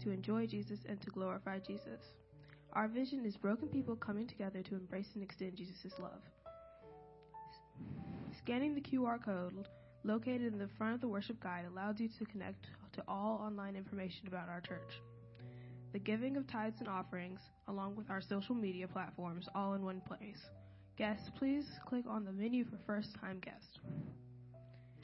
to 0.00 0.10
enjoy 0.10 0.46
Jesus 0.46 0.80
and 0.88 1.00
to 1.00 1.10
glorify 1.10 1.58
Jesus. 1.58 2.00
Our 2.72 2.88
vision 2.88 3.24
is 3.24 3.36
broken 3.36 3.68
people 3.68 3.96
coming 3.96 4.26
together 4.26 4.62
to 4.62 4.74
embrace 4.74 5.08
and 5.14 5.22
extend 5.22 5.56
Jesus' 5.56 5.98
love. 5.98 6.22
Scanning 8.38 8.74
the 8.74 8.80
QR 8.80 9.22
code 9.22 9.66
located 10.04 10.52
in 10.52 10.58
the 10.58 10.68
front 10.78 10.94
of 10.94 11.00
the 11.00 11.08
worship 11.08 11.42
guide 11.42 11.64
allows 11.70 11.98
you 11.98 12.08
to 12.18 12.24
connect 12.26 12.66
to 12.92 13.02
all 13.08 13.40
online 13.44 13.76
information 13.76 14.26
about 14.26 14.48
our 14.48 14.60
church. 14.60 15.00
The 15.92 15.98
giving 15.98 16.36
of 16.36 16.46
tithes 16.46 16.80
and 16.80 16.88
offerings, 16.88 17.40
along 17.66 17.96
with 17.96 18.10
our 18.10 18.20
social 18.20 18.54
media 18.54 18.86
platforms, 18.86 19.48
all 19.54 19.74
in 19.74 19.84
one 19.84 20.02
place. 20.02 20.40
Guests, 20.96 21.30
please 21.38 21.64
click 21.86 22.04
on 22.08 22.24
the 22.24 22.32
menu 22.32 22.64
for 22.64 22.78
first 22.86 23.14
time 23.20 23.38
guests. 23.40 23.78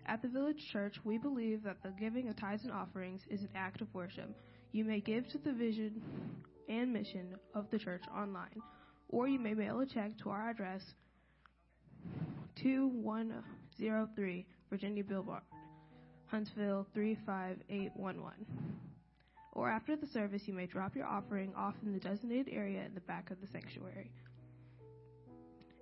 At 0.07 0.21
the 0.21 0.29
Village 0.29 0.69
Church, 0.71 0.97
we 1.05 1.17
believe 1.17 1.63
that 1.63 1.83
the 1.83 1.95
giving 1.99 2.29
of 2.29 2.37
tithes 2.37 2.65
and 2.65 2.73
offerings 2.73 3.23
is 3.31 3.43
an 3.43 3.49
act 3.55 3.81
of 3.81 3.93
worship. 3.95 4.37
You 4.75 4.85
may 4.85 4.99
give 4.99 5.29
to 5.29 5.39
the 5.39 5.53
vision 5.53 6.03
and 6.69 6.93
mission 6.93 7.37
of 7.55 7.71
the 7.71 7.79
church 7.79 8.03
online, 8.13 8.61
or 9.09 9.29
you 9.29 9.39
may 9.39 9.55
mail 9.55 9.79
a 9.79 9.87
check 9.87 10.19
to 10.19 10.31
our 10.31 10.51
address 10.51 10.83
2103 12.57 14.47
Virginia 14.71 15.05
Boulevard, 15.05 15.45
Huntsville 16.27 16.89
35811. 16.93 18.33
Or 19.53 19.71
after 19.71 19.95
the 19.95 20.09
service, 20.09 20.43
you 20.47 20.55
may 20.55 20.67
drop 20.67 20.97
your 20.97 21.07
offering 21.07 21.55
off 21.55 21.77
in 21.87 21.93
the 21.93 22.01
designated 22.01 22.53
area 22.53 22.85
in 22.85 22.95
the 22.95 23.01
back 23.03 23.31
of 23.31 23.41
the 23.41 23.47
sanctuary. 23.47 24.11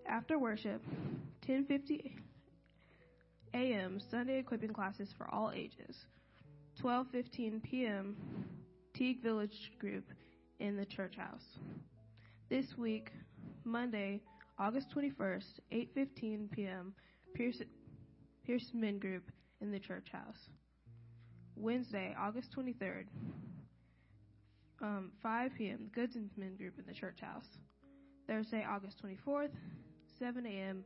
After 0.07 0.39
worship, 0.39 0.85
10:50 1.49 2.13
a.m. 3.55 3.99
Sunday 4.11 4.39
equipping 4.41 4.75
classes 4.75 5.09
for 5.17 5.27
all 5.33 5.51
ages. 5.51 6.05
12:15 6.83 7.63
p.m. 7.63 8.17
Teague 9.02 9.21
Village 9.21 9.73
group 9.80 10.04
in 10.61 10.76
the 10.76 10.87
church 10.87 11.16
house. 11.16 11.59
This 12.49 12.78
week, 12.78 13.11
Monday, 13.64 14.21
August 14.61 14.94
21st, 14.94 15.59
8:15 15.73 16.52
p.m. 16.52 16.94
Pierce, 17.35 17.61
Pierce 18.47 18.71
Men 18.73 19.00
group 19.00 19.25
in 19.61 19.73
the 19.73 19.80
church 19.80 20.06
house. 20.12 20.38
Wednesday, 21.56 22.14
August 22.16 22.54
23rd, 22.56 23.06
um, 24.80 25.11
5 25.21 25.50
p.m. 25.59 25.90
Goods 25.92 26.14
and 26.14 26.30
Men 26.37 26.54
group 26.54 26.75
in 26.78 26.87
the 26.87 26.94
church 26.94 27.23
house. 27.23 27.59
Thursday, 28.28 28.64
August 28.64 29.02
24th, 29.04 29.50
7 30.16 30.47
a.m. 30.47 30.85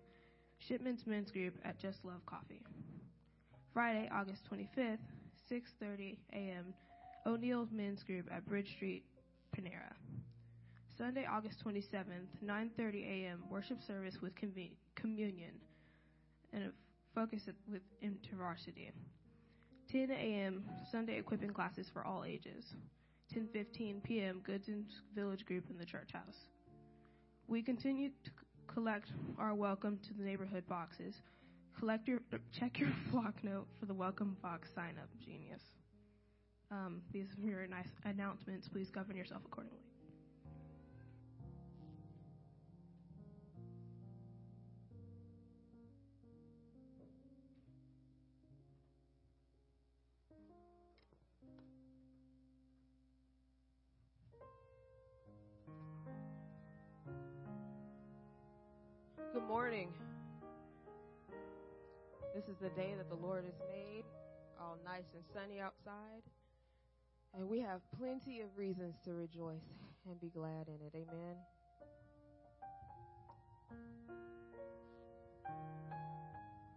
Shipman's 0.59 1.07
Men's 1.07 1.31
Group 1.31 1.53
at 1.67 1.79
Just 1.79 2.03
Love 2.03 2.25
Coffee. 2.25 2.63
Friday, 3.75 4.09
August 4.11 4.41
25th, 4.51 5.01
6:30 5.53 6.17
a.m. 6.33 6.73
O'Neill's 7.27 7.73
Men's 7.73 8.05
Group 8.05 8.29
at 8.33 8.47
Bridge 8.47 8.71
Street, 8.77 9.05
Panera. 9.55 9.93
Sunday, 10.97 11.27
August 11.27 11.63
27th, 11.65 12.29
9:30 12.45 13.05
a.m. 13.05 13.43
Worship 13.51 13.83
service 13.83 14.23
with 14.23 14.33
communion 14.95 15.51
and 16.53 16.63
a 16.65 16.71
focus 17.15 17.43
with 17.71 17.83
InterVarsity. 18.03 18.93
10 19.91 20.11
a.m. 20.11 20.65
Sunday 20.91 21.19
equipping 21.19 21.51
classes 21.51 21.89
for 21.93 22.05
all 22.05 22.25
ages. 22.25 22.77
10:15 23.35 24.05
p.m. 24.05 24.41
Goods 24.45 24.69
and 24.69 24.87
Village 25.15 25.45
Group 25.47 25.65
in 25.69 25.77
the 25.79 25.85
church 25.85 26.13
house. 26.13 26.47
We 27.49 27.61
continue 27.61 28.11
to 28.25 28.31
collect 28.73 29.11
our 29.37 29.55
welcome 29.55 29.99
to 30.07 30.15
the 30.15 30.23
neighborhood 30.23 30.65
boxes. 30.69 31.17
Collect 31.77 32.07
your 32.07 32.21
check 32.53 32.79
your 32.79 32.91
Flocknote 33.11 33.67
for 33.81 33.87
the 33.87 33.95
welcome 33.95 34.37
box 34.41 34.69
sign 34.77 34.95
up. 35.03 35.09
Genius. 35.25 35.63
Um, 36.71 37.01
these 37.13 37.27
are 37.39 37.49
your 37.49 37.67
nice 37.69 37.93
announcements. 38.05 38.69
Please 38.69 38.91
govern 38.91 39.17
yourself 39.17 39.43
accordingly. 39.47 39.79
Good 59.33 59.47
morning. 59.47 59.93
This 62.35 62.45
is 62.49 62.57
the 62.61 62.71
day 62.71 62.95
that 62.97 63.09
the 63.09 63.27
Lord 63.27 63.45
has 63.45 63.55
made, 63.71 64.05
all 64.61 64.77
nice 64.85 65.05
and 65.15 65.23
sunny 65.33 65.61
outside. 65.61 66.23
And 67.37 67.49
we 67.49 67.61
have 67.61 67.81
plenty 67.99 68.41
of 68.41 68.49
reasons 68.57 68.97
to 69.05 69.13
rejoice 69.13 69.69
and 70.09 70.19
be 70.21 70.31
glad 70.31 70.69
in 70.69 70.75
it. 70.87 70.95
Amen. 70.95 71.37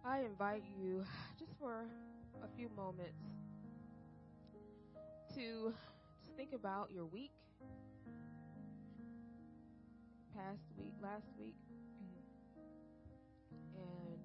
I 0.04 0.20
invite 0.20 0.64
you 0.78 1.04
just 1.38 1.52
for 1.58 1.86
a 2.42 2.48
few 2.56 2.68
moments 2.76 3.22
to 5.34 5.72
think 6.36 6.52
about 6.52 6.90
your 6.90 7.06
week, 7.06 7.32
past 10.34 10.62
week, 10.78 10.94
last 11.02 11.28
week, 11.38 11.54
and 13.74 14.18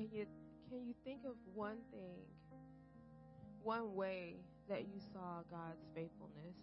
Can 0.00 0.08
you 0.16 0.24
can 0.70 0.86
you 0.86 0.94
think 1.04 1.26
of 1.26 1.34
one 1.52 1.76
thing, 1.90 2.24
one 3.62 3.94
way 3.94 4.36
that 4.68 4.82
you 4.82 5.00
saw 5.12 5.42
God's 5.50 5.84
faithfulness 5.94 6.56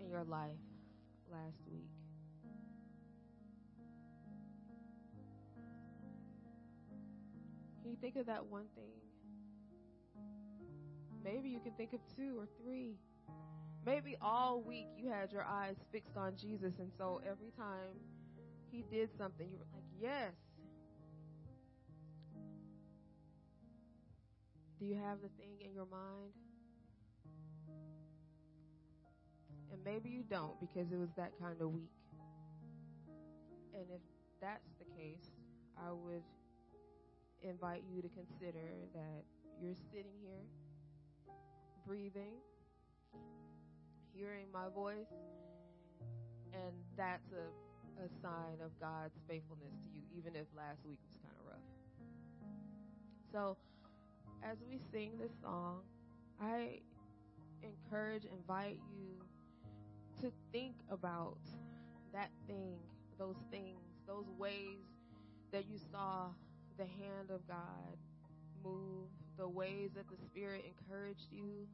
in 0.00 0.08
your 0.08 0.24
life 0.24 0.50
last 1.30 1.62
week? 1.70 1.88
Can 7.82 7.90
you 7.90 7.96
think 8.00 8.16
of 8.16 8.26
that 8.26 8.44
one 8.44 8.66
thing? 8.74 8.92
Maybe 11.24 11.48
you 11.48 11.60
can 11.60 11.72
think 11.72 11.92
of 11.92 12.00
two 12.16 12.38
or 12.38 12.46
three. 12.62 12.96
Maybe 13.86 14.16
all 14.20 14.60
week 14.60 14.88
you 14.96 15.10
had 15.10 15.32
your 15.32 15.44
eyes 15.44 15.76
fixed 15.92 16.16
on 16.16 16.34
Jesus, 16.36 16.74
and 16.78 16.90
so 16.96 17.20
every 17.28 17.50
time 17.56 17.96
he 18.70 18.84
did 18.90 19.10
something, 19.16 19.48
you 19.50 19.58
were 19.58 19.66
like, 19.72 19.84
Yes, 20.00 20.32
Do 24.84 24.90
you 24.90 25.00
have 25.00 25.22
the 25.22 25.32
thing 25.40 25.56
in 25.64 25.72
your 25.72 25.86
mind? 25.86 26.36
And 29.72 29.80
maybe 29.82 30.10
you 30.10 30.22
don't 30.28 30.60
because 30.60 30.92
it 30.92 30.98
was 30.98 31.08
that 31.16 31.32
kind 31.40 31.56
of 31.58 31.72
week. 31.72 31.88
And 33.72 33.84
if 33.88 34.02
that's 34.42 34.68
the 34.78 34.84
case, 34.94 35.32
I 35.78 35.90
would 35.90 36.22
invite 37.40 37.82
you 37.90 38.02
to 38.02 38.08
consider 38.10 38.60
that 38.92 39.24
you're 39.58 39.80
sitting 39.90 40.20
here, 40.20 40.44
breathing, 41.86 42.34
hearing 44.14 44.48
my 44.52 44.68
voice, 44.68 45.16
and 46.52 46.74
that's 46.94 47.32
a, 47.32 48.04
a 48.04 48.08
sign 48.20 48.60
of 48.62 48.78
God's 48.78 49.16
faithfulness 49.26 49.72
to 49.80 49.88
you, 49.96 50.02
even 50.14 50.36
if 50.36 50.44
last 50.54 50.84
week 50.84 50.98
was 51.08 51.16
kind 51.22 51.34
of 51.40 51.46
rough. 51.46 51.68
So, 53.32 53.56
as 54.44 54.58
we 54.68 54.78
sing 54.92 55.12
this 55.18 55.32
song, 55.42 55.80
I 56.40 56.80
encourage, 57.62 58.24
invite 58.26 58.78
you 58.92 59.24
to 60.20 60.30
think 60.52 60.74
about 60.90 61.38
that 62.12 62.28
thing, 62.46 62.76
those 63.18 63.36
things, 63.50 63.80
those 64.06 64.26
ways 64.38 64.84
that 65.52 65.64
you 65.70 65.78
saw 65.90 66.26
the 66.76 66.84
hand 66.84 67.30
of 67.30 67.46
God 67.48 67.96
move, 68.62 69.08
the 69.38 69.48
ways 69.48 69.90
that 69.96 70.08
the 70.10 70.16
Spirit 70.26 70.64
encouraged 70.78 71.32
you, 71.32 71.66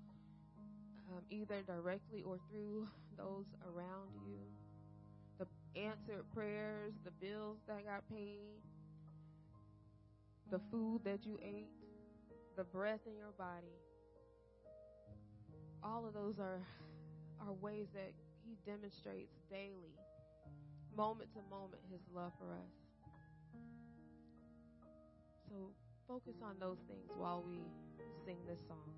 um, 1.11 1.23
either 1.29 1.63
directly 1.67 2.23
or 2.23 2.39
through 2.51 2.87
those 3.19 3.47
around 3.67 4.11
you, 4.25 4.39
the 5.39 5.81
answered 5.81 6.25
prayers, 6.33 6.93
the 7.05 7.11
bills 7.11 7.57
that 7.67 7.85
got 7.85 8.09
paid, 8.09 8.61
the 10.51 10.61
food 10.71 11.01
that 11.05 11.25
you 11.25 11.39
ate 11.43 11.80
the 12.57 12.65
breath 12.65 13.01
in 13.07 13.17
your 13.17 13.33
body. 13.39 13.77
All 15.83 16.07
of 16.07 16.15
those 16.15 16.39
are 16.39 16.61
are 17.41 17.53
ways 17.55 17.87
that 17.95 18.13
he 18.45 18.57
demonstrates 18.71 19.33
daily, 19.51 19.97
moment 20.97 21.31
to 21.33 21.41
moment, 21.51 21.81
his 21.91 22.01
love 22.15 22.33
for 22.39 22.53
us. 22.53 22.75
So 25.49 25.71
focus 26.07 26.37
on 26.43 26.57
those 26.61 26.79
things 26.87 27.11
while 27.17 27.43
we 27.47 27.61
sing 28.27 28.37
this 28.47 28.61
song. 28.69 28.93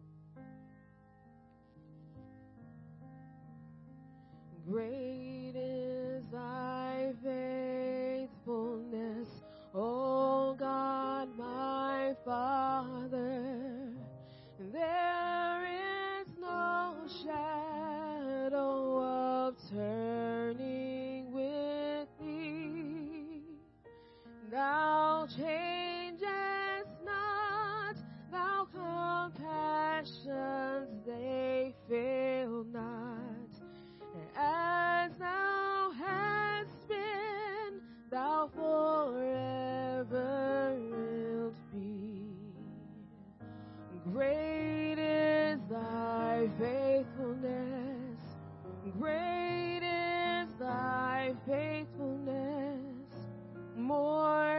Great 4.68 5.52
is 5.54 6.24
thy 6.32 7.12
faithfulness, 7.22 9.28
God, 10.58 11.28
my 11.38 12.14
Father, 12.24 13.92
there 14.72 15.64
is 15.64 16.28
no 16.40 16.94
shadow 17.22 18.98
of 19.02 19.56
turning 19.70 21.32
with 21.32 22.08
thee. 22.20 23.42
Thou 24.50 25.26
changest 25.36 26.90
not, 27.04 27.96
thou 28.30 28.66
compassions, 28.72 30.10
they 31.06 31.74
fail 31.88 32.64
not. 32.72 33.22
As 34.36 35.12
thou 35.18 35.92
hast 35.98 36.88
been, 36.88 37.80
thou 38.10 38.50
forever. 38.54 39.51
Great 44.22 44.98
is 45.00 45.58
thy 45.68 46.48
faithfulness. 46.56 48.20
Great 49.00 49.82
is 49.82 50.48
thy 50.60 51.34
faithfulness. 51.44 53.08
More 53.76 54.51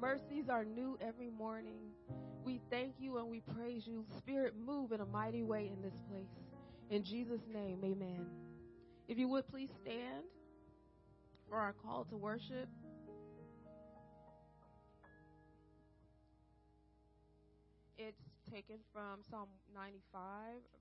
mercies 0.00 0.48
are 0.48 0.64
new 0.64 0.98
every 1.00 1.30
morning. 1.30 1.90
We 2.44 2.60
thank 2.70 2.94
you 2.98 3.18
and 3.18 3.28
we 3.28 3.40
praise 3.40 3.86
you. 3.86 4.04
Spirit, 4.18 4.54
move 4.56 4.92
in 4.92 5.00
a 5.00 5.06
mighty 5.06 5.42
way 5.42 5.70
in 5.72 5.82
this 5.82 6.00
place. 6.08 6.28
In 6.90 7.04
Jesus' 7.04 7.42
name, 7.52 7.80
amen. 7.84 8.26
If 9.08 9.18
you 9.18 9.28
would 9.28 9.46
please 9.48 9.70
stand 9.82 10.24
for 11.48 11.58
our 11.58 11.72
call 11.72 12.04
to 12.04 12.16
worship. 12.16 12.68
It's 17.98 18.22
taken 18.52 18.76
from 18.92 19.20
Psalm 19.28 19.48
95, 19.74 20.22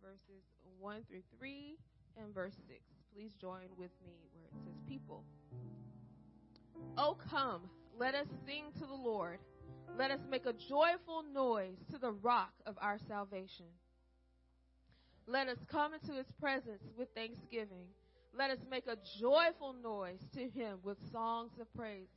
verses 0.03 0.43
1 0.79 1.01
through 1.09 1.23
3 1.39 1.77
and 2.21 2.33
verse 2.33 2.53
6. 2.67 2.79
Please 3.13 3.31
join 3.41 3.67
with 3.77 3.91
me 4.05 4.13
where 4.33 4.45
it 4.45 4.53
says, 4.63 4.79
People. 4.87 5.23
Oh, 6.97 7.17
come, 7.29 7.69
let 7.99 8.15
us 8.15 8.27
sing 8.45 8.65
to 8.79 8.85
the 8.85 8.93
Lord. 8.93 9.39
Let 9.97 10.11
us 10.11 10.19
make 10.29 10.45
a 10.45 10.53
joyful 10.69 11.23
noise 11.33 11.77
to 11.91 11.97
the 11.97 12.11
rock 12.11 12.53
of 12.65 12.75
our 12.79 12.99
salvation. 13.07 13.65
Let 15.27 15.47
us 15.47 15.57
come 15.71 15.93
into 15.93 16.13
his 16.13 16.27
presence 16.39 16.83
with 16.97 17.09
thanksgiving. 17.15 17.87
Let 18.37 18.51
us 18.51 18.59
make 18.69 18.85
a 18.87 18.97
joyful 19.19 19.73
noise 19.83 20.21
to 20.35 20.47
him 20.47 20.77
with 20.83 20.97
songs 21.11 21.51
of 21.59 21.73
praise. 21.73 22.07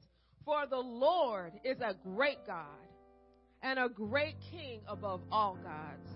For 0.45 0.67
the 0.69 0.77
Lord 0.77 1.53
is 1.65 1.79
a 1.81 1.97
great 2.15 2.47
God 2.47 2.67
and 3.63 3.79
a 3.79 3.89
great 3.89 4.37
King 4.51 4.81
above 4.87 5.21
all 5.33 5.57
gods. 5.63 6.09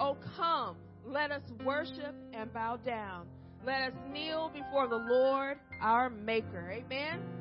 Oh, 0.00 0.16
come, 0.36 0.76
let 1.04 1.30
us 1.30 1.42
worship 1.64 2.14
and 2.32 2.52
bow 2.52 2.76
down. 2.76 3.26
Let 3.64 3.82
us 3.82 3.92
kneel 4.12 4.50
before 4.52 4.88
the 4.88 4.96
Lord 4.96 5.58
our 5.80 6.10
Maker. 6.10 6.70
Amen. 6.72 7.35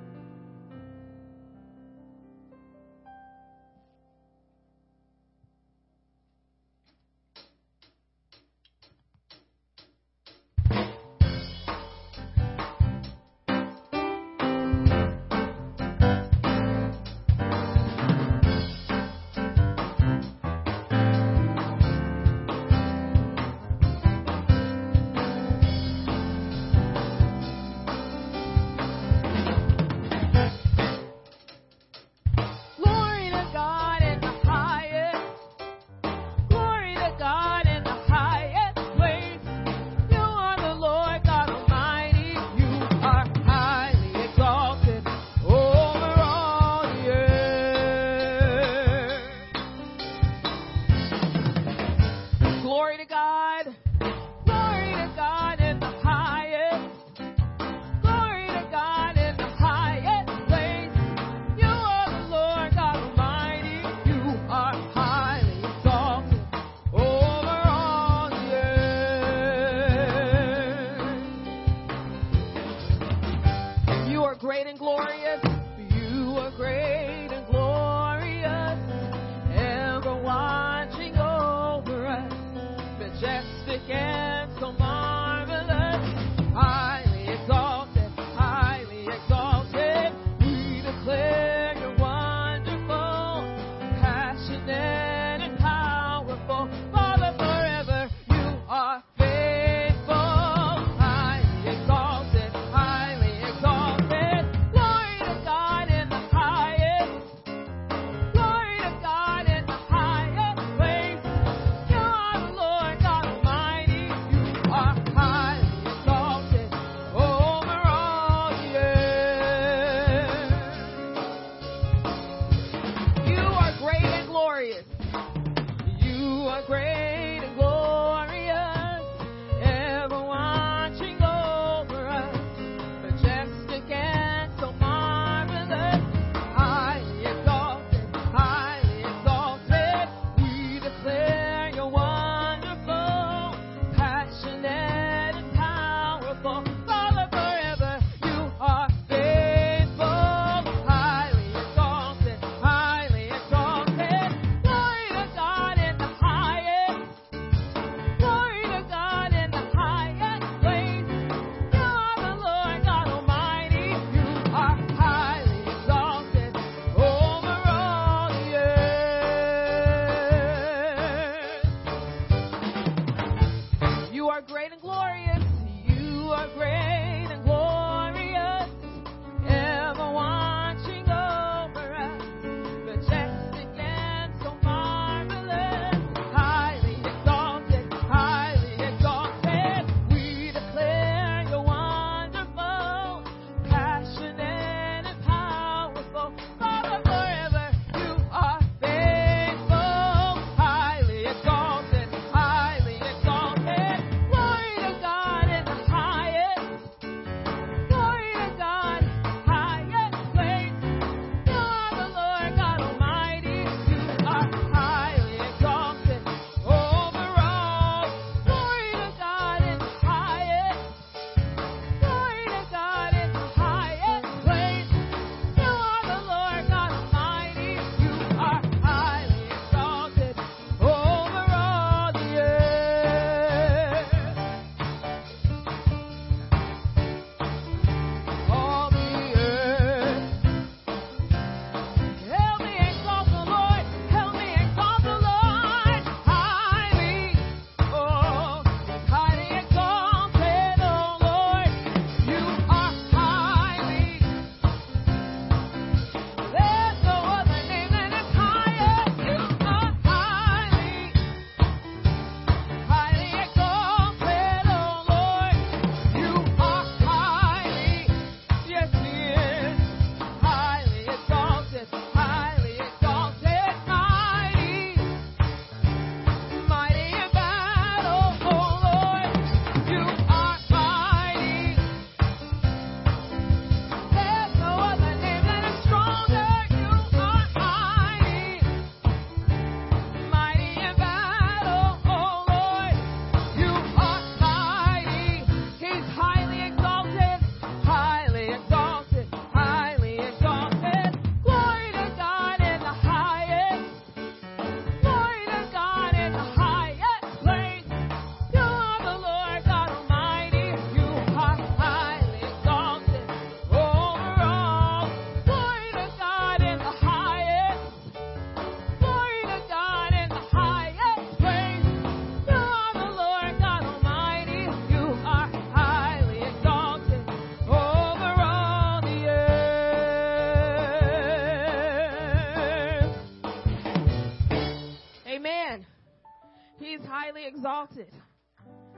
highly 337.25 337.47
exalted. 337.47 338.11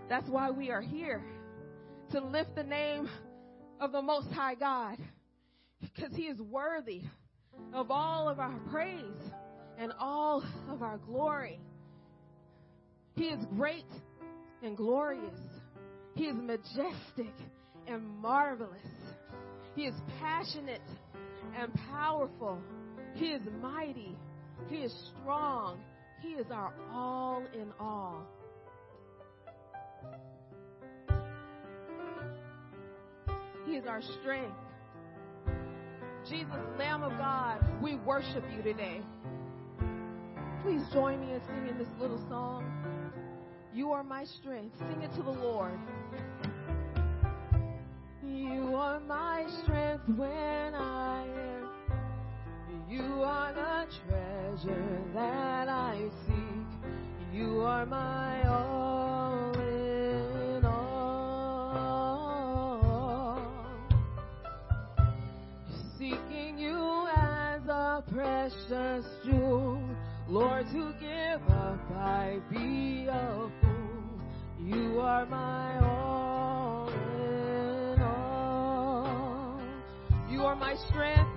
That's 0.09 0.27
why 0.29 0.51
we 0.51 0.69
are 0.69 0.81
here 0.81 1.23
to 2.11 2.19
lift 2.19 2.55
the 2.55 2.63
name 2.63 3.09
of 3.79 3.93
the 3.93 4.01
Most 4.01 4.27
High 4.31 4.55
God 4.55 4.97
because 5.79 6.13
He 6.13 6.23
is 6.23 6.37
worthy 6.39 7.03
of 7.73 7.89
all 7.89 8.27
of 8.27 8.39
our 8.39 8.59
praise 8.69 9.31
and 9.77 9.93
all 9.97 10.43
of 10.69 10.81
our 10.81 10.97
glory. 10.97 11.59
He 13.15 13.25
is 13.25 13.39
great 13.55 13.85
and 14.61 14.75
glorious. 14.75 15.39
He 16.15 16.25
is 16.25 16.35
majestic 16.35 17.33
and 17.87 18.05
marvelous. 18.05 18.81
He 19.75 19.83
is 19.83 19.95
passionate 20.19 20.81
and 21.57 21.73
powerful. 21.91 22.59
He 23.15 23.27
is 23.27 23.41
mighty. 23.61 24.17
He 24.69 24.77
is 24.77 24.93
strong 25.21 25.79
he 26.21 26.29
is 26.29 26.47
our 26.51 26.73
all 26.91 27.43
in 27.53 27.71
all. 27.79 28.25
He 33.65 33.75
is 33.75 33.85
our 33.85 34.01
strength. 34.21 34.55
Jesus, 36.29 36.55
Lamb 36.77 37.03
of 37.03 37.11
God, 37.17 37.63
we 37.81 37.95
worship 37.95 38.43
you 38.55 38.61
today. 38.61 39.01
Please 40.63 40.81
join 40.91 41.19
me 41.21 41.33
in 41.33 41.41
singing 41.47 41.77
this 41.77 41.87
little 41.99 42.19
song. 42.29 42.65
You 43.73 43.91
are 43.91 44.03
my 44.03 44.25
strength. 44.25 44.77
Sing 44.79 45.01
it 45.01 45.13
to 45.15 45.21
the 45.21 45.29
Lord. 45.29 45.79
You 48.23 48.75
are 48.75 48.99
my 48.99 49.45
strength 49.63 50.03
when 50.09 50.73
I 50.75 51.25
am. 51.25 51.56
You 52.89 53.21
are 53.21 53.53
the 53.53 53.85
treasure 54.07 55.01
that 55.13 55.67
I 55.67 56.09
seek. 56.25 56.67
You 57.33 57.59
are 57.59 57.85
my 57.85 58.47
all 58.47 59.53
in 59.59 60.63
all. 60.63 61.83
Seeking 65.99 66.57
you 66.57 67.07
as 67.13 67.67
a 67.67 68.03
precious 68.09 69.05
jewel. 69.25 69.81
Lord, 70.29 70.65
to 70.71 70.93
give 71.01 71.41
up, 71.49 71.91
I'd 71.93 72.41
be 72.49 73.07
a 73.09 73.49
fool. 73.61 74.21
You 74.63 75.01
are 75.01 75.25
my 75.25 75.77
all 75.85 76.89
in 76.89 78.01
all. 78.01 79.59
You 80.29 80.45
are 80.45 80.55
my 80.55 80.75
strength. 80.89 81.36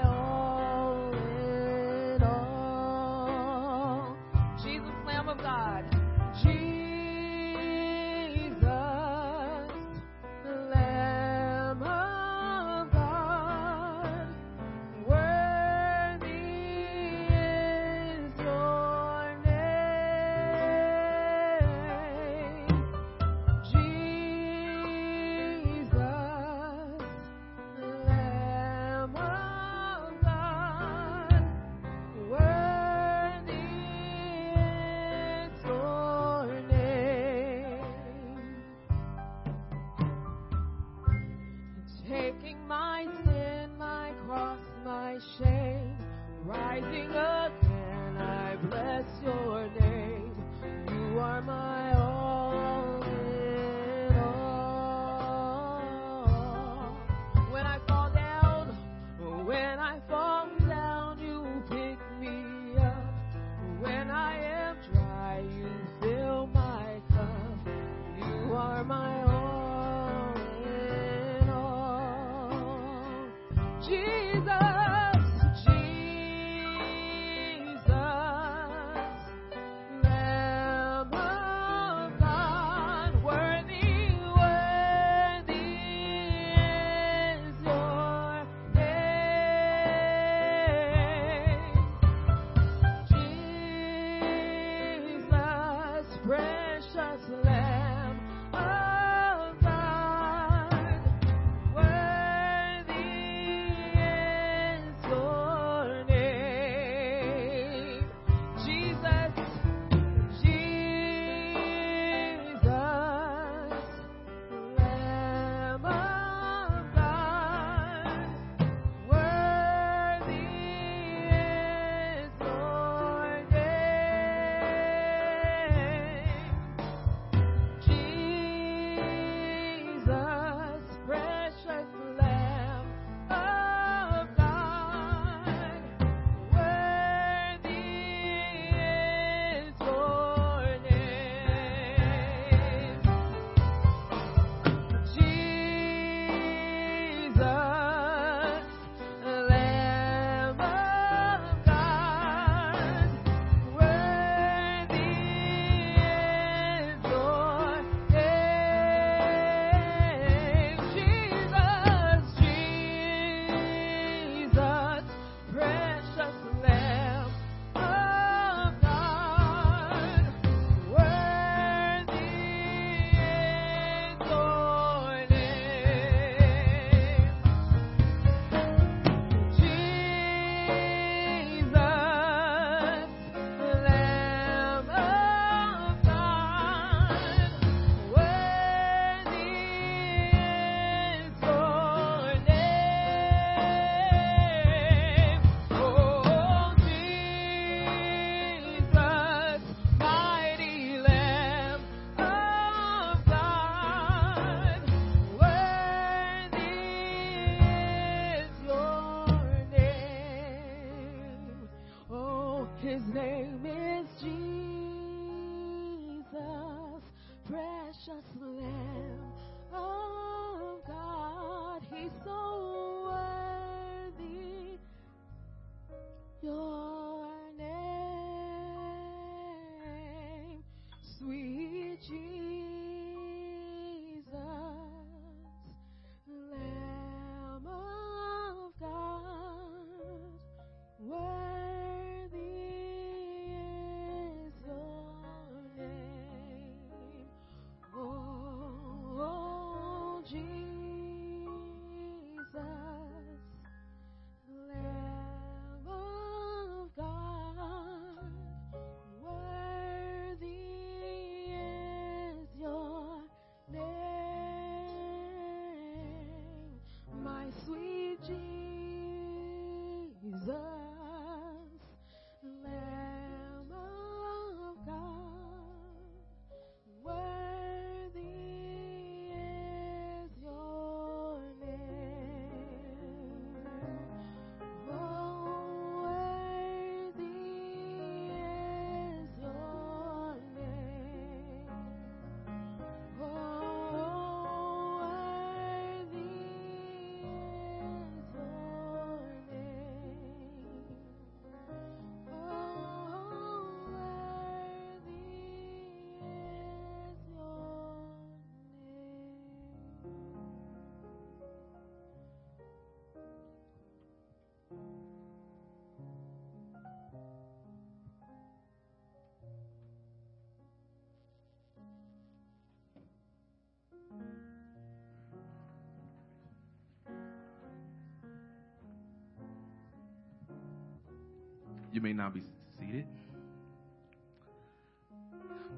You 331.93 331.99
may 331.99 332.13
now 332.13 332.29
be 332.29 332.41
seated. 332.79 333.05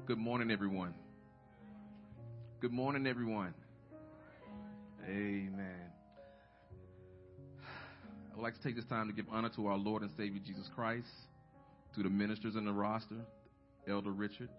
Good 0.06 0.18
morning, 0.18 0.52
everyone. 0.52 0.94
Good 2.60 2.70
morning, 2.70 3.08
everyone. 3.08 3.52
Amen. 5.08 5.90
I 8.32 8.36
would 8.36 8.42
like 8.44 8.54
to 8.54 8.62
take 8.62 8.76
this 8.76 8.84
time 8.84 9.08
to 9.08 9.12
give 9.12 9.26
honor 9.28 9.48
to 9.56 9.66
our 9.66 9.76
Lord 9.76 10.02
and 10.02 10.10
Savior 10.16 10.40
Jesus 10.46 10.70
Christ, 10.76 11.08
to 11.96 12.02
the 12.04 12.10
ministers 12.10 12.54
in 12.54 12.64
the 12.64 12.72
roster, 12.72 13.16
Elder 13.88 14.12
Richard. 14.12 14.50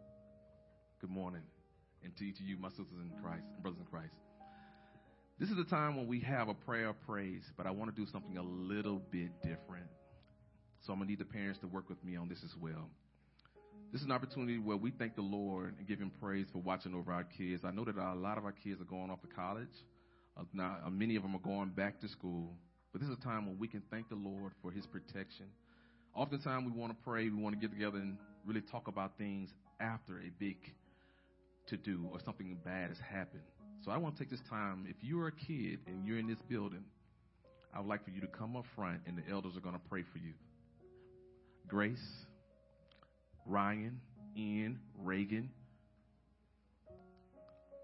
Good 1.00 1.10
morning. 1.10 1.44
And 2.04 2.14
to 2.18 2.26
each 2.26 2.40
of 2.42 2.46
you, 2.46 2.58
my 2.58 2.70
sisters 2.70 3.00
in 3.02 3.12
Christ, 3.24 3.46
and 3.54 3.64
brothers 3.64 3.80
in 3.80 3.86
Christ. 3.86 4.14
This 5.40 5.50
is 5.50 5.58
a 5.58 5.70
time 5.70 5.96
when 5.96 6.08
we 6.08 6.20
have 6.20 6.50
a 6.50 6.54
prayer 6.54 6.90
of 6.90 7.02
praise, 7.08 7.44
but 7.56 7.66
I 7.66 7.72
want 7.72 7.96
to 7.96 8.02
do 8.02 8.10
something 8.12 8.38
a 8.38 8.44
little 8.44 9.02
bit 9.10 9.42
different. 9.42 9.88
So 10.86 10.94
I'm 10.94 11.00
going 11.00 11.08
to 11.08 11.12
need 11.14 11.20
the 11.20 11.26
parents 11.26 11.60
to 11.60 11.68
work 11.68 11.90
with 11.90 12.04
me 12.04 12.16
on 12.16 12.30
this 12.30 12.44
as 12.44 12.56
well. 12.62 12.88
This 13.92 14.02
is 14.02 14.06
an 14.06 14.12
opportunity 14.12 14.60
where 14.60 14.78
we 14.78 14.92
thank 14.92 15.16
the 15.16 15.22
Lord 15.24 15.74
and 15.80 15.88
give 15.88 15.98
Him 15.98 16.12
praise 16.22 16.46
for 16.52 16.60
watching 16.60 16.94
over 16.94 17.12
our 17.12 17.24
kids. 17.24 17.64
I 17.66 17.72
know 17.72 17.86
that 17.86 17.96
a 17.96 18.14
lot 18.14 18.38
of 18.38 18.46
our 18.46 18.52
kids 18.52 18.82
are 18.82 18.86
going 18.86 19.10
off 19.10 19.22
to 19.22 19.28
college. 19.28 19.84
Uh, 20.38 20.44
now, 20.54 20.78
uh, 20.86 20.90
many 20.90 21.16
of 21.16 21.24
them 21.24 21.36
are 21.36 21.40
going 21.40 21.70
back 21.70 22.00
to 22.02 22.08
school. 22.08 22.54
But 22.92 23.02
this 23.02 23.10
is 23.10 23.18
a 23.18 23.22
time 23.22 23.48
when 23.48 23.58
we 23.58 23.68
can 23.68 23.82
thank 23.90 24.10
the 24.10 24.16
Lord 24.16 24.52
for 24.62 24.70
His 24.70 24.86
protection. 24.86 25.48
Oftentimes, 26.14 26.66
we 26.72 26.80
want 26.80 26.92
to 26.92 27.04
pray, 27.04 27.30
we 27.30 27.42
want 27.42 27.56
to 27.56 27.60
get 27.60 27.74
together 27.74 27.98
and 27.98 28.18
really 28.46 28.62
talk 28.62 28.88
about 28.88 29.18
things 29.18 29.50
after 29.80 30.20
a 30.20 30.30
big 30.40 30.58
to 31.68 31.78
do 31.78 32.08
or 32.12 32.20
something 32.24 32.56
bad 32.64 32.90
has 32.90 33.00
happened. 33.00 33.44
So 33.84 33.92
I 33.92 33.98
want 33.98 34.18
to 34.18 34.24
take 34.24 34.30
this 34.30 34.42
time. 34.50 34.86
If 34.88 34.98
you're 35.02 35.28
a 35.28 35.32
kid 35.32 35.80
and 35.88 36.06
you're 36.06 36.20
in 36.20 36.28
this 36.28 36.42
building, 36.48 36.84
I 37.74 37.80
would 37.80 37.88
like 37.88 38.04
for 38.04 38.12
you 38.12 38.22
to 38.22 38.28
come 38.28 38.56
up 38.56 38.66
front 38.76 39.02
and 39.08 39.18
the 39.18 39.24
elders 39.32 39.58
are 39.58 39.62
going 39.62 39.76
to 39.76 39.82
pray 39.90 40.04
for 40.12 40.20
you. 40.20 40.34
Grace, 41.68 42.26
Ryan, 43.46 44.00
Ian, 44.38 44.80
Reagan, 44.98 45.50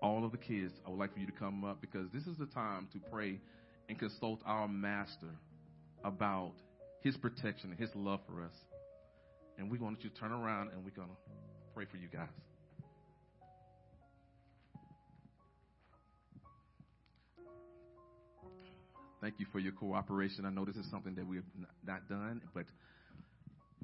all 0.02 0.26
of 0.26 0.32
the 0.32 0.38
kids, 0.38 0.74
I 0.86 0.90
would 0.90 1.00
like 1.00 1.14
for 1.14 1.20
you 1.20 1.28
to 1.28 1.32
come 1.32 1.64
up 1.64 1.80
because 1.82 2.08
this 2.14 2.26
is 2.26 2.38
the 2.38 2.48
time 2.48 2.88
to 2.94 3.00
pray 3.12 3.40
and 3.88 4.00
consult 4.00 4.42
our 4.46 4.68
master 4.68 5.30
about 6.04 6.54
his 7.02 7.16
protection 7.18 7.72
and 7.72 7.80
his 7.80 7.90
love 7.96 8.20
for 8.28 8.44
us. 8.44 8.54
And 9.58 9.70
we're 9.70 9.78
going 9.78 9.98
to 9.98 10.10
turn 10.10 10.32
around 10.32 10.72
and 10.72 10.84
we're 10.84 10.92
going 10.92 11.10
to 11.10 11.16
pray 11.76 11.86
for 11.86 11.98
you 11.98 12.08
guys. 12.12 12.30
Thank 19.22 19.36
you 19.38 19.46
for 19.52 19.60
your 19.60 19.74
cooperation. 19.74 20.46
I 20.46 20.50
know 20.50 20.66
this 20.66 20.78
is 20.78 20.90
something 20.90 21.14
that 21.14 21.28
we 21.28 21.36
have 21.36 21.46
not 21.86 22.10
done, 22.10 22.42
but 22.56 22.66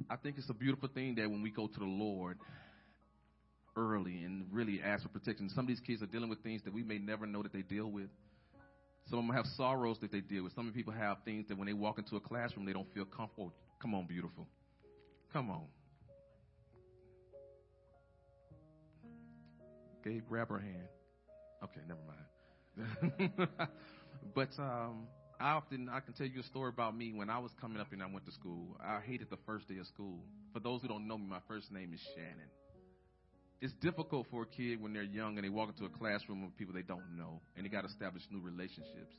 I 0.10 0.16
think 0.16 0.38
it's 0.38 0.50
a 0.50 0.54
beautiful 0.54 0.90
thing 0.90 1.16
that 1.16 1.30
when 1.30 1.42
we 1.42 1.50
go 1.50 1.68
to 1.68 1.80
the 1.80 1.86
Lord 1.86 2.38
early 3.76 4.24
and 4.24 4.46
really 4.52 4.82
ask 4.84 5.04
for 5.04 5.10
protection, 5.10 5.50
some 5.50 5.66
of 5.66 5.68
these 5.68 5.80
kids 5.80 6.02
are 6.02 6.08
dealing 6.08 6.30
with 6.30 6.42
things 6.44 6.62
that 6.64 6.74
we 6.74 6.84
may 6.84 6.98
never 6.98 7.26
know 7.26 7.44
that 7.44 7.54
they 7.54 7.62
deal 7.62 7.88
with. 7.88 8.10
Some 9.10 9.20
of 9.20 9.26
them 9.26 9.36
have 9.36 9.46
sorrows 9.56 9.98
that 10.02 10.12
they 10.12 10.20
deal 10.20 10.44
with. 10.44 10.54
Some 10.54 10.72
people 10.74 10.94
have 10.94 11.18
things 11.24 11.48
that 11.48 11.58
when 11.58 11.68
they 11.68 11.74
walk 11.74 11.98
into 11.98 12.16
a 12.18 12.20
classroom, 12.20 12.66
they 12.66 12.74
don't 12.74 12.92
feel 12.94 13.06
comfortable. 13.06 13.54
Come 13.82 13.96
on, 13.96 14.06
beautiful. 14.06 14.48
Come 15.32 15.50
on. 15.50 15.64
Gabe, 20.04 20.24
grab 20.28 20.50
her 20.50 20.60
hand. 20.60 20.88
Okay, 21.64 21.82
never 21.88 22.00
mind. 22.06 23.40
but 24.36 24.50
um, 24.60 25.08
I 25.40 25.52
often 25.52 25.88
I 25.90 26.00
can 26.00 26.14
tell 26.14 26.26
you 26.26 26.40
a 26.40 26.44
story 26.44 26.70
about 26.70 26.98
me 26.98 27.14
when 27.14 27.30
I 27.30 27.38
was 27.38 27.52
coming 27.62 27.80
up 27.80 27.92
and 27.92 28.02
I 28.02 28.08
went 28.08 28.26
to 28.26 28.32
school. 28.32 28.76
I 28.84 29.00
hated 29.06 29.30
the 29.30 29.38
first 29.46 29.68
day 29.68 29.78
of 29.78 29.86
school. 29.86 30.20
For 30.52 30.60
those 30.60 30.82
who 30.82 30.88
don't 30.88 31.08
know 31.08 31.18
me, 31.18 31.28
my 31.30 31.42
first 31.48 31.72
name 31.72 31.94
is 31.94 32.00
Shannon. 32.16 32.50
It's 33.62 33.74
difficult 33.82 34.28
for 34.32 34.44
a 34.44 34.46
kid 34.46 34.82
when 34.82 34.94
they're 34.94 35.04
young 35.04 35.38
and 35.38 35.46
they 35.46 35.50
walk 35.50 35.70
into 35.70 35.86
a 35.86 35.90
classroom 35.90 36.44
with 36.44 36.58
people 36.58 36.74
they 36.74 36.82
don't 36.82 37.18
know 37.18 37.40
and 37.56 37.66
they 37.66 37.70
got 37.70 37.82
to 37.82 37.88
establish 37.88 38.24
new 38.32 38.40
relationships. 38.40 39.14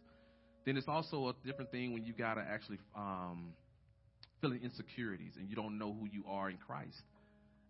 Then 0.64 0.76
it's 0.76 0.88
also 0.88 1.28
a 1.28 1.34
different 1.46 1.70
thing 1.70 1.92
when 1.92 2.04
you 2.04 2.12
got 2.12 2.34
to 2.34 2.40
actually 2.40 2.78
um, 2.96 3.52
feeling 4.40 4.60
insecurities 4.62 5.34
and 5.36 5.48
you 5.48 5.54
don't 5.54 5.78
know 5.78 5.92
who 5.92 6.08
you 6.10 6.24
are 6.28 6.50
in 6.50 6.56
Christ. 6.56 7.02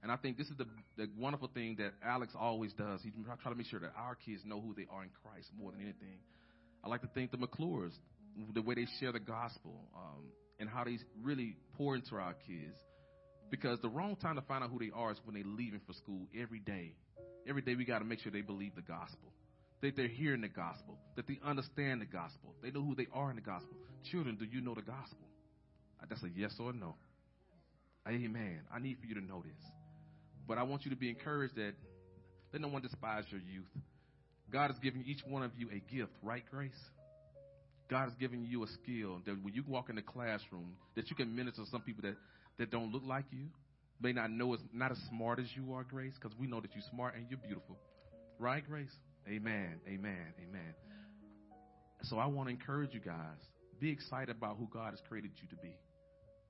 And 0.03 0.13
I 0.13 0.17
think 0.17 0.39
this 0.39 0.47
is 0.47 0.57
the, 0.57 0.67
the 0.97 1.09
wonderful 1.19 1.51
thing 1.53 1.77
that 1.79 1.93
Alex 2.05 2.33
always 2.39 2.73
does. 2.73 3.03
He 3.03 3.11
try 3.25 3.51
to 3.51 3.57
make 3.57 3.67
sure 3.67 3.81
that 3.81 3.93
our 3.97 4.15
kids 4.15 4.43
know 4.45 4.61
who 4.61 4.75
they 4.75 4.87
are 4.91 5.03
in 5.03 5.11
Christ 5.23 5.49
more 5.59 5.73
than 5.73 5.81
anything. 5.81 6.21
I 6.85 6.89
like 6.89 7.03
to 7.03 7.11
thank 7.15 7.31
the 7.31 7.37
McClures, 7.37 7.93
the 8.55 8.63
way 8.63 8.75
they 8.75 8.87
share 9.01 9.13
the 9.13 9.21
gospel 9.21 9.75
um, 9.97 10.25
and 10.59 10.69
how 10.69 10.85
they 10.85 10.99
really 11.23 11.57
pour 11.77 11.95
into 11.95 12.17
our 12.17 12.35
kids. 12.47 12.77
Because 13.51 13.81
the 13.81 13.89
wrong 13.89 14.17
time 14.17 14.37
to 14.37 14.43
find 14.43 14.63
out 14.63 14.71
who 14.71 14.79
they 14.79 14.91
are 14.95 15.11
is 15.11 15.19
when 15.25 15.35
they're 15.35 15.45
leaving 15.45 15.81
for 15.87 15.93
school 15.95 16.27
every 16.39 16.61
day. 16.61 16.93
Every 17.49 17.63
day 17.63 17.75
we 17.75 17.85
got 17.85 18.01
to 18.01 18.05
make 18.05 18.21
sure 18.21 18.31
they 18.31 18.43
believe 18.43 18.75
the 18.75 18.83
gospel, 18.83 19.33
that 19.81 19.97
they're 19.97 20.07
hearing 20.07 20.43
the 20.43 20.49
gospel, 20.49 20.99
that 21.17 21.27
they 21.27 21.39
understand 21.45 22.03
the 22.03 22.07
gospel, 22.07 22.55
they 22.63 22.71
know 22.71 22.83
who 22.83 22.95
they 22.95 23.07
are 23.13 23.31
in 23.31 23.37
the 23.37 23.43
gospel. 23.43 23.77
Children, 24.11 24.37
do 24.37 24.45
you 24.45 24.61
know 24.61 24.75
the 24.75 24.83
gospel? 24.83 25.27
That's 26.09 26.23
a 26.23 26.29
yes 26.35 26.55
or 26.61 26.71
a 26.71 26.73
no. 26.73 26.95
Amen. 28.07 28.61
I 28.73 28.79
need 28.79 28.99
for 29.01 29.07
you 29.07 29.15
to 29.15 29.25
know 29.25 29.43
this. 29.43 29.65
But 30.47 30.59
I 30.59 30.63
want 30.63 30.85
you 30.85 30.91
to 30.91 30.97
be 30.97 31.09
encouraged 31.11 31.57
that 31.57 31.73
let 32.53 32.63
no 32.63 32.69
one 32.69 32.83
despise 32.83 33.25
your 33.31 33.41
youth. 33.41 33.69
God 34.51 34.71
has 34.71 34.79
given 34.79 35.05
each 35.07 35.21
one 35.27 35.43
of 35.43 35.51
you 35.59 35.69
a 35.71 35.95
gift, 35.95 36.13
right, 36.23 36.43
Grace? 36.51 36.71
God 37.89 38.05
has 38.05 38.15
given 38.15 38.45
you 38.45 38.65
a 38.65 38.67
skill 38.67 39.21
that 39.25 39.43
when 39.43 39.55
you 39.55 39.65
walk 39.67 39.89
in 39.89 39.97
the 39.97 40.03
classroom, 40.03 40.75
that 40.95 41.09
you 41.09 41.17
can 41.17 41.35
minister 41.35 41.65
to 41.65 41.71
some 41.71 41.81
people 41.81 42.03
that, 42.03 42.17
that 42.59 42.71
don't 42.71 42.93
look 42.93 43.03
like 43.07 43.25
you, 43.31 43.47
may 44.01 44.13
not 44.13 44.31
know 44.31 44.55
as 44.55 44.61
not 44.73 44.93
as 44.93 44.99
smart 45.09 45.39
as 45.39 45.47
you 45.57 45.73
are, 45.73 45.85
Grace, 45.85 46.13
because 46.21 46.37
we 46.39 46.47
know 46.47 46.61
that 46.61 46.71
you're 46.75 46.85
smart 46.91 47.15
and 47.17 47.27
you're 47.31 47.39
beautiful. 47.39 47.77
Right, 48.39 48.63
Grace? 48.69 48.93
Amen. 49.27 49.81
Amen. 49.89 50.35
Amen. 50.49 50.75
So 52.03 52.19
I 52.19 52.27
want 52.27 52.49
to 52.49 52.55
encourage 52.55 52.95
you 52.95 53.01
guys. 53.01 53.41
Be 53.81 53.91
excited 53.91 54.37
about 54.37 54.57
who 54.59 54.69
God 54.73 54.91
has 54.91 55.01
created 55.09 55.33
you 55.41 55.49
to 55.49 55.57
be. 55.57 55.75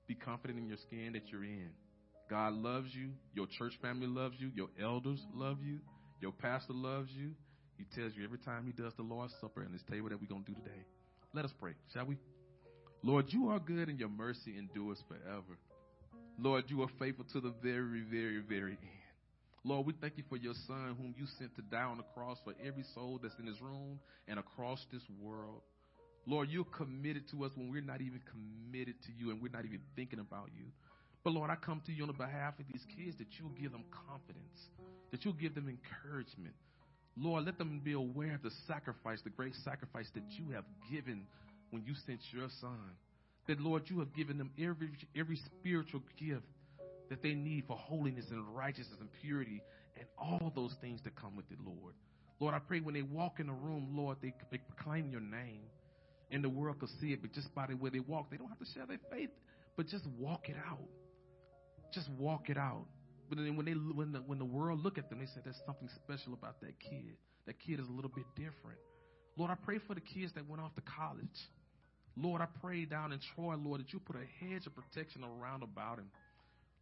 Be 0.07 0.15
confident 0.15 0.59
in 0.59 0.67
your 0.67 0.77
skin 0.77 1.13
that 1.13 1.29
you're 1.31 1.43
in. 1.43 1.69
God 2.29 2.53
loves 2.53 2.89
you. 2.93 3.09
Your 3.33 3.47
church 3.57 3.73
family 3.81 4.07
loves 4.07 4.35
you. 4.39 4.51
Your 4.55 4.69
elders 4.81 5.19
love 5.33 5.57
you. 5.63 5.79
Your 6.21 6.31
pastor 6.31 6.73
loves 6.73 7.09
you. 7.11 7.31
He 7.77 7.85
tells 7.95 8.13
you 8.15 8.23
every 8.23 8.39
time 8.39 8.65
he 8.65 8.71
does 8.71 8.93
the 8.97 9.03
Lord's 9.03 9.33
Supper 9.39 9.61
and 9.61 9.73
this 9.73 9.81
table 9.89 10.09
that 10.09 10.19
we're 10.19 10.27
going 10.27 10.43
to 10.43 10.51
do 10.51 10.57
today. 10.59 10.83
Let 11.33 11.45
us 11.45 11.51
pray, 11.59 11.73
shall 11.93 12.05
we? 12.05 12.17
Lord, 13.03 13.25
you 13.29 13.49
are 13.49 13.59
good 13.59 13.87
and 13.87 13.99
your 13.99 14.09
mercy 14.09 14.57
endures 14.57 14.97
forever. 15.07 15.57
Lord, 16.39 16.65
you 16.67 16.81
are 16.81 16.89
faithful 16.97 17.25
to 17.33 17.39
the 17.39 17.53
very, 17.61 18.01
very, 18.01 18.39
very 18.39 18.71
end. 18.71 18.99
Lord, 19.63 19.85
we 19.85 19.93
thank 20.01 20.17
you 20.17 20.23
for 20.27 20.37
your 20.37 20.55
son 20.67 20.95
whom 20.97 21.13
you 21.17 21.25
sent 21.37 21.55
to 21.55 21.61
die 21.61 21.83
on 21.83 21.97
the 21.97 22.03
cross 22.15 22.37
for 22.43 22.53
every 22.65 22.83
soul 22.95 23.19
that's 23.21 23.35
in 23.37 23.45
this 23.45 23.61
room 23.61 23.99
and 24.27 24.39
across 24.39 24.85
this 24.91 25.03
world. 25.21 25.61
Lord, 26.25 26.49
you're 26.49 26.65
committed 26.65 27.29
to 27.31 27.43
us 27.43 27.51
when 27.55 27.69
we're 27.69 27.81
not 27.81 28.01
even 28.01 28.21
committed 28.31 28.95
to 29.05 29.11
you 29.15 29.31
and 29.31 29.41
we're 29.41 29.51
not 29.51 29.65
even 29.65 29.81
thinking 29.95 30.19
about 30.19 30.49
you. 30.57 30.65
But 31.23 31.33
Lord, 31.33 31.51
I 31.51 31.55
come 31.55 31.81
to 31.85 31.91
you 31.91 32.03
on 32.03 32.07
the 32.07 32.13
behalf 32.13 32.57
of 32.59 32.65
these 32.71 32.85
kids 32.97 33.17
that 33.17 33.27
you'll 33.37 33.49
give 33.49 33.71
them 33.71 33.83
confidence, 34.07 34.59
that 35.11 35.23
you'll 35.25 35.33
give 35.33 35.53
them 35.53 35.67
encouragement. 35.69 36.55
Lord, 37.17 37.45
let 37.45 37.57
them 37.57 37.81
be 37.83 37.93
aware 37.93 38.35
of 38.35 38.43
the 38.43 38.51
sacrifice, 38.67 39.19
the 39.23 39.29
great 39.29 39.53
sacrifice 39.63 40.07
that 40.13 40.23
you 40.29 40.51
have 40.53 40.65
given 40.91 41.25
when 41.71 41.83
you 41.83 41.93
sent 42.05 42.19
your 42.31 42.47
son. 42.61 42.95
That, 43.47 43.59
Lord, 43.59 43.83
you 43.87 43.99
have 43.99 44.13
given 44.13 44.37
them 44.37 44.51
every, 44.59 44.89
every 45.15 45.39
spiritual 45.59 46.01
gift 46.17 46.45
that 47.09 47.23
they 47.23 47.33
need 47.33 47.65
for 47.67 47.75
holiness 47.75 48.25
and 48.29 48.55
righteousness 48.55 48.97
and 48.99 49.09
purity 49.21 49.61
and 49.97 50.05
all 50.17 50.51
those 50.55 50.75
things 50.81 51.01
that 51.03 51.15
come 51.15 51.35
with 51.35 51.45
it, 51.51 51.57
Lord. 51.65 51.93
Lord, 52.39 52.53
I 52.53 52.59
pray 52.59 52.79
when 52.79 52.93
they 52.93 53.01
walk 53.01 53.39
in 53.39 53.47
the 53.47 53.53
room, 53.53 53.89
Lord, 53.91 54.17
they, 54.21 54.33
they 54.51 54.59
proclaim 54.59 55.11
your 55.11 55.21
name 55.21 55.61
and 56.31 56.43
the 56.43 56.49
world 56.49 56.79
could 56.79 56.89
see 57.01 57.07
it, 57.07 57.21
but 57.21 57.33
just 57.33 57.53
by 57.55 57.65
the 57.67 57.75
way 57.75 57.89
they 57.89 57.99
walk, 57.99 58.29
they 58.29 58.37
don't 58.37 58.49
have 58.49 58.59
to 58.59 58.65
share 58.73 58.85
their 58.85 58.99
faith, 59.11 59.29
but 59.75 59.87
just 59.87 60.05
walk 60.17 60.47
it 60.47 60.55
out. 60.69 60.87
Just 61.93 62.09
walk 62.17 62.49
it 62.49 62.57
out. 62.57 62.85
But 63.29 63.37
then 63.37 63.55
when 63.55 63.65
they 63.65 63.73
when 63.73 64.11
the 64.11 64.19
when 64.19 64.39
the 64.39 64.45
world 64.45 64.83
look 64.83 64.97
at 64.97 65.09
them, 65.09 65.19
they 65.19 65.25
say 65.25 65.41
there's 65.43 65.61
something 65.65 65.89
special 66.03 66.33
about 66.33 66.59
that 66.61 66.79
kid. 66.79 67.15
That 67.45 67.59
kid 67.59 67.79
is 67.79 67.87
a 67.87 67.91
little 67.91 68.11
bit 68.13 68.25
different. 68.35 68.79
Lord, 69.37 69.51
I 69.51 69.55
pray 69.55 69.79
for 69.87 69.93
the 69.93 70.01
kids 70.01 70.33
that 70.33 70.49
went 70.49 70.61
off 70.61 70.75
to 70.75 70.81
college. 70.81 71.39
Lord, 72.17 72.41
I 72.41 72.47
pray 72.59 72.85
down 72.85 73.13
in 73.13 73.19
Troy, 73.35 73.55
Lord, 73.55 73.81
that 73.81 73.93
you 73.93 73.99
put 73.99 74.17
a 74.17 74.45
hedge 74.45 74.65
of 74.65 74.73
protection 74.75 75.23
around 75.23 75.63
about 75.63 75.99
him. 75.99 76.09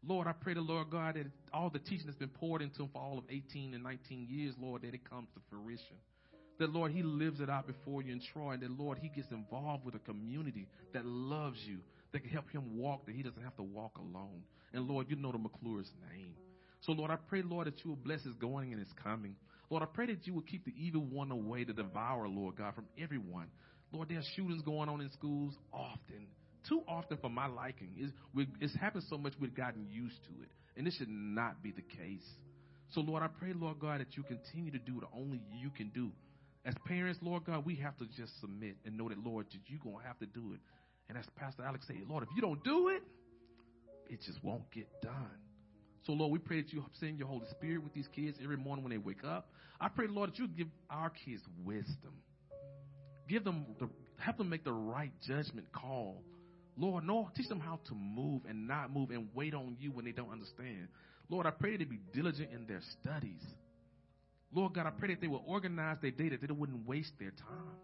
Lord, 0.05 0.27
I 0.27 0.31
pray 0.31 0.53
the 0.53 0.61
Lord 0.61 0.89
God 0.89 1.15
that 1.15 1.25
all 1.53 1.69
the 1.69 1.79
teaching 1.79 2.05
that's 2.05 2.17
been 2.17 2.29
poured 2.29 2.61
into 2.61 2.83
him 2.83 2.89
for 2.93 3.01
all 3.01 3.17
of 3.17 3.25
18 3.29 3.73
and 3.73 3.83
19 3.83 4.27
years, 4.29 4.55
Lord, 4.59 4.83
that 4.83 4.93
it 4.93 5.07
comes 5.07 5.27
to 5.35 5.41
fruition. 5.49 5.97
That, 6.59 6.71
Lord, 6.71 6.91
he 6.91 7.03
lives 7.03 7.39
it 7.39 7.49
out 7.49 7.67
before 7.67 8.01
you 8.01 8.13
in 8.13 8.21
Troy, 8.33 8.53
and 8.53 8.63
that, 8.63 8.71
Lord, 8.71 8.97
he 8.99 9.09
gets 9.09 9.29
involved 9.31 9.85
with 9.85 9.95
a 9.95 9.99
community 9.99 10.67
that 10.93 11.05
loves 11.05 11.59
you, 11.67 11.79
that 12.13 12.21
can 12.21 12.31
help 12.31 12.49
him 12.49 12.77
walk, 12.77 13.05
that 13.05 13.15
he 13.15 13.21
doesn't 13.21 13.43
have 13.43 13.55
to 13.57 13.63
walk 13.63 13.97
alone. 13.97 14.41
And, 14.74 14.88
Lord, 14.88 15.07
you 15.09 15.15
know 15.15 15.32
the 15.32 15.38
McClure's 15.38 15.91
name. 16.11 16.34
So, 16.82 16.91
Lord, 16.91 17.11
I 17.11 17.15
pray, 17.15 17.41
Lord, 17.41 17.68
that 17.68 17.84
you 17.84 17.91
will 17.91 17.97
bless 17.97 18.24
his 18.24 18.36
going 18.36 18.72
and 18.72 18.80
his 18.80 18.91
coming. 19.03 19.36
Lord, 19.70 19.84
I 19.84 19.88
pray 19.88 20.05
that 20.07 20.26
you 20.26 20.34
will 20.34 20.43
keep 20.43 20.65
the 20.65 20.74
evil 20.78 21.01
one 21.01 21.32
away 21.32 21.65
to 21.65 21.74
devour, 21.74 22.28
Lord 22.28 22.55
God, 22.57 22.76
from 22.76 22.86
everyone. 23.01 23.47
Lord, 23.91 24.09
there 24.09 24.20
are 24.20 24.24
shootings 24.36 24.61
going 24.61 24.89
on 24.89 25.01
in 25.01 25.09
schools 25.11 25.53
often, 25.74 26.28
too 26.68 26.82
often 26.88 27.18
for 27.18 27.30
my 27.30 27.47
liking. 27.47 27.89
It's, 27.97 28.13
it's 28.59 28.76
happened 28.76 29.03
so 29.09 29.18
much 29.18 29.34
we've 29.39 29.55
gotten 29.55 29.88
used 29.89 30.24
to 30.26 30.43
it, 30.43 30.49
and 30.76 30.86
this 30.86 30.95
should 30.95 31.09
not 31.09 31.63
be 31.63 31.72
the 31.72 31.82
case. 31.82 32.26
So, 32.93 33.01
Lord, 33.01 33.24
I 33.24 33.28
pray, 33.28 33.53
Lord 33.53 33.80
God, 33.80 33.99
that 33.99 34.15
you 34.15 34.24
continue 34.24 34.72
to 34.72 34.80
do 34.80 34.95
what 34.95 35.05
only 35.13 35.41
you 35.53 35.70
can 35.70 35.89
do. 35.89 36.11
As 36.65 36.74
parents, 36.86 37.20
Lord 37.22 37.45
God, 37.45 37.65
we 37.65 37.76
have 37.76 37.97
to 37.97 38.05
just 38.18 38.39
submit 38.39 38.76
and 38.86 38.97
know 38.97 39.09
that, 39.09 39.18
Lord, 39.18 39.47
that 39.51 39.59
you're 39.68 39.80
going 39.80 40.01
to 40.01 40.07
have 40.07 40.20
to 40.20 40.26
do 40.26 40.53
it. 40.53 40.59
And 41.09 41.18
as 41.18 41.26
Pastor 41.36 41.63
Alex 41.63 41.86
said, 41.88 41.97
Lord, 42.09 42.24
if 42.24 42.30
you 42.36 42.41
don't 42.41 42.63
do 42.63 42.89
it, 42.89 43.01
it 44.10 44.22
just 44.26 44.43
won't 44.43 44.70
get 44.72 44.88
done. 45.01 45.38
So, 46.05 46.14
Lord, 46.14 46.32
we 46.32 46.39
pray 46.39 46.62
that 46.62 46.72
you 46.72 46.86
send 46.99 47.20
your 47.20 47.28
Holy 47.28 47.45
Spirit 47.51 47.84
with 47.84 47.93
these 47.93 48.08
kids 48.16 48.38
every 48.41 48.55
morning 48.58 48.84
when 48.84 48.91
they 48.91 48.97
wake 48.97 49.24
up. 49.26 49.49
I 49.80 49.89
pray, 49.89 50.08
Lord, 50.08 50.32
that 50.32 50.39
you 50.39 50.47
give 50.47 50.68
our 50.89 51.10
kids 51.10 51.41
wisdom. 51.66 52.14
Give 53.28 53.43
them 53.43 53.66
the, 53.80 53.89
help 54.18 54.38
them 54.38 54.49
make 54.49 54.64
the 54.64 54.72
right 54.72 55.12
judgment 55.28 55.68
call. 55.74 56.24
Lord, 56.78 57.03
no, 57.03 57.30
teach 57.36 57.49
them 57.49 57.60
how 57.60 57.80
to 57.88 57.93
move 57.93 58.43
and 58.47 58.68
not 58.68 58.93
move 58.93 59.10
and 59.10 59.28
wait 59.34 59.53
on 59.53 59.76
you 59.80 59.91
when 59.91 60.05
they 60.05 60.12
don't 60.12 60.32
understand. 60.32 60.88
Lord, 61.30 61.45
I 61.45 61.51
pray 61.51 61.72
that 61.72 61.80
they 61.80 61.84
be 61.84 61.99
diligent 62.14 62.51
in 62.53 62.68
their 62.68 62.82
studies. 63.01 63.41
Lord 64.53 64.74
God, 64.74 64.86
I 64.86 64.91
pray 64.91 65.10
that 65.10 65.20
they 65.20 65.28
will 65.28 65.43
organize 65.45 65.97
their 66.01 66.12
day, 66.12 66.30
that 66.30 66.39
they 66.39 66.53
wouldn't 66.53 66.88
waste 66.88 67.12
their 67.20 67.32
time. 67.32 67.76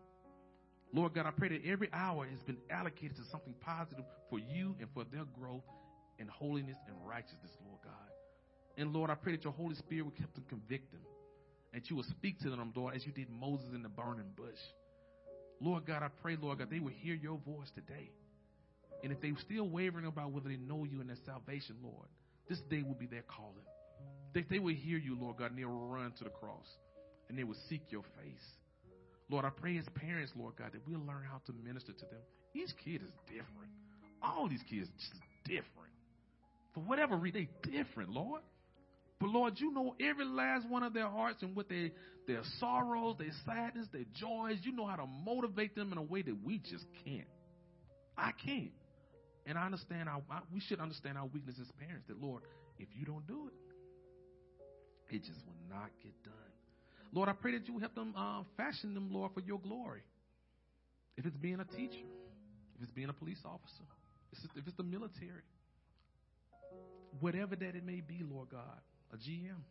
Lord 0.94 1.14
God, 1.14 1.26
I 1.26 1.32
pray 1.32 1.50
that 1.50 1.68
every 1.68 1.90
hour 1.92 2.26
has 2.26 2.40
been 2.44 2.58
allocated 2.70 3.18
to 3.18 3.24
something 3.32 3.56
positive 3.60 4.06
for 4.30 4.40
you 4.40 4.76
and 4.80 4.88
for 4.94 5.04
their 5.12 5.26
growth 5.38 5.64
in 6.20 6.28
holiness 6.28 6.78
and 6.88 6.96
righteousness, 7.08 7.52
Lord 7.66 7.80
God. 7.84 8.12
And 8.78 8.94
Lord, 8.94 9.10
I 9.10 9.16
pray 9.16 9.34
that 9.34 9.44
your 9.44 9.54
Holy 9.54 9.76
Spirit 9.76 10.06
will 10.06 10.14
help 10.18 10.34
them 10.34 10.46
convict 10.50 10.92
them. 10.92 11.02
That 11.74 11.90
you 11.90 11.96
will 11.96 12.04
speak 12.04 12.40
to 12.42 12.50
them, 12.50 12.72
Lord, 12.76 12.96
as 12.96 13.06
you 13.06 13.12
did 13.12 13.28
Moses 13.30 13.68
in 13.74 13.84
the 13.84 13.90
burning 13.90 14.32
bush. 14.36 14.60
Lord 15.60 15.86
God, 15.86 16.04
I 16.04 16.10
pray, 16.22 16.38
Lord 16.40 16.60
God, 16.60 16.70
they 16.70 16.80
will 16.80 16.92
hear 16.92 17.16
your 17.16 17.40
voice 17.46 17.72
today. 17.74 18.12
And 19.04 19.12
if 19.12 19.22
they're 19.22 19.32
still 19.42 19.68
wavering 19.68 20.06
about 20.06 20.32
whether 20.32 20.50
they 20.50 20.58
know 20.58 20.86
you 20.86 21.02
and 21.02 21.10
their 21.10 21.18
salvation, 21.26 21.76
Lord, 21.84 22.08
this 22.50 22.60
day 22.70 22.84
will 22.84 22.96
be 22.96 23.06
their 23.06 23.24
calling. 23.24 23.66
That 24.34 24.50
they 24.50 24.60
will 24.60 24.74
hear 24.74 24.98
you, 24.98 25.18
Lord 25.20 25.38
God, 25.38 25.52
and 25.52 25.60
they'll 25.60 25.70
run 25.70 26.12
to 26.18 26.24
the 26.24 26.30
cross 26.30 26.68
and 27.30 27.38
they 27.38 27.44
will 27.44 27.58
seek 27.70 27.82
your 27.90 28.04
face. 28.20 28.46
Lord, 29.30 29.46
I 29.46 29.50
pray 29.50 29.78
as 29.78 29.86
parents, 29.96 30.32
Lord 30.36 30.56
God, 30.58 30.72
that 30.74 30.82
we'll 30.88 31.06
learn 31.06 31.24
how 31.30 31.42
to 31.46 31.54
minister 31.64 31.94
to 31.94 32.06
them. 32.06 32.22
Each 32.54 32.70
kid 32.84 33.02
is 33.02 33.14
different. 33.26 33.72
All 34.22 34.48
these 34.48 34.64
kids 34.70 34.90
just 35.00 35.22
different. 35.46 35.93
For 36.74 36.82
whatever 36.82 37.16
reason, 37.16 37.48
they 37.64 37.72
different, 37.72 38.10
Lord. 38.10 38.42
But 39.20 39.30
Lord, 39.30 39.54
you 39.58 39.72
know 39.72 39.96
every 40.02 40.26
last 40.26 40.68
one 40.68 40.84
of 40.84 40.94
their 40.94 41.08
hearts 41.08 41.44
and 41.44 41.56
what 41.56 41.70
they, 41.70 41.92
their 42.28 42.42
sorrows, 42.60 43.16
their 43.18 43.32
sadness, 43.46 43.88
their 43.94 44.06
joys. 44.16 44.58
You 44.64 44.76
know 44.76 44.86
how 44.86 44.98
to 44.98 45.06
motivate 45.26 45.76
them 45.76 45.92
in 45.92 45.98
a 45.98 46.04
way 46.04 46.22
that 46.24 46.36
we 46.44 46.58
just 46.58 46.86
can't. 47.06 47.28
I 48.18 48.32
can't. 48.46 48.72
And 49.46 49.58
I 49.58 49.66
understand 49.66 50.10
our, 50.10 50.22
we 50.54 50.60
should 50.62 50.80
understand 50.80 51.18
our 51.18 51.26
weakness 51.26 51.56
as 51.62 51.68
parents. 51.80 52.08
That 52.08 52.22
Lord, 52.22 52.44
if 52.80 52.88
you 52.98 53.06
don't 53.06 53.26
do 53.28 53.48
it, 53.48 55.16
it 55.16 55.20
just 55.20 55.40
will 55.46 55.70
not 55.70 55.90
get 56.02 56.14
done. 56.24 56.34
Lord, 57.14 57.30
I 57.30 57.34
pray 57.34 57.52
that 57.52 57.68
you 57.68 57.78
help 57.78 57.94
them 57.94 58.14
uh, 58.18 58.44
fashion 58.58 58.94
them, 58.94 59.14
Lord, 59.14 59.32
for 59.34 59.42
your 59.42 59.60
glory. 59.60 60.02
If 61.16 61.26
it's 61.26 61.38
being 61.38 61.60
a 61.60 61.66
teacher, 61.66 62.08
if 62.76 62.82
it's 62.82 62.92
being 62.92 63.10
a 63.10 63.14
police 63.14 63.40
officer, 63.46 63.86
if 64.56 64.68
it's 64.68 64.78
the 64.78 64.84
military, 64.84 65.44
whatever 67.20 67.56
that 67.56 67.76
it 67.76 67.86
may 67.86 68.02
be, 68.02 68.22
Lord 68.30 68.50
God, 68.50 68.82
a 69.14 69.18
GM, 69.18 69.62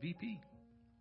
VP. 0.00 0.40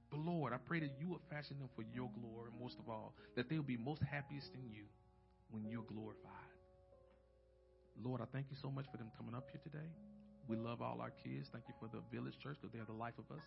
But 0.09 0.21
Lord, 0.21 0.53
I 0.53 0.57
pray 0.57 0.79
that 0.79 0.91
you 0.99 1.07
would 1.09 1.21
fashion 1.29 1.57
them 1.59 1.69
for 1.75 1.83
your 1.93 2.09
glory, 2.19 2.49
most 2.59 2.79
of 2.79 2.89
all, 2.89 3.13
that 3.35 3.49
they 3.49 3.55
will 3.55 3.63
be 3.63 3.77
most 3.77 4.01
happiest 4.01 4.51
in 4.55 4.69
you 4.71 4.85
when 5.51 5.67
you're 5.69 5.83
glorified. 5.83 6.33
Lord, 8.03 8.21
I 8.21 8.25
thank 8.31 8.47
you 8.49 8.57
so 8.59 8.71
much 8.71 8.85
for 8.91 8.97
them 8.97 9.11
coming 9.17 9.35
up 9.35 9.47
here 9.51 9.61
today. 9.63 9.89
We 10.47 10.55
love 10.55 10.81
all 10.81 10.99
our 11.01 11.11
kids. 11.11 11.49
Thank 11.51 11.65
you 11.67 11.75
for 11.79 11.87
the 11.93 12.01
village 12.11 12.39
church 12.41 12.57
because 12.59 12.73
they're 12.73 12.85
the 12.85 12.93
life 12.93 13.13
of 13.19 13.35
us. 13.35 13.43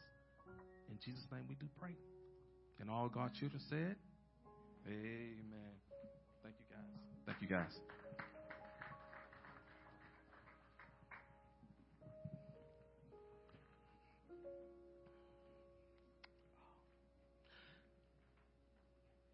In 0.90 0.98
Jesus' 1.04 1.26
name 1.32 1.42
we 1.48 1.56
do 1.56 1.66
pray. 1.80 1.96
And 2.80 2.90
all 2.90 3.08
God's 3.08 3.38
children 3.38 3.60
said, 3.68 3.96
Amen. 4.86 5.74
Thank 6.42 6.54
you 6.58 6.66
guys. 6.70 7.26
Thank 7.26 7.38
you 7.40 7.48
guys. 7.48 8.01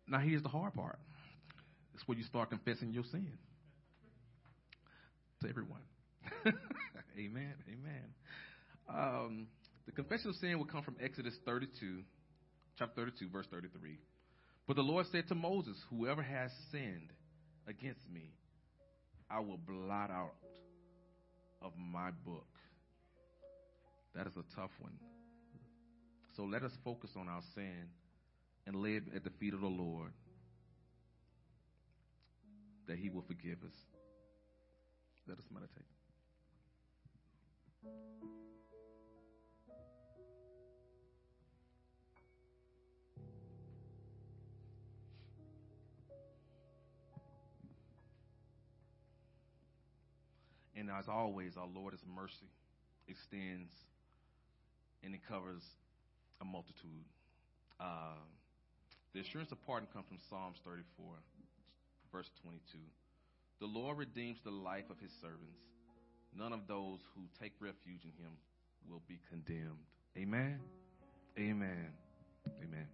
Now 0.08 0.18
here's 0.18 0.42
the 0.42 0.48
hard 0.48 0.74
part. 0.74 0.98
It's 1.94 2.06
where 2.06 2.16
you 2.16 2.24
start 2.24 2.50
confessing 2.50 2.92
your 2.92 3.04
sin 3.10 3.32
to 5.42 5.48
everyone. 5.48 5.80
amen. 7.18 7.54
Amen. 7.68 8.04
Um, 8.88 9.46
the 9.86 9.92
confession 9.92 10.30
of 10.30 10.36
sin 10.36 10.58
will 10.58 10.66
come 10.66 10.82
from 10.82 10.96
Exodus 11.02 11.34
32, 11.44 12.02
chapter 12.78 12.94
32, 13.02 13.28
verse 13.30 13.46
33. 13.50 13.98
But 14.66 14.76
the 14.76 14.82
Lord 14.82 15.06
said 15.10 15.28
to 15.28 15.34
Moses, 15.34 15.76
Whoever 15.90 16.22
has 16.22 16.50
sinned 16.70 17.10
against 17.66 18.08
me, 18.12 18.32
I 19.30 19.40
will 19.40 19.58
blot 19.58 20.10
out 20.10 20.34
of 21.60 21.72
my 21.76 22.10
book. 22.24 22.46
That 24.14 24.26
is 24.26 24.32
a 24.36 24.56
tough 24.56 24.70
one. 24.78 24.92
So 26.36 26.44
let 26.44 26.62
us 26.62 26.72
focus 26.84 27.10
on 27.16 27.28
our 27.28 27.42
sin 27.54 27.88
and 28.68 28.82
lay 28.82 28.96
at 28.96 29.24
the 29.24 29.30
feet 29.30 29.54
of 29.54 29.62
the 29.62 29.66
Lord 29.66 30.12
that 32.86 32.98
he 32.98 33.08
will 33.08 33.22
forgive 33.22 33.56
us. 33.64 33.72
Let 35.26 35.38
us 35.38 35.44
meditate. 35.50 35.84
And 50.76 50.90
as 50.90 51.08
always, 51.08 51.56
our 51.56 51.66
Lord's 51.74 52.04
mercy 52.14 52.50
extends 53.08 53.72
and 55.02 55.14
it 55.14 55.20
covers 55.26 55.62
a 56.42 56.44
multitude. 56.44 57.06
Uh, 57.80 58.12
the 59.14 59.20
assurance 59.20 59.52
of 59.52 59.64
pardon 59.66 59.88
comes 59.92 60.06
from 60.08 60.18
Psalms 60.28 60.58
34, 60.64 61.06
verse 62.12 62.30
22. 62.42 62.78
The 63.60 63.66
Lord 63.66 63.98
redeems 63.98 64.38
the 64.44 64.50
life 64.50 64.90
of 64.90 64.98
his 65.00 65.10
servants. 65.20 65.62
None 66.36 66.52
of 66.52 66.66
those 66.68 67.00
who 67.14 67.22
take 67.40 67.52
refuge 67.60 68.04
in 68.04 68.12
him 68.22 68.32
will 68.88 69.02
be 69.08 69.18
condemned. 69.28 69.82
Amen. 70.16 70.60
Amen. 71.38 71.90
Amen. 72.62 72.86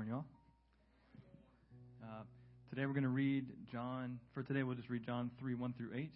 Morning, 0.00 0.14
y'all. 0.14 0.24
Uh, 2.02 2.22
today 2.70 2.86
we're 2.86 2.94
going 2.94 3.02
to 3.02 3.10
read 3.10 3.44
John. 3.70 4.18
For 4.32 4.42
today, 4.42 4.62
we'll 4.62 4.74
just 4.74 4.88
read 4.88 5.04
John 5.04 5.30
3 5.38 5.54
1 5.54 5.74
through 5.76 5.90
8. 5.94 6.10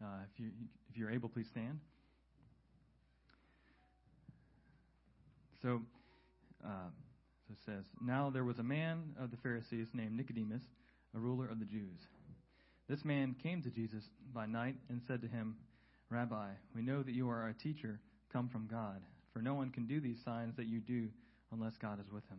Uh, 0.00 0.06
if, 0.32 0.38
you, 0.38 0.50
if 0.88 0.96
you're 0.96 1.10
able, 1.10 1.28
please 1.28 1.48
stand. 1.48 1.80
So, 5.62 5.82
uh, 6.64 6.68
so 7.48 7.54
it 7.54 7.58
says, 7.66 7.86
Now 8.00 8.30
there 8.30 8.44
was 8.44 8.60
a 8.60 8.62
man 8.62 9.16
of 9.20 9.32
the 9.32 9.36
Pharisees 9.38 9.88
named 9.92 10.16
Nicodemus, 10.16 10.62
a 11.16 11.18
ruler 11.18 11.48
of 11.48 11.58
the 11.58 11.66
Jews. 11.66 11.98
This 12.88 13.04
man 13.04 13.34
came 13.42 13.62
to 13.62 13.68
Jesus 13.68 14.04
by 14.32 14.46
night 14.46 14.76
and 14.88 15.02
said 15.08 15.20
to 15.22 15.26
him, 15.26 15.56
Rabbi, 16.08 16.50
we 16.72 16.82
know 16.82 17.02
that 17.02 17.14
you 17.16 17.28
are 17.28 17.48
a 17.48 17.54
teacher 17.54 17.98
come 18.32 18.48
from 18.48 18.68
God, 18.70 19.00
for 19.32 19.42
no 19.42 19.54
one 19.54 19.70
can 19.70 19.88
do 19.88 20.00
these 20.00 20.22
signs 20.24 20.54
that 20.54 20.66
you 20.66 20.78
do 20.78 21.08
unless 21.50 21.76
God 21.76 21.98
is 21.98 22.12
with 22.12 22.28
him. 22.28 22.38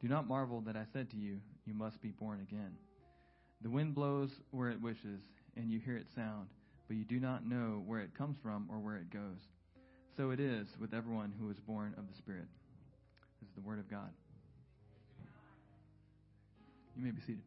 Do 0.00 0.08
not 0.08 0.28
marvel 0.28 0.60
that 0.62 0.76
I 0.76 0.84
said 0.92 1.10
to 1.10 1.16
you, 1.16 1.40
You 1.64 1.74
must 1.74 2.00
be 2.02 2.10
born 2.10 2.40
again. 2.40 2.72
The 3.62 3.70
wind 3.70 3.94
blows 3.94 4.30
where 4.50 4.70
it 4.70 4.80
wishes, 4.80 5.20
and 5.56 5.70
you 5.70 5.80
hear 5.80 5.96
its 5.96 6.14
sound, 6.14 6.48
but 6.88 6.96
you 6.96 7.04
do 7.04 7.18
not 7.18 7.46
know 7.46 7.82
where 7.86 8.00
it 8.00 8.14
comes 8.14 8.36
from 8.42 8.68
or 8.70 8.78
where 8.78 8.96
it 8.96 9.10
goes. 9.10 9.48
So 10.16 10.30
it 10.30 10.40
is 10.40 10.68
with 10.78 10.94
everyone 10.94 11.32
who 11.38 11.50
is 11.50 11.58
born 11.60 11.94
of 11.96 12.08
the 12.08 12.14
Spirit. 12.16 12.48
This 13.40 13.48
is 13.48 13.54
the 13.54 13.62
Word 13.62 13.78
of 13.78 13.90
God. 13.90 14.10
You 16.96 17.04
may 17.04 17.10
be 17.10 17.20
seated. 17.20 17.42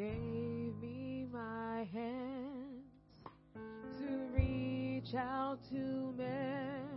Gave 0.00 0.80
me 0.80 1.26
my 1.30 1.86
hands 1.92 2.86
to 3.98 4.08
reach 4.34 5.14
out 5.14 5.58
to 5.68 6.14
men, 6.16 6.88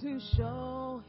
to 0.00 0.18
show 0.18 1.02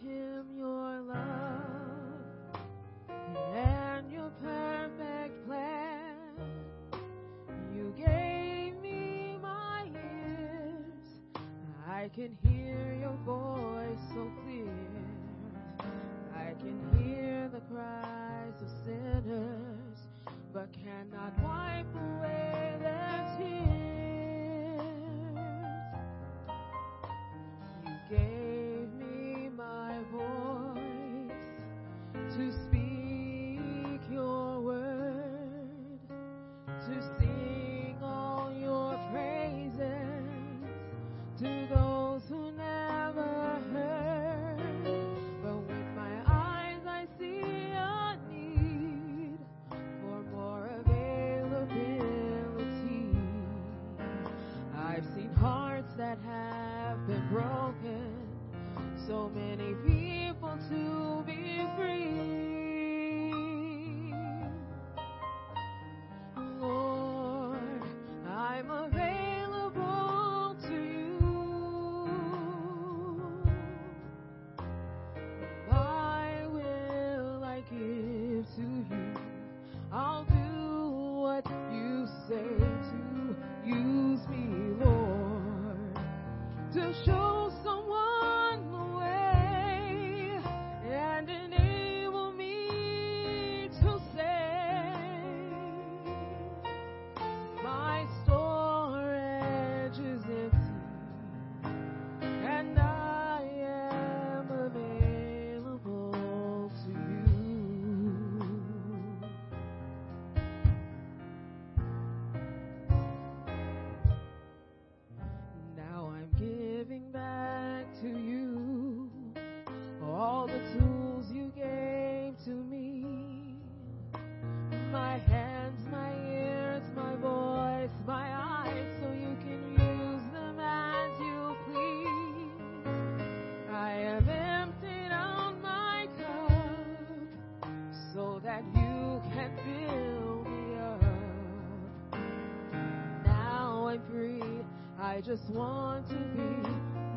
I 145.12 145.20
just 145.20 145.50
want 145.50 146.08
to 146.10 146.16
be 146.16 146.70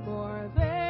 more 0.05 0.51
than. 0.57 0.84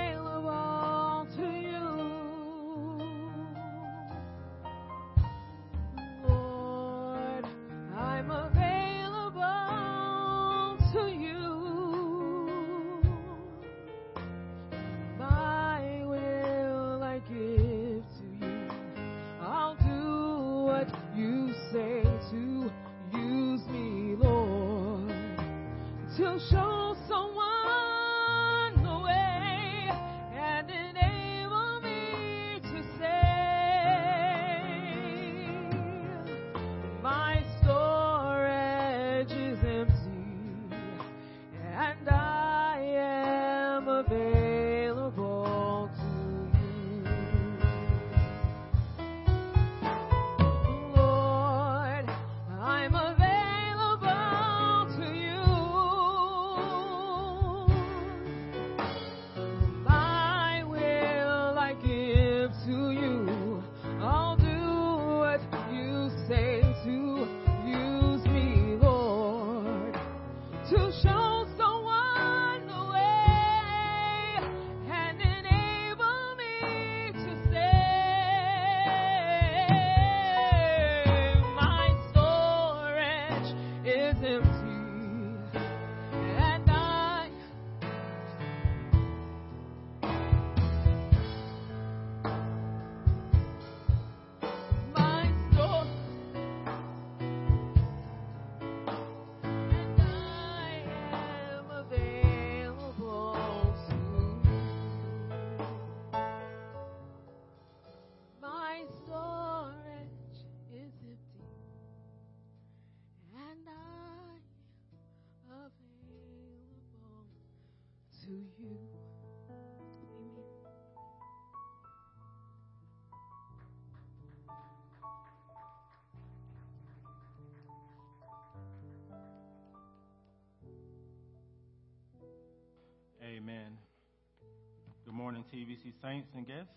TVC 135.55 135.93
Saints 136.03 136.27
and 136.35 136.45
guests. 136.45 136.75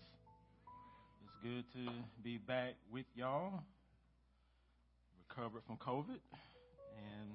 It's 1.24 1.34
good 1.42 1.64
to 1.72 1.90
be 2.22 2.38
back 2.38 2.74
with 2.92 3.06
y'all. 3.16 3.64
Recovered 5.28 5.62
from 5.66 5.78
COVID 5.78 6.20
and 6.96 7.30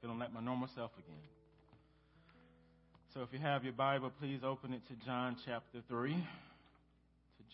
feeling 0.00 0.18
like 0.18 0.32
my 0.32 0.40
normal 0.40 0.66
self 0.74 0.92
again. 0.98 1.20
So 3.12 3.20
if 3.20 3.28
you 3.34 3.38
have 3.38 3.64
your 3.64 3.74
Bible, 3.74 4.10
please 4.18 4.40
open 4.42 4.72
it 4.72 4.80
to 4.88 4.94
John 5.04 5.36
chapter 5.44 5.80
3. 5.88 6.12
To 6.14 6.16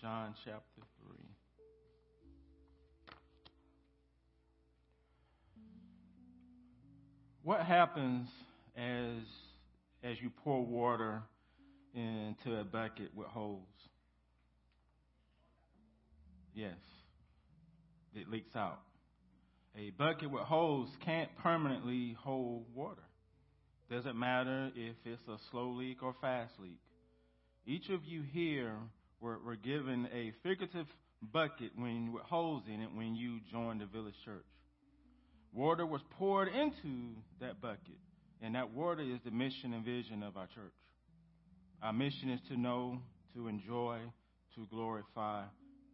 John 0.01 0.35
chapter 0.45 0.83
3. 1.05 1.17
What 7.43 7.63
happens 7.63 8.29
as 8.77 9.19
as 10.05 10.21
you 10.21 10.31
pour 10.45 10.65
water 10.65 11.23
into 11.95 12.59
a 12.59 12.65
bucket 12.65 13.15
with 13.15 13.29
holes? 13.29 13.69
Yes, 16.55 16.77
it 18.15 18.29
leaks 18.29 18.55
out. 18.55 18.81
A 19.77 19.91
bucket 19.91 20.31
with 20.31 20.43
holes 20.43 20.89
can't 21.05 21.31
permanently 21.43 22.17
hold 22.21 22.67
water. 22.75 23.03
Doesn't 23.91 24.17
matter 24.17 24.71
if 24.77 24.97
it's 25.05 25.27
a 25.29 25.37
slow 25.51 25.71
leak 25.71 26.03
or 26.03 26.15
fast 26.21 26.53
leak. 26.61 26.79
Each 27.67 27.89
of 27.91 28.05
you 28.05 28.23
here 28.33 28.77
were, 29.21 29.39
were 29.45 29.57
given 29.57 30.09
a 30.13 30.33
figurative 30.43 30.87
bucket 31.33 31.73
when, 31.77 32.13
with 32.13 32.23
holes 32.25 32.63
in 32.73 32.83
it 32.83 32.91
when 32.95 33.15
you 33.15 33.41
joined 33.51 33.81
the 33.81 33.87
village 33.87 34.15
church. 34.25 34.45
Water 35.53 35.87
was 35.87 36.01
poured 36.19 36.49
into 36.49 37.15
that 37.41 37.61
bucket, 37.61 37.99
and 38.43 38.55
that 38.55 38.73
water 38.73 39.03
is 39.03 39.21
the 39.25 39.31
mission 39.31 39.73
and 39.73 39.85
vision 39.85 40.23
of 40.23 40.37
our 40.37 40.47
church. 40.47 40.75
Our 41.85 41.93
mission 41.93 42.31
is 42.31 42.41
to 42.49 42.57
know, 42.57 42.99
to 43.35 43.47
enjoy, 43.47 43.99
to 44.55 44.67
glorify 44.71 45.43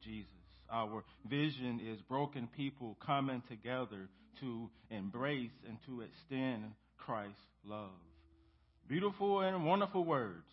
Jesus. 0.04 0.30
Our 0.72 1.02
vision 1.28 1.80
is 1.84 2.00
broken 2.02 2.48
people 2.56 2.96
coming 3.04 3.42
together 3.48 4.08
to 4.38 4.70
embrace 4.88 5.50
and 5.68 5.78
to 5.86 6.02
extend 6.02 6.62
Christ's 6.96 7.34
love. 7.64 7.90
Beautiful 8.88 9.40
and 9.40 9.66
wonderful 9.66 10.04
words, 10.04 10.46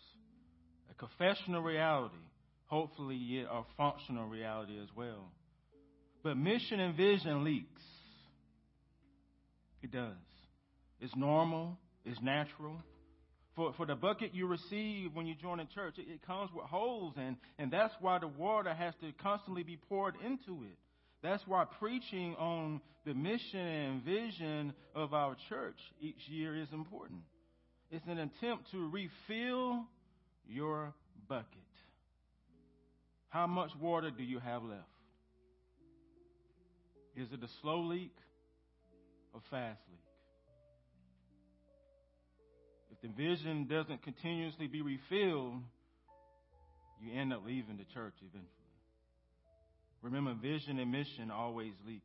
a 0.90 0.94
confessional 0.94 1.62
reality, 1.62 2.16
hopefully 2.66 3.14
yet 3.14 3.46
a 3.48 3.62
functional 3.76 4.26
reality 4.26 4.76
as 4.82 4.88
well. 4.96 5.30
But 6.24 6.36
mission 6.36 6.80
and 6.80 6.96
vision 6.96 7.44
leaks. 7.44 7.82
It 9.84 9.92
does. 9.92 10.16
It's 11.00 11.14
normal. 11.14 11.78
It's 12.04 12.20
natural. 12.20 12.82
For, 13.58 13.72
for 13.72 13.86
the 13.86 13.96
bucket 13.96 14.36
you 14.36 14.46
receive 14.46 15.16
when 15.16 15.26
you 15.26 15.34
join 15.34 15.58
a 15.58 15.64
church, 15.64 15.94
it, 15.98 16.06
it 16.08 16.24
comes 16.24 16.48
with 16.54 16.66
holes, 16.66 17.14
and, 17.16 17.36
and 17.58 17.72
that's 17.72 17.92
why 18.00 18.20
the 18.20 18.28
water 18.28 18.72
has 18.72 18.94
to 19.00 19.10
constantly 19.20 19.64
be 19.64 19.76
poured 19.88 20.14
into 20.24 20.62
it. 20.62 20.78
That's 21.24 21.42
why 21.44 21.64
preaching 21.80 22.36
on 22.36 22.80
the 23.04 23.14
mission 23.14 23.58
and 23.58 24.04
vision 24.04 24.74
of 24.94 25.12
our 25.12 25.36
church 25.48 25.74
each 26.00 26.20
year 26.28 26.56
is 26.56 26.68
important. 26.72 27.22
It's 27.90 28.06
an 28.06 28.18
attempt 28.18 28.70
to 28.70 28.88
refill 28.90 29.86
your 30.48 30.94
bucket. 31.28 31.48
How 33.30 33.48
much 33.48 33.70
water 33.80 34.12
do 34.16 34.22
you 34.22 34.38
have 34.38 34.62
left? 34.62 34.82
Is 37.16 37.26
it 37.32 37.42
a 37.42 37.48
slow 37.60 37.80
leak 37.80 38.14
or 39.34 39.40
fast 39.50 39.80
leak? 39.90 40.07
If 43.00 43.10
the 43.10 43.22
vision 43.22 43.66
doesn't 43.68 44.02
continuously 44.02 44.66
be 44.66 44.82
refilled, 44.82 45.62
you 47.00 47.18
end 47.18 47.32
up 47.32 47.42
leaving 47.46 47.76
the 47.76 47.84
church 47.94 48.14
eventually. 48.20 48.52
Remember, 50.02 50.34
vision 50.34 50.78
and 50.78 50.90
mission 50.90 51.30
always 51.30 51.72
leaks. 51.86 52.04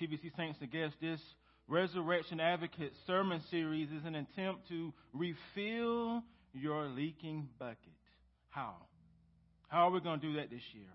TVC 0.00 0.36
Saints 0.36 0.58
and 0.60 0.70
guests, 0.70 0.96
this 1.00 1.20
Resurrection 1.68 2.40
Advocate 2.40 2.92
sermon 3.06 3.40
series 3.50 3.88
is 3.90 4.04
an 4.04 4.14
attempt 4.16 4.68
to 4.68 4.92
refill 5.12 6.22
your 6.52 6.86
leaking 6.88 7.48
bucket. 7.58 7.78
How? 8.50 8.74
How 9.68 9.88
are 9.88 9.90
we 9.90 10.00
going 10.00 10.20
to 10.20 10.26
do 10.26 10.34
that 10.34 10.50
this 10.50 10.62
year? 10.72 10.90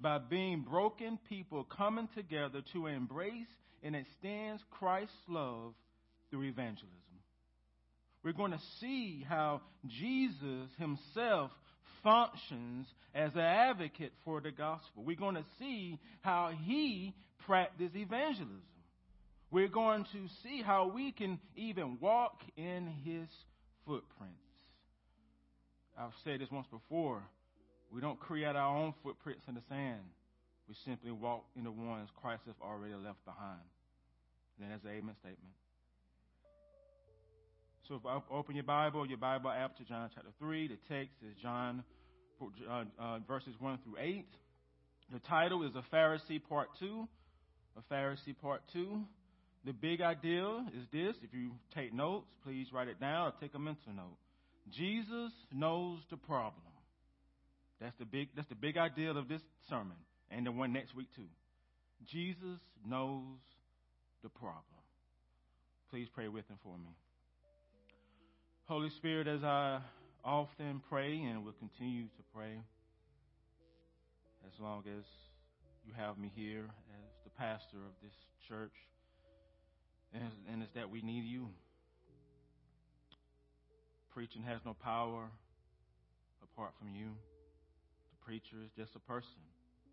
By 0.00 0.18
being 0.18 0.62
broken 0.62 1.18
people 1.28 1.64
coming 1.64 2.08
together 2.16 2.62
to 2.72 2.86
embrace 2.86 3.46
and 3.82 3.96
extend 3.96 4.60
Christ's 4.70 5.14
love 5.28 5.74
through 6.30 6.44
evangelism. 6.44 6.97
We're 8.28 8.34
going 8.34 8.52
to 8.52 8.60
see 8.78 9.24
how 9.26 9.62
Jesus 9.86 10.68
himself 10.78 11.50
functions 12.04 12.86
as 13.14 13.32
an 13.32 13.40
advocate 13.40 14.12
for 14.22 14.42
the 14.42 14.50
gospel. 14.50 15.02
We're 15.02 15.16
going 15.16 15.36
to 15.36 15.46
see 15.58 15.98
how 16.20 16.52
he 16.66 17.14
practiced 17.46 17.96
evangelism. 17.96 18.60
We're 19.50 19.68
going 19.68 20.04
to 20.12 20.28
see 20.42 20.60
how 20.60 20.92
we 20.94 21.10
can 21.10 21.40
even 21.56 21.96
walk 22.02 22.38
in 22.58 22.92
his 23.02 23.28
footprints. 23.86 24.36
I've 25.98 26.12
said 26.22 26.42
this 26.42 26.50
once 26.52 26.66
before. 26.70 27.22
We 27.90 28.02
don't 28.02 28.20
create 28.20 28.54
our 28.54 28.76
own 28.76 28.92
footprints 29.02 29.44
in 29.48 29.54
the 29.54 29.62
sand. 29.70 30.04
We 30.68 30.74
simply 30.84 31.12
walk 31.12 31.46
in 31.56 31.64
the 31.64 31.70
ones 31.70 32.10
Christ 32.20 32.42
has 32.44 32.56
already 32.60 32.92
left 32.92 33.24
behind. 33.24 33.64
And 34.60 34.70
that's 34.70 34.84
an 34.84 34.90
amen 34.90 35.14
statement. 35.18 35.54
So 37.88 37.94
if 37.94 38.04
I 38.04 38.20
open 38.30 38.54
your 38.54 38.64
Bible, 38.64 39.08
your 39.08 39.16
Bible 39.16 39.50
app 39.50 39.78
to 39.78 39.84
John 39.84 40.10
chapter 40.14 40.28
3, 40.38 40.68
the 40.68 40.76
text 40.94 41.16
is 41.26 41.34
John 41.40 41.82
uh, 42.38 42.84
uh, 43.00 43.18
verses 43.26 43.54
1 43.58 43.78
through 43.82 43.96
8. 43.98 44.26
The 45.10 45.20
title 45.20 45.66
is 45.66 45.72
A 45.74 45.82
Pharisee 45.94 46.38
Part 46.46 46.68
2. 46.80 47.08
A 47.78 47.94
Pharisee 47.94 48.38
Part 48.42 48.60
2. 48.74 49.00
The 49.64 49.72
big 49.72 50.02
idea 50.02 50.66
is 50.76 50.84
this. 50.92 51.16
If 51.22 51.32
you 51.32 51.52
take 51.74 51.94
notes, 51.94 52.26
please 52.44 52.66
write 52.74 52.88
it 52.88 53.00
down 53.00 53.28
or 53.28 53.32
take 53.40 53.54
a 53.54 53.58
mental 53.58 53.94
note. 53.96 54.18
Jesus 54.70 55.32
knows 55.50 56.00
the 56.10 56.18
problem. 56.18 56.60
That's 57.80 57.96
the 57.98 58.04
big 58.04 58.28
that's 58.36 58.48
the 58.48 58.54
big 58.54 58.76
idea 58.76 59.12
of 59.12 59.28
this 59.28 59.40
sermon 59.70 59.96
and 60.30 60.44
the 60.44 60.52
one 60.52 60.74
next 60.74 60.94
week 60.94 61.08
too. 61.16 61.28
Jesus 62.04 62.60
knows 62.86 63.38
the 64.22 64.28
problem. 64.28 64.62
Please 65.90 66.08
pray 66.14 66.28
with 66.28 66.46
him 66.48 66.58
for 66.62 66.76
me. 66.76 66.90
Holy 68.68 68.90
Spirit, 68.90 69.26
as 69.26 69.42
I 69.42 69.80
often 70.22 70.82
pray 70.90 71.22
and 71.22 71.42
will 71.42 71.54
continue 71.54 72.02
to 72.02 72.22
pray, 72.34 72.60
as 74.46 74.52
long 74.60 74.82
as 74.86 75.06
you 75.86 75.94
have 75.96 76.18
me 76.18 76.30
here 76.36 76.66
as 76.92 77.08
the 77.24 77.30
pastor 77.30 77.78
of 77.78 77.94
this 78.02 78.12
church, 78.46 78.74
and, 80.12 80.22
and 80.52 80.62
it's 80.62 80.74
that 80.74 80.90
we 80.90 81.00
need 81.00 81.24
you. 81.24 81.48
Preaching 84.12 84.42
has 84.42 84.60
no 84.66 84.74
power 84.74 85.30
apart 86.42 86.72
from 86.78 86.94
you. 86.94 87.06
The 88.10 88.26
preacher 88.26 88.56
is 88.62 88.70
just 88.76 88.94
a 88.94 89.00
person. 89.00 89.40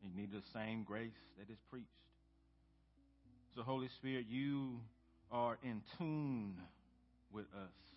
He 0.02 0.10
needs 0.14 0.34
the 0.34 0.44
same 0.54 0.84
grace 0.84 1.16
that 1.40 1.50
is 1.50 1.60
preached. 1.72 1.88
So, 3.56 3.62
Holy 3.62 3.88
Spirit, 3.88 4.26
you 4.28 4.82
are 5.32 5.58
in 5.64 5.82
tune 5.98 6.56
with 7.32 7.46
us. 7.56 7.95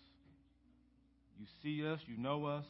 You 1.39 1.45
see 1.63 1.87
us, 1.87 1.99
you 2.05 2.17
know 2.17 2.45
us, 2.45 2.65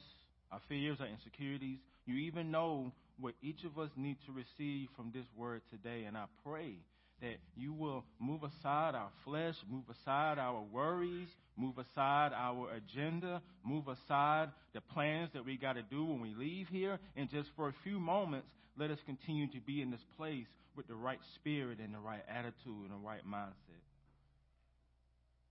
our 0.52 0.62
fears, 0.70 1.00
our 1.02 1.08
insecurities. 1.08 1.80
You 2.06 2.16
even 2.18 2.52
know 2.52 2.92
what 3.20 3.34
each 3.42 3.64
of 3.64 3.80
us 3.80 3.90
need 3.96 4.18
to 4.28 4.32
receive 4.32 4.90
from 4.96 5.12
this 5.14 5.26
word 5.36 5.62
today. 5.72 6.06
And 6.06 6.16
I 6.16 6.26
pray 6.46 6.76
that 7.22 7.38
you 7.56 7.74
will 7.74 8.06
move 8.20 8.44
aside 8.44 8.96
our 8.96 9.10
flesh, 9.26 9.56
move 9.70 9.84
aside 9.90 10.38
our 10.38 10.62
worries, 10.72 11.28
move 11.58 11.78
aside 11.78 12.32
our 12.34 12.70
agenda, 12.72 13.42
move 13.66 13.86
aside 13.88 14.50
the 14.74 14.82
plans 14.82 15.30
that 15.34 15.46
we 15.46 15.58
got 15.58 15.74
to 15.74 15.82
do 15.82 16.06
when 16.06 16.22
we 16.22 16.34
leave 16.34 16.68
here, 16.70 17.00
and 17.18 17.30
just 17.30 17.50
for 17.56 17.68
a 17.68 17.74
few 17.84 18.00
moments, 18.00 18.48
let 18.78 18.92
us 18.92 19.00
continue 19.06 19.48
to 19.48 19.60
be 19.60 19.82
in 19.82 19.92
this 19.92 20.06
place 20.16 20.48
with 20.78 20.88
the 20.88 20.96
right 20.96 21.20
spirit 21.36 21.80
and 21.84 21.94
the 21.94 22.00
right 22.00 22.24
attitude 22.30 22.56
and 22.66 22.92
the 22.92 23.06
right 23.06 23.28
mindset. 23.28 23.84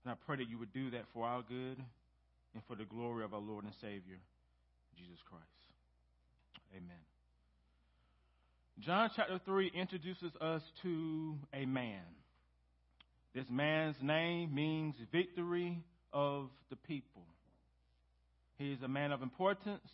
And 0.03 0.11
I 0.11 0.15
pray 0.25 0.37
that 0.37 0.49
you 0.49 0.57
would 0.57 0.73
do 0.73 0.89
that 0.91 1.03
for 1.13 1.27
our 1.27 1.43
good 1.43 1.77
and 2.53 2.63
for 2.67 2.75
the 2.75 2.85
glory 2.85 3.23
of 3.23 3.33
our 3.33 3.39
Lord 3.39 3.63
and 3.65 3.73
Savior, 3.81 4.19
Jesus 4.97 5.19
Christ. 5.29 5.45
Amen. 6.75 7.03
John 8.79 9.09
chapter 9.15 9.39
3 9.43 9.71
introduces 9.75 10.31
us 10.39 10.61
to 10.83 11.35
a 11.53 11.65
man. 11.65 12.01
This 13.35 13.45
man's 13.49 13.95
name 14.01 14.53
means 14.55 14.95
victory 15.11 15.83
of 16.13 16.49
the 16.69 16.75
people. 16.75 17.23
He 18.57 18.71
is 18.71 18.81
a 18.83 18.87
man 18.87 19.11
of 19.11 19.21
importance, 19.21 19.87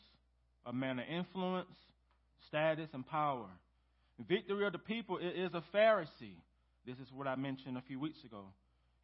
a 0.66 0.74
man 0.74 0.99
of 0.99 1.06
influence, 1.08 1.68
status, 2.47 2.89
and 2.93 3.06
power. 3.06 3.47
Victory 4.28 4.66
of 4.66 4.72
the 4.72 4.80
people 4.80 5.18
is 5.18 5.51
a 5.53 5.64
Pharisee. 5.76 6.38
This 6.86 6.97
is 6.97 7.08
what 7.14 7.28
I 7.28 7.36
mentioned 7.36 7.78
a 7.78 7.84
few 7.88 7.99
weeks 7.99 8.24
ago. 8.24 8.45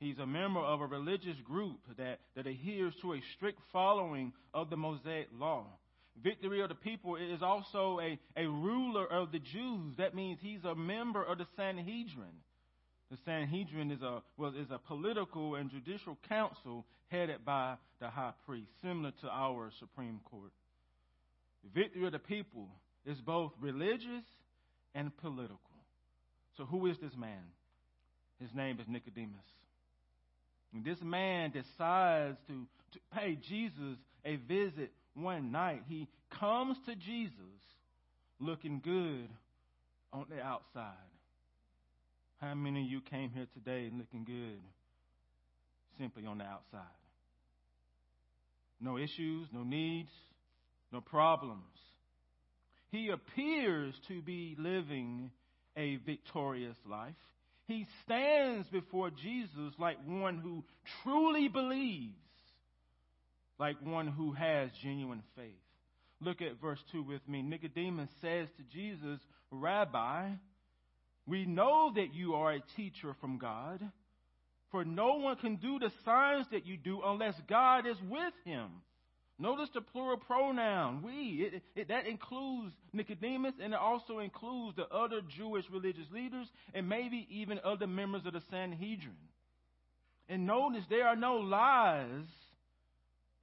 He's 0.01 0.19
a 0.19 0.25
member 0.25 0.59
of 0.59 0.81
a 0.81 0.87
religious 0.87 1.37
group 1.45 1.79
that, 1.97 2.19
that 2.35 2.47
adheres 2.47 2.93
to 3.01 3.13
a 3.13 3.21
strict 3.37 3.59
following 3.71 4.33
of 4.53 4.69
the 4.69 4.75
Mosaic 4.75 5.29
law 5.39 5.67
victory 6.23 6.61
of 6.61 6.69
the 6.69 6.75
people 6.75 7.15
is 7.15 7.41
also 7.41 7.99
a, 8.01 8.19
a 8.37 8.47
ruler 8.47 9.05
of 9.07 9.31
the 9.31 9.39
Jews. 9.39 9.95
That 9.97 10.15
means 10.15 10.39
he's 10.41 10.63
a 10.63 10.75
member 10.75 11.23
of 11.23 11.37
the 11.37 11.47
Sanhedrin. 11.55 12.41
The 13.09 13.17
Sanhedrin 13.25 13.91
is 13.91 14.01
a, 14.01 14.21
well, 14.37 14.53
is 14.57 14.67
a 14.71 14.77
political 14.77 15.55
and 15.55 15.69
judicial 15.69 16.17
council 16.29 16.85
headed 17.07 17.43
by 17.43 17.75
the 17.99 18.09
high 18.09 18.31
priest, 18.45 18.69
similar 18.81 19.11
to 19.21 19.27
our 19.27 19.69
Supreme 19.79 20.21
Court. 20.29 20.51
Victory 21.75 22.05
of 22.05 22.13
the 22.13 22.19
people 22.19 22.69
is 23.05 23.17
both 23.19 23.51
religious 23.59 24.23
and 24.95 25.15
political. 25.17 25.59
So, 26.57 26.65
who 26.65 26.87
is 26.87 26.97
this 27.01 27.11
man? 27.17 27.43
His 28.39 28.49
name 28.55 28.79
is 28.79 28.87
Nicodemus. 28.87 29.35
And 30.73 30.85
this 30.85 30.97
man 31.01 31.51
decides 31.51 32.37
to, 32.47 32.65
to 32.93 32.99
pay 33.13 33.37
Jesus 33.47 33.97
a 34.25 34.35
visit 34.35 34.91
one 35.13 35.51
night, 35.51 35.83
he 35.87 36.07
comes 36.39 36.77
to 36.85 36.95
Jesus 36.95 37.35
looking 38.39 38.81
good 38.83 39.29
on 40.13 40.25
the 40.29 40.41
outside. 40.41 40.93
How 42.39 42.55
many 42.55 42.83
of 42.83 42.89
you 42.89 43.01
came 43.01 43.29
here 43.29 43.47
today 43.53 43.91
looking 43.95 44.23
good 44.23 44.61
simply 45.99 46.25
on 46.25 46.39
the 46.39 46.45
outside? 46.45 46.81
No 48.79 48.97
issues, 48.97 49.47
no 49.53 49.63
needs, 49.63 50.09
no 50.91 51.01
problems. 51.01 51.61
He 52.91 53.09
appears 53.09 53.93
to 54.07 54.21
be 54.21 54.55
living 54.57 55.29
a 55.77 55.97
victorious 55.97 56.75
life. 56.89 57.13
He 57.71 57.87
stands 58.03 58.67
before 58.67 59.11
Jesus 59.11 59.73
like 59.79 59.95
one 60.05 60.39
who 60.39 60.61
truly 61.01 61.47
believes 61.47 62.15
like 63.57 63.77
one 63.81 64.07
who 64.07 64.33
has 64.33 64.69
genuine 64.83 65.23
faith. 65.37 65.53
Look 66.19 66.41
at 66.41 66.59
verse 66.59 66.79
2 66.91 67.01
with 67.01 67.25
me. 67.29 67.41
Nicodemus 67.41 68.09
says 68.19 68.49
to 68.57 68.63
Jesus, 68.73 69.21
Rabbi, 69.51 70.31
we 71.25 71.45
know 71.45 71.93
that 71.95 72.13
you 72.13 72.33
are 72.33 72.51
a 72.51 72.63
teacher 72.75 73.15
from 73.21 73.37
God, 73.37 73.81
for 74.69 74.83
no 74.83 75.13
one 75.19 75.37
can 75.37 75.55
do 75.55 75.79
the 75.79 75.91
signs 76.03 76.47
that 76.51 76.65
you 76.65 76.75
do 76.75 76.99
unless 77.05 77.35
God 77.47 77.87
is 77.87 77.97
with 78.09 78.33
him. 78.43 78.67
Notice 79.41 79.69
the 79.73 79.81
plural 79.81 80.17
pronoun, 80.17 81.01
we. 81.01 81.49
It, 81.51 81.63
it, 81.75 81.87
that 81.87 82.05
includes 82.05 82.75
Nicodemus 82.93 83.55
and 83.59 83.73
it 83.73 83.79
also 83.79 84.19
includes 84.19 84.75
the 84.75 84.87
other 84.95 85.21
Jewish 85.35 85.65
religious 85.73 86.05
leaders 86.13 86.45
and 86.75 86.87
maybe 86.87 87.27
even 87.31 87.59
other 87.65 87.87
members 87.87 88.21
of 88.27 88.33
the 88.33 88.43
Sanhedrin. 88.51 89.15
And 90.29 90.45
notice 90.45 90.83
there 90.91 91.07
are 91.07 91.15
no 91.15 91.37
lies 91.37 92.27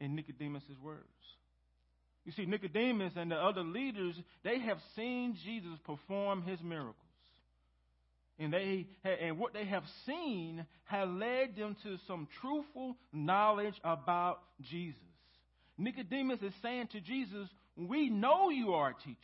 in 0.00 0.14
Nicodemus' 0.14 0.62
words. 0.80 1.02
You 2.24 2.30
see, 2.30 2.46
Nicodemus 2.46 3.14
and 3.16 3.32
the 3.32 3.36
other 3.36 3.64
leaders, 3.64 4.14
they 4.44 4.60
have 4.60 4.78
seen 4.94 5.36
Jesus 5.44 5.80
perform 5.84 6.42
his 6.42 6.60
miracles. 6.62 6.94
And 8.38 8.52
they 8.52 8.86
and 9.02 9.36
what 9.36 9.52
they 9.52 9.64
have 9.64 9.82
seen 10.06 10.64
has 10.84 11.08
led 11.08 11.56
them 11.56 11.76
to 11.82 11.96
some 12.06 12.28
truthful 12.40 12.94
knowledge 13.12 13.74
about 13.82 14.42
Jesus. 14.62 15.07
Nicodemus 15.78 16.40
is 16.42 16.52
saying 16.60 16.88
to 16.92 17.00
Jesus, 17.00 17.48
We 17.76 18.10
know 18.10 18.50
you 18.50 18.72
are 18.72 18.90
a 18.90 18.94
teacher. 19.04 19.16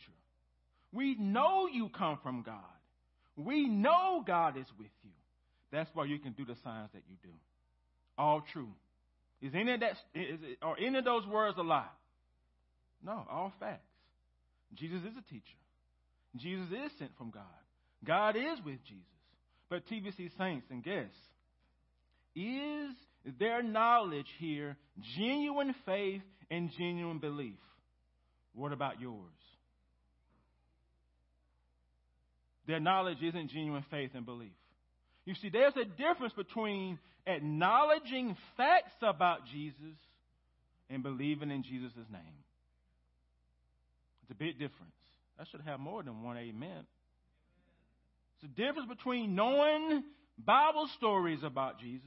We 0.93 1.15
know 1.15 1.67
you 1.67 1.89
come 1.89 2.17
from 2.23 2.41
God. 2.43 2.55
We 3.35 3.67
know 3.67 4.23
God 4.25 4.57
is 4.57 4.67
with 4.79 4.87
you. 5.03 5.11
That's 5.71 5.89
why 5.93 6.05
you 6.05 6.19
can 6.19 6.31
do 6.31 6.45
the 6.45 6.55
signs 6.63 6.89
that 6.93 7.03
you 7.09 7.17
do. 7.21 7.33
All 8.17 8.41
true. 8.53 8.69
Is 9.41 9.51
any 9.53 9.73
of 9.73 9.81
that, 9.81 9.91
is 10.13 10.39
it, 10.41 10.57
are 10.61 10.77
any 10.79 10.97
of 10.97 11.03
those 11.03 11.27
words 11.27 11.57
a 11.57 11.61
lie? 11.61 11.83
No, 13.03 13.27
all 13.29 13.51
facts. 13.59 13.91
Jesus 14.73 14.99
is 14.99 15.13
a 15.17 15.29
teacher. 15.29 15.43
Jesus 16.37 16.67
is 16.67 16.91
sent 16.97 17.11
from 17.17 17.29
God. 17.29 17.43
God 18.05 18.37
is 18.37 18.59
with 18.65 18.83
Jesus. 18.87 19.03
But 19.69 19.85
TVC 19.87 20.29
saints 20.37 20.67
and 20.69 20.83
guests, 20.83 21.17
is 22.35 22.91
their 23.39 23.63
knowledge 23.63 24.27
here 24.39 24.77
genuine 25.17 25.73
faith 25.85 26.21
and 26.49 26.69
genuine 26.77 27.19
belief? 27.19 27.59
What 28.53 28.71
about 28.71 28.99
yours? 29.01 29.15
Their 32.67 32.79
knowledge 32.79 33.21
isn't 33.21 33.51
genuine 33.51 33.85
faith 33.91 34.11
and 34.15 34.25
belief. 34.25 34.51
You 35.25 35.35
see, 35.35 35.49
there's 35.49 35.75
a 35.75 35.85
difference 35.85 36.33
between 36.33 36.99
acknowledging 37.27 38.35
facts 38.57 38.95
about 39.01 39.45
Jesus 39.51 39.97
and 40.89 41.03
believing 41.03 41.51
in 41.51 41.63
Jesus' 41.63 41.93
name. 42.11 42.43
It's 44.23 44.31
a 44.31 44.35
big 44.35 44.53
difference. 44.53 44.93
I 45.39 45.43
should 45.51 45.61
have 45.61 45.79
more 45.79 46.01
than 46.01 46.23
one 46.23 46.37
amen. 46.37 46.85
It's 48.35 48.51
a 48.51 48.61
difference 48.61 48.87
between 48.89 49.35
knowing 49.35 50.03
Bible 50.43 50.87
stories 50.97 51.39
about 51.43 51.79
Jesus, 51.79 52.01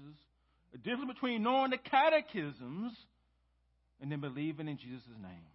a 0.74 0.78
difference 0.78 1.12
between 1.12 1.42
knowing 1.42 1.70
the 1.70 1.78
catechisms, 1.78 2.92
and 4.00 4.10
then 4.10 4.20
believing 4.20 4.68
in 4.68 4.78
Jesus' 4.78 5.06
name. 5.20 5.46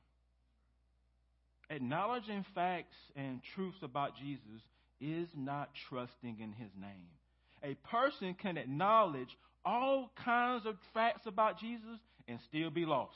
Acknowledging 1.70 2.46
facts 2.54 2.96
and 3.16 3.41
truths 3.56 3.78
about 3.82 4.18
Jesus 4.18 4.62
is 5.00 5.28
not 5.36 5.70
trusting 5.89 6.38
in 6.39 6.52
his 6.52 6.70
name. 6.80 7.10
A 7.64 7.76
person 7.88 8.36
can 8.39 8.58
acknowledge 8.58 9.30
all 9.66 10.12
kinds 10.24 10.66
of 10.66 10.76
facts 10.94 11.26
about 11.26 11.60
Jesus 11.60 12.00
and 12.28 12.39
still 12.50 12.70
be 12.70 12.86
lost. 12.86 13.16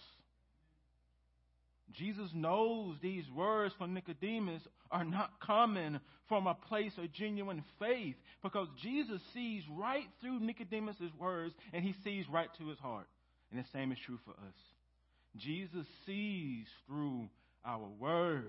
Jesus 1.94 2.30
knows 2.34 2.96
these 3.02 3.24
words 3.36 3.74
from 3.78 3.94
Nicodemus 3.94 4.62
are 4.92 5.06
not 5.06 5.32
coming 5.46 6.00
from 6.28 6.48
a 6.48 6.54
place 6.54 6.92
of 6.98 7.12
genuine 7.14 7.64
faith 7.80 8.16
because 8.44 8.68
Jesus 8.82 9.22
sees 9.34 9.64
right 9.72 10.08
through 10.22 10.40
Nicodemus' 10.40 10.98
words 11.20 11.54
and 11.74 11.84
he 11.84 11.96
sees 12.04 12.26
right 12.30 12.50
to 12.58 12.68
his 12.68 12.80
heart. 12.80 13.08
And 13.52 13.64
the 13.64 13.68
same 13.72 13.92
is 13.92 13.98
true 14.06 14.20
for 14.26 14.32
us. 14.32 14.56
Jesus 15.40 15.86
sees 16.06 16.66
through 16.88 17.30
our 17.66 17.88
words, 18.00 18.46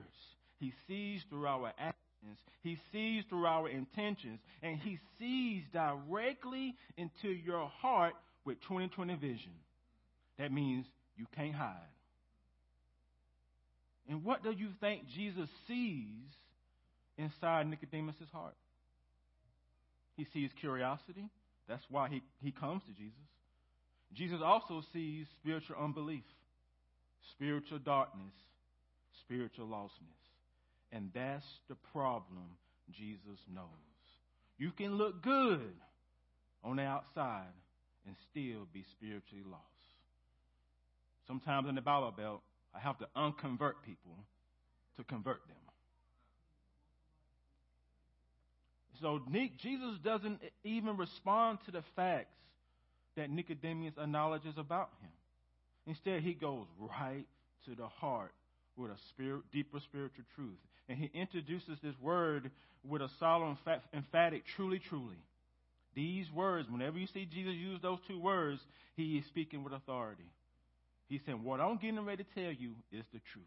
he 0.58 0.72
sees 0.86 1.22
through 1.28 1.46
our 1.46 1.72
actions, 1.78 2.38
he 2.62 2.78
sees 2.92 3.24
through 3.28 3.46
our 3.46 3.68
intentions, 3.68 4.40
and 4.62 4.78
he 4.78 4.98
sees 5.18 5.62
directly 5.72 6.74
into 6.96 7.28
your 7.28 7.68
heart 7.80 8.14
with 8.44 8.60
2020 8.62 9.14
vision. 9.16 9.52
That 10.38 10.52
means 10.52 10.86
you 11.16 11.26
can't 11.34 11.54
hide. 11.54 11.76
And 14.08 14.24
what 14.24 14.42
do 14.42 14.50
you 14.50 14.68
think 14.80 15.02
Jesus 15.14 15.48
sees 15.66 16.32
inside 17.18 17.66
Nicodemus' 17.66 18.16
heart? 18.32 18.54
He 20.16 20.26
sees 20.32 20.50
curiosity. 20.60 21.28
That's 21.68 21.84
why 21.90 22.08
he, 22.08 22.22
he 22.42 22.50
comes 22.50 22.82
to 22.84 22.92
Jesus. 22.92 23.18
Jesus 24.14 24.40
also 24.42 24.82
sees 24.92 25.26
spiritual 25.40 25.76
unbelief, 25.82 26.24
spiritual 27.32 27.78
darkness, 27.78 28.34
spiritual 29.20 29.66
lostness. 29.66 30.18
And 30.92 31.10
that's 31.14 31.46
the 31.68 31.76
problem 31.92 32.56
Jesus 32.90 33.38
knows. 33.52 33.64
You 34.58 34.70
can 34.72 34.96
look 34.96 35.22
good 35.22 35.74
on 36.64 36.76
the 36.76 36.82
outside 36.82 37.52
and 38.06 38.16
still 38.30 38.66
be 38.72 38.84
spiritually 38.92 39.44
lost. 39.48 39.62
Sometimes 41.26 41.68
in 41.68 41.74
the 41.74 41.82
Bible 41.82 42.12
Belt, 42.16 42.40
I 42.74 42.80
have 42.80 42.98
to 42.98 43.06
unconvert 43.14 43.84
people 43.84 44.16
to 44.96 45.04
convert 45.04 45.46
them. 45.46 45.56
So 49.00 49.20
Jesus 49.62 49.98
doesn't 50.02 50.40
even 50.64 50.96
respond 50.96 51.58
to 51.66 51.70
the 51.70 51.82
facts 51.94 52.34
that 53.16 53.30
Nicodemus 53.30 53.94
acknowledges 53.96 54.54
about 54.56 54.90
him. 55.00 55.10
Instead, 55.88 56.22
he 56.22 56.34
goes 56.34 56.66
right 56.78 57.26
to 57.64 57.74
the 57.74 57.86
heart 57.86 58.32
with 58.76 58.90
a 58.90 58.96
spirit, 59.08 59.42
deeper 59.52 59.80
spiritual 59.80 60.24
truth. 60.36 60.58
And 60.88 60.98
he 60.98 61.10
introduces 61.14 61.78
this 61.82 61.94
word 62.00 62.50
with 62.86 63.00
a 63.02 63.08
solemn, 63.18 63.56
emphatic, 63.94 64.42
truly, 64.54 64.80
truly. 64.88 65.16
These 65.94 66.26
words, 66.30 66.68
whenever 66.70 66.98
you 66.98 67.06
see 67.12 67.24
Jesus 67.24 67.54
use 67.54 67.80
those 67.82 67.98
two 68.06 68.20
words, 68.20 68.60
he 68.96 69.16
is 69.16 69.24
speaking 69.26 69.64
with 69.64 69.72
authority. 69.72 70.30
He 71.08 71.20
said, 71.24 71.42
What 71.42 71.60
I'm 71.60 71.78
getting 71.78 72.04
ready 72.04 72.22
to 72.22 72.40
tell 72.40 72.52
you 72.52 72.74
is 72.92 73.04
the 73.12 73.20
truth. 73.32 73.46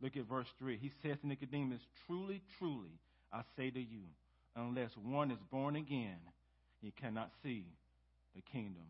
Look 0.00 0.16
at 0.16 0.28
verse 0.28 0.46
3. 0.60 0.78
He 0.80 0.92
says 1.02 1.18
to 1.20 1.26
Nicodemus, 1.26 1.80
Truly, 2.06 2.40
truly, 2.58 2.90
I 3.32 3.42
say 3.56 3.70
to 3.70 3.80
you, 3.80 4.02
unless 4.54 4.90
one 5.02 5.30
is 5.30 5.38
born 5.50 5.74
again, 5.74 6.18
he 6.80 6.92
cannot 7.00 7.30
see 7.42 7.64
the 8.34 8.42
kingdom 8.52 8.86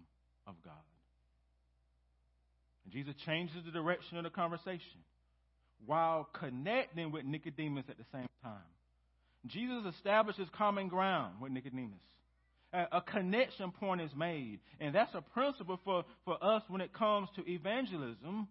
of 0.47 0.55
God. 0.65 0.92
And 2.85 2.93
Jesus 2.93 3.15
changes 3.25 3.57
the 3.65 3.71
direction 3.71 4.19
of 4.19 4.25
the 4.25 4.31
conversation 4.31 5.01
while 5.87 6.29
connecting 6.33 7.11
with 7.13 7.25
Nicodemus 7.25 7.85
at 7.89 7.99
the 7.99 8.05
same 8.13 8.29
time. 8.43 8.61
Jesus 9.47 9.95
establishes 9.97 10.49
common 10.57 10.89
ground 10.89 11.35
with 11.41 11.51
Nicodemus 11.51 11.99
a 12.73 13.03
connection 13.03 13.71
point 13.71 14.01
is 14.01 14.11
made. 14.17 14.61
And 14.81 14.95
that's 14.95 15.15
a 15.15 15.21
principle 15.21 15.79
for, 15.85 16.05
for 16.25 16.43
us 16.43 16.63
when 16.69 16.81
it 16.81 16.93
comes 16.93 17.29
to 17.37 17.49
evangelism. 17.51 18.49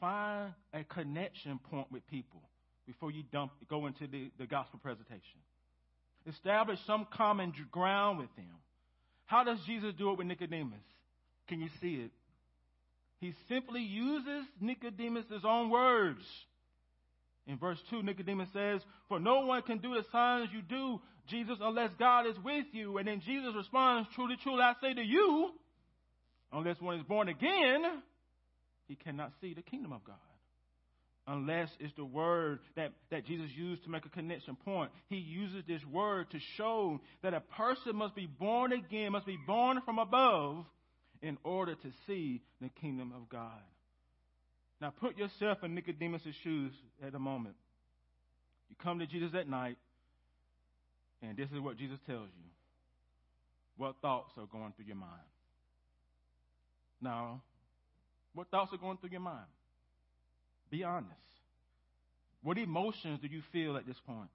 Find 0.00 0.52
a 0.74 0.84
connection 0.84 1.58
point 1.70 1.90
with 1.90 2.06
people 2.08 2.40
before 2.86 3.10
you 3.10 3.22
dump, 3.32 3.52
go 3.70 3.86
into 3.86 4.06
the, 4.06 4.30
the 4.38 4.46
gospel 4.46 4.80
presentation. 4.82 5.40
Establish 6.26 6.78
some 6.86 7.06
common 7.12 7.52
ground 7.70 8.18
with 8.18 8.34
them. 8.36 8.58
How 9.26 9.44
does 9.44 9.58
Jesus 9.66 9.94
do 9.96 10.10
it 10.10 10.18
with 10.18 10.26
Nicodemus? 10.26 10.78
Can 11.48 11.60
you 11.60 11.68
see 11.80 11.94
it? 11.94 12.10
He 13.22 13.32
simply 13.48 13.82
uses 13.82 14.48
Nicodemus' 14.60 15.44
own 15.44 15.70
words. 15.70 16.24
In 17.46 17.56
verse 17.56 17.78
2, 17.88 18.02
Nicodemus 18.02 18.48
says, 18.52 18.80
For 19.08 19.20
no 19.20 19.46
one 19.46 19.62
can 19.62 19.78
do 19.78 19.94
the 19.94 20.02
signs 20.10 20.48
you 20.52 20.60
do, 20.60 21.00
Jesus, 21.28 21.56
unless 21.60 21.90
God 22.00 22.26
is 22.26 22.34
with 22.44 22.66
you. 22.72 22.98
And 22.98 23.06
then 23.06 23.22
Jesus 23.24 23.54
responds, 23.54 24.08
Truly, 24.16 24.34
truly, 24.42 24.62
I 24.62 24.72
say 24.82 24.94
to 24.94 25.02
you, 25.02 25.50
unless 26.52 26.80
one 26.80 26.98
is 26.98 27.04
born 27.04 27.28
again, 27.28 28.02
he 28.88 28.96
cannot 28.96 29.30
see 29.40 29.54
the 29.54 29.62
kingdom 29.62 29.92
of 29.92 30.02
God. 30.02 30.16
Unless 31.28 31.70
it's 31.78 31.94
the 31.94 32.04
word 32.04 32.58
that, 32.74 32.90
that 33.12 33.24
Jesus 33.24 33.50
used 33.54 33.84
to 33.84 33.90
make 33.90 34.04
a 34.04 34.08
connection 34.08 34.56
point. 34.56 34.90
He 35.08 35.18
uses 35.18 35.62
this 35.68 35.84
word 35.84 36.28
to 36.32 36.40
show 36.56 37.00
that 37.22 37.34
a 37.34 37.40
person 37.40 37.94
must 37.94 38.16
be 38.16 38.26
born 38.26 38.72
again, 38.72 39.12
must 39.12 39.26
be 39.26 39.38
born 39.46 39.80
from 39.84 40.00
above 40.00 40.64
in 41.22 41.38
order 41.44 41.74
to 41.74 41.92
see 42.06 42.42
the 42.60 42.68
kingdom 42.80 43.12
of 43.16 43.28
God. 43.28 43.62
Now 44.80 44.90
put 44.90 45.16
yourself 45.16 45.58
in 45.62 45.74
Nicodemus' 45.74 46.22
shoes 46.42 46.72
at 47.04 47.12
the 47.12 47.18
moment. 47.18 47.54
You 48.68 48.76
come 48.82 48.98
to 48.98 49.06
Jesus 49.06 49.30
at 49.34 49.48
night, 49.48 49.76
and 51.22 51.36
this 51.36 51.48
is 51.54 51.60
what 51.60 51.78
Jesus 51.78 51.98
tells 52.06 52.28
you. 52.36 52.50
What 53.76 53.96
thoughts 54.02 54.32
are 54.36 54.46
going 54.46 54.72
through 54.76 54.86
your 54.86 54.96
mind? 54.96 55.22
Now, 57.00 57.42
what 58.34 58.50
thoughts 58.50 58.72
are 58.72 58.78
going 58.78 58.98
through 58.98 59.10
your 59.10 59.20
mind? 59.20 59.46
Be 60.70 60.84
honest. 60.84 61.10
What 62.42 62.58
emotions 62.58 63.20
do 63.20 63.28
you 63.28 63.42
feel 63.52 63.76
at 63.76 63.86
this 63.86 63.96
point? 64.06 64.30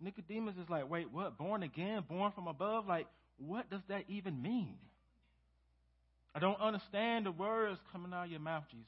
Nicodemus 0.00 0.56
is 0.62 0.68
like, 0.68 0.90
wait, 0.90 1.10
what? 1.10 1.38
Born 1.38 1.62
again? 1.62 2.02
Born 2.06 2.32
from 2.32 2.48
above? 2.48 2.86
Like, 2.86 3.06
what 3.38 3.70
does 3.70 3.80
that 3.88 4.04
even 4.08 4.42
mean? 4.42 4.76
I 6.34 6.40
don't 6.40 6.60
understand 6.60 7.26
the 7.26 7.32
words 7.32 7.78
coming 7.92 8.12
out 8.12 8.24
of 8.24 8.30
your 8.30 8.40
mouth, 8.40 8.64
Jesus. 8.70 8.86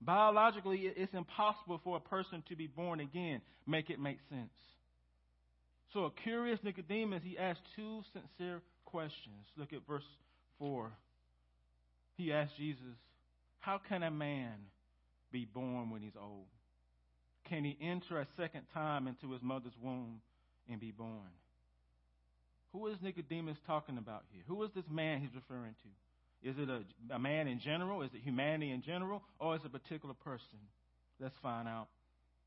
Biologically, 0.00 0.90
it's 0.96 1.14
impossible 1.14 1.80
for 1.82 1.96
a 1.96 2.00
person 2.00 2.42
to 2.48 2.56
be 2.56 2.66
born 2.66 3.00
again. 3.00 3.40
Make 3.66 3.88
it 3.88 3.98
make 3.98 4.18
sense. 4.28 4.50
So, 5.94 6.04
a 6.06 6.10
curious 6.22 6.58
Nicodemus, 6.62 7.22
he 7.24 7.38
asked 7.38 7.60
two 7.76 8.02
sincere 8.12 8.60
questions. 8.84 9.46
Look 9.56 9.72
at 9.72 9.86
verse 9.88 10.04
4. 10.58 10.90
He 12.16 12.32
asked 12.32 12.56
Jesus, 12.58 12.82
How 13.60 13.80
can 13.88 14.02
a 14.02 14.10
man 14.10 14.52
be 15.32 15.46
born 15.46 15.90
when 15.90 16.02
he's 16.02 16.16
old? 16.20 16.46
Can 17.48 17.64
he 17.64 17.78
enter 17.80 18.20
a 18.20 18.26
second 18.36 18.62
time 18.74 19.06
into 19.06 19.32
his 19.32 19.42
mother's 19.42 19.72
womb 19.82 20.20
and 20.68 20.80
be 20.80 20.90
born? 20.90 21.32
Who 22.72 22.88
is 22.88 22.96
Nicodemus 23.02 23.56
talking 23.66 23.98
about 23.98 24.24
here? 24.32 24.42
Who 24.48 24.62
is 24.64 24.70
this 24.74 24.84
man 24.90 25.20
he's 25.20 25.34
referring 25.34 25.74
to? 25.82 25.88
Is 26.44 26.56
it 26.58 26.68
a, 26.68 26.82
a 27.14 27.18
man 27.18 27.48
in 27.48 27.58
general? 27.58 28.02
Is 28.02 28.10
it 28.14 28.20
humanity 28.22 28.70
in 28.70 28.82
general? 28.82 29.22
Or 29.40 29.54
is 29.56 29.62
it 29.64 29.68
a 29.68 29.78
particular 29.78 30.14
person? 30.14 30.58
Let's 31.18 31.34
find 31.42 31.66
out. 31.66 31.88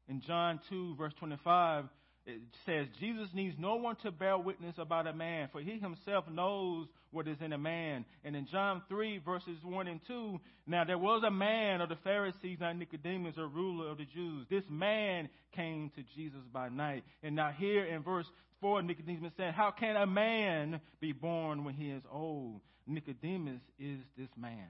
In 0.07 0.21
John 0.21 0.59
2, 0.69 0.95
verse 0.95 1.13
25, 1.19 1.85
it 2.27 2.41
says, 2.65 2.87
Jesus 2.99 3.29
needs 3.33 3.55
no 3.57 3.77
one 3.77 3.95
to 4.03 4.11
bear 4.11 4.37
witness 4.37 4.75
about 4.77 5.07
a 5.07 5.13
man, 5.13 5.47
for 5.49 5.61
he 5.61 5.79
himself 5.79 6.25
knows 6.29 6.87
what 7.11 7.25
is 7.25 7.37
in 7.39 7.53
a 7.53 7.57
man. 7.57 8.03
And 8.25 8.35
in 8.35 8.47
John 8.51 8.81
3, 8.89 9.19
verses 9.19 9.57
1 9.63 9.87
and 9.87 10.01
2, 10.07 10.37
now 10.67 10.83
there 10.83 10.97
was 10.97 11.23
a 11.25 11.31
man 11.31 11.79
of 11.79 11.87
the 11.87 11.95
Pharisees 12.03 12.57
named 12.59 12.79
Nicodemus, 12.79 13.35
a 13.37 13.47
ruler 13.47 13.89
of 13.89 13.97
the 13.97 14.05
Jews. 14.05 14.45
This 14.49 14.65
man 14.69 15.29
came 15.55 15.89
to 15.95 16.03
Jesus 16.17 16.41
by 16.51 16.67
night. 16.67 17.05
And 17.23 17.33
now 17.33 17.51
here 17.57 17.85
in 17.85 18.03
verse 18.03 18.27
4, 18.59 18.81
Nicodemus 18.81 19.31
said, 19.37 19.53
How 19.53 19.71
can 19.71 19.95
a 19.95 20.05
man 20.05 20.81
be 20.99 21.13
born 21.13 21.63
when 21.63 21.75
he 21.75 21.91
is 21.91 22.03
old? 22.11 22.59
Nicodemus 22.85 23.61
is 23.79 23.99
this 24.17 24.29
man. 24.37 24.67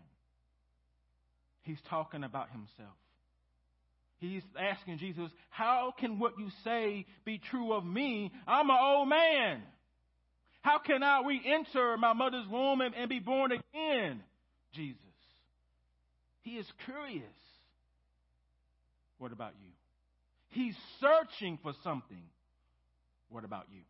He's 1.64 1.82
talking 1.90 2.24
about 2.24 2.52
himself. 2.52 2.96
He's 4.20 4.44
asking 4.60 4.98
Jesus, 4.98 5.30
How 5.50 5.94
can 6.00 6.20
what 6.20 6.40
you 6.40 6.50
say 6.64 7.06
be 7.26 7.40
true 7.50 7.74
of 7.74 7.86
me? 7.86 8.32
I'm 8.48 8.70
an 8.70 8.78
old 8.80 9.10
man. 9.10 9.62
How 10.62 10.80
can 10.80 11.04
I 11.04 11.22
re 11.26 11.40
enter 11.46 11.96
my 11.98 12.14
mother's 12.14 12.48
womb 12.50 12.82
and, 12.82 12.96
and 12.96 13.10
be 13.10 13.20
born 13.20 13.52
again? 13.52 14.24
Jesus. 14.74 15.00
He 16.42 16.52
is 16.52 16.66
curious. 16.86 17.24
What 19.20 19.32
about 19.32 19.54
you? 19.62 19.70
He's 20.50 20.76
searching 21.00 21.60
for 21.62 21.74
something. 21.84 22.24
What 23.30 23.44
about 23.44 23.68
you? 23.72 23.82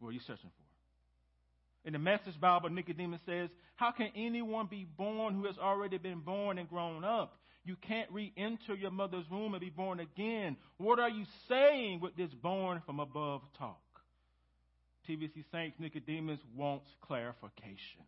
What 0.00 0.08
are 0.08 0.12
you 0.12 0.20
searching 0.20 0.50
for? 0.50 1.86
In 1.86 1.92
the 1.92 1.98
Message 1.98 2.40
Bible, 2.40 2.70
Nicodemus 2.70 3.20
says, 3.26 3.50
How 3.76 3.92
can 3.92 4.08
anyone 4.16 4.66
be 4.70 4.86
born 4.96 5.34
who 5.34 5.44
has 5.46 5.58
already 5.58 5.98
been 5.98 6.20
born 6.20 6.58
and 6.58 6.68
grown 6.68 7.04
up? 7.04 7.36
You 7.64 7.76
can't 7.76 8.10
re 8.10 8.32
enter 8.36 8.74
your 8.74 8.90
mother's 8.90 9.24
womb 9.30 9.54
and 9.54 9.60
be 9.60 9.70
born 9.70 10.00
again. 10.00 10.56
What 10.76 10.98
are 10.98 11.08
you 11.08 11.24
saying 11.48 12.00
with 12.00 12.14
this 12.16 12.30
born 12.42 12.82
from 12.84 13.00
above 13.00 13.40
talk? 13.58 13.78
TVC 15.08 15.44
Saints 15.50 15.76
Nicodemus 15.78 16.40
wants 16.56 16.86
clarification. 17.02 18.04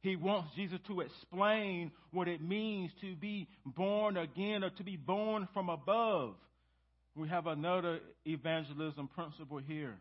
He 0.00 0.14
wants 0.14 0.50
Jesus 0.54 0.78
to 0.86 1.00
explain 1.00 1.90
what 2.12 2.28
it 2.28 2.40
means 2.40 2.92
to 3.00 3.16
be 3.16 3.48
born 3.64 4.16
again 4.16 4.62
or 4.62 4.70
to 4.70 4.84
be 4.84 4.96
born 4.96 5.48
from 5.52 5.68
above. 5.68 6.34
We 7.16 7.28
have 7.28 7.46
another 7.46 8.00
evangelism 8.24 9.08
principle 9.08 9.58
here. 9.58 9.96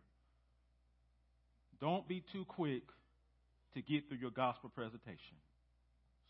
Don't 1.81 2.07
be 2.07 2.23
too 2.31 2.45
quick 2.45 2.83
to 3.73 3.81
get 3.81 4.07
through 4.07 4.17
your 4.17 4.31
gospel 4.31 4.69
presentation. 4.69 5.37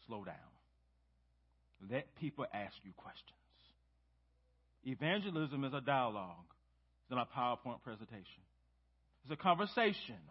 Slow 0.07 0.23
down. 0.23 0.54
Let 1.89 2.15
people 2.15 2.45
ask 2.53 2.73
you 2.83 2.91
questions. 2.95 3.31
Evangelism 4.83 5.63
is 5.63 5.73
a 5.73 5.81
dialogue, 5.81 6.45
it's 7.03 7.11
not 7.11 7.27
a 7.31 7.39
PowerPoint 7.39 7.81
presentation. 7.83 8.43
It's 9.23 9.33
a 9.33 9.35
conversation, 9.35 10.21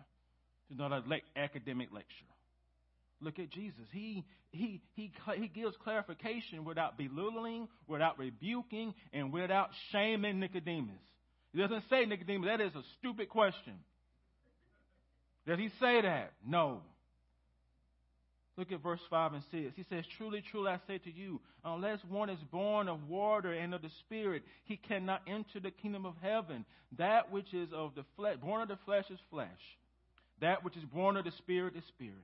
it's 0.71 0.79
not 0.79 0.93
an 0.93 1.05
le- 1.07 1.41
academic 1.41 1.89
lecture. 1.93 2.09
Look 3.21 3.39
at 3.39 3.51
Jesus. 3.51 3.87
He, 3.93 4.25
he, 4.51 4.81
he, 4.95 5.13
he 5.37 5.49
gives 5.49 5.75
clarification 5.83 6.65
without 6.65 6.99
belittling, 6.99 7.69
without 7.89 8.19
rebuking, 8.19 8.95
and 9.13 9.33
without 9.33 9.71
shaming 9.91 10.41
Nicodemus. 10.41 11.01
He 11.53 11.61
doesn't 11.61 11.85
say, 11.89 12.05
Nicodemus, 12.05 12.49
that 12.49 12.61
is 12.61 12.75
a 12.75 12.83
stupid 12.99 13.29
question. 13.29 13.75
Does 15.47 15.59
he 15.59 15.69
say 15.81 16.03
that? 16.03 16.33
No. 16.47 16.83
Look 18.57 18.71
at 18.71 18.83
verse 18.83 19.01
5 19.11 19.33
and 19.35 19.43
6. 19.51 19.73
He 19.75 19.85
says, 19.91 20.05
Truly, 20.17 20.43
truly, 20.51 20.71
I 20.71 20.79
say 20.87 20.99
to 20.99 21.13
you, 21.13 21.41
unless 21.65 21.99
one 22.09 22.31
is 22.31 22.39
born 22.53 22.89
of 22.89 23.09
water 23.09 23.53
and 23.53 23.75
of 23.75 23.83
the 23.83 23.91
Spirit, 24.01 24.43
he 24.65 24.77
cannot 24.77 25.23
enter 25.27 25.59
the 25.61 25.73
kingdom 25.73 26.07
of 26.07 26.15
heaven. 26.23 26.65
That 26.97 27.33
which 27.33 27.53
is 27.53 27.69
of 27.73 27.95
the 27.97 28.05
flesh, 28.17 28.37
born 28.37 28.63
of 28.63 28.69
the 28.69 28.79
flesh 28.85 29.07
is 29.11 29.19
flesh. 29.31 29.49
That 30.41 30.63
which 30.63 30.77
is 30.77 30.85
born 30.85 31.17
of 31.17 31.25
the 31.25 31.33
Spirit 31.33 31.75
is 31.77 31.85
spirit. 31.89 32.15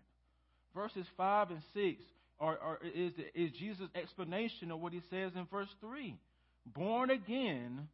Verses 0.75 1.07
5 1.17 1.51
and 1.51 1.63
6 1.75 2.03
are, 2.39 2.59
are, 2.59 2.79
is, 2.95 3.13
is 3.35 3.51
Jesus' 3.59 3.89
explanation 3.97 4.71
of 4.71 4.81
what 4.81 4.93
he 4.93 5.03
says 5.11 5.33
in 5.35 5.47
verse 5.51 5.69
3. 5.81 6.15
Born 6.75 7.11
again 7.11 7.89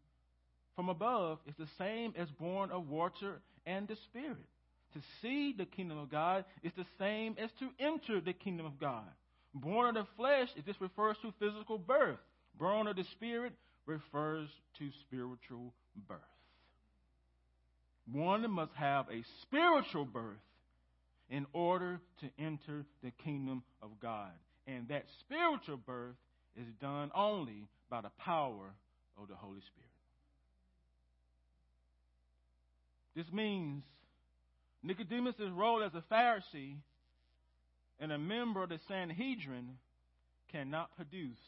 from 0.75 0.91
above 0.91 1.39
is 1.47 1.55
the 1.59 1.69
same 1.79 2.13
as 2.19 2.29
born 2.39 2.71
of 2.71 2.89
water 2.89 3.41
and 3.65 3.89
the 3.89 3.97
Spirit. 4.11 4.37
To 4.95 5.01
see 5.21 5.55
the 5.57 5.67
kingdom 5.67 5.99
of 5.99 6.11
God 6.11 6.45
is 6.63 6.73
the 6.77 6.87
same 6.99 7.37
as 7.39 7.51
to 7.59 7.69
enter 7.79 8.21
the 8.21 8.33
kingdom 8.33 8.67
of 8.67 8.81
God. 8.81 9.05
Born 9.55 9.89
of 9.89 9.95
the 9.95 10.11
flesh, 10.17 10.49
if 10.57 10.65
this 10.65 10.81
refers 10.81 11.17
to 11.23 11.33
physical 11.39 11.79
birth. 11.79 12.19
Born 12.59 12.87
of 12.87 12.97
the 12.97 13.05
spirit 13.13 13.53
refers 13.87 14.49
to 14.79 14.91
spiritual 15.07 15.73
birth. 16.09 16.21
One 18.11 18.49
must 18.51 18.73
have 18.75 19.07
a 19.11 19.25
spiritual 19.43 20.05
birth 20.05 20.39
in 21.29 21.47
order 21.53 22.01
to 22.21 22.31
enter 22.39 22.85
the 23.03 23.11
kingdom 23.25 23.63
of 23.83 23.91
God. 24.01 24.31
And 24.67 24.89
that 24.89 25.05
spiritual 25.21 25.77
birth 25.77 26.15
is 26.57 26.67
done 26.81 27.11
only 27.15 27.69
by 27.91 28.01
the 28.01 28.11
power 28.19 28.75
of 29.21 29.29
the 29.29 29.35
Holy 29.35 29.61
Spirit. 29.61 29.91
This 33.15 33.27
means 33.33 33.83
Nicodemus' 34.87 35.35
role 35.53 35.83
as 35.83 35.93
a 35.95 36.15
Pharisee 36.15 36.77
and 37.99 38.13
a 38.13 38.19
member 38.19 38.63
of 38.63 38.69
the 38.69 38.79
Sanhedrin 38.89 39.79
cannot 40.53 40.95
produce 40.97 41.39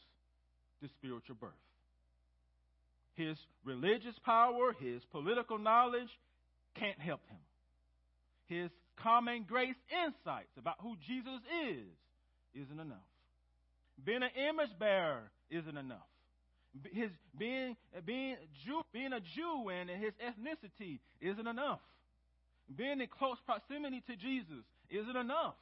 the 0.83 0.89
spiritual 0.99 1.37
birth. 1.41 1.53
His 3.15 3.37
religious 3.65 4.15
power, 4.25 4.75
his 4.81 5.03
political 5.11 5.59
knowledge 5.59 6.09
can't 6.79 6.99
help 7.01 7.21
him. 7.29 7.39
His 8.47 8.71
common 9.03 9.45
grace 9.49 9.77
insights 10.07 10.57
about 10.59 10.77
who 10.81 10.97
Jesus 11.07 11.41
is 11.67 12.63
isn't 12.63 12.81
enough. 12.81 12.99
Being 14.05 14.23
an 14.23 14.31
image 14.49 14.77
bearer 14.79 15.31
isn't 15.51 15.77
enough. 15.77 16.07
His 16.93 17.11
being 17.37 17.77
being 18.07 18.37
Jew, 18.65 18.83
being 18.93 19.13
a 19.13 19.21
Jew 19.21 19.69
and 19.69 19.91
his 19.91 20.13
ethnicity 20.23 21.01
isn't 21.21 21.47
enough. 21.47 21.81
Being 22.77 23.01
in 23.01 23.09
close 23.09 23.39
proximity 23.47 24.03
to 24.07 24.17
Jesus 24.17 24.65
isn't 24.91 25.17
enough. 25.17 25.55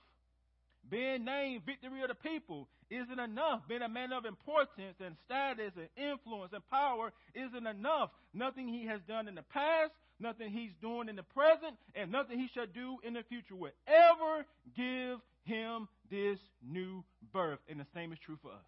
Being 0.89 1.25
named 1.25 1.63
victory 1.67 2.03
of 2.03 2.09
the 2.09 2.15
people 2.15 2.69
isn't 2.91 3.19
enough. 3.19 3.63
Being 3.69 3.83
a 3.83 3.89
man 3.89 4.13
of 4.13 4.25
importance 4.25 4.97
and 5.05 5.17
status 5.25 5.73
and 5.77 5.89
influence 5.97 6.53
and 6.53 6.69
power 6.71 7.13
isn't 7.35 7.67
enough. 7.67 8.11
Nothing 8.33 8.69
he 8.69 8.87
has 8.87 9.01
done 9.09 9.27
in 9.27 9.35
the 9.35 9.43
past, 9.43 9.93
nothing 10.21 10.51
he's 10.51 10.71
doing 10.81 11.09
in 11.09 11.17
the 11.17 11.25
present, 11.25 11.77
and 11.95 12.13
nothing 12.13 12.39
he 12.39 12.49
shall 12.55 12.67
do 12.67 12.99
in 13.03 13.15
the 13.15 13.23
future 13.29 13.57
will 13.57 13.73
ever 13.87 14.47
give 14.77 15.19
him 15.45 15.89
this 16.11 16.39
new 16.63 17.05
birth. 17.33 17.59
And 17.69 17.81
the 17.81 17.87
same 17.95 18.13
is 18.13 18.19
true 18.25 18.39
for 18.43 18.53
us. 18.53 18.67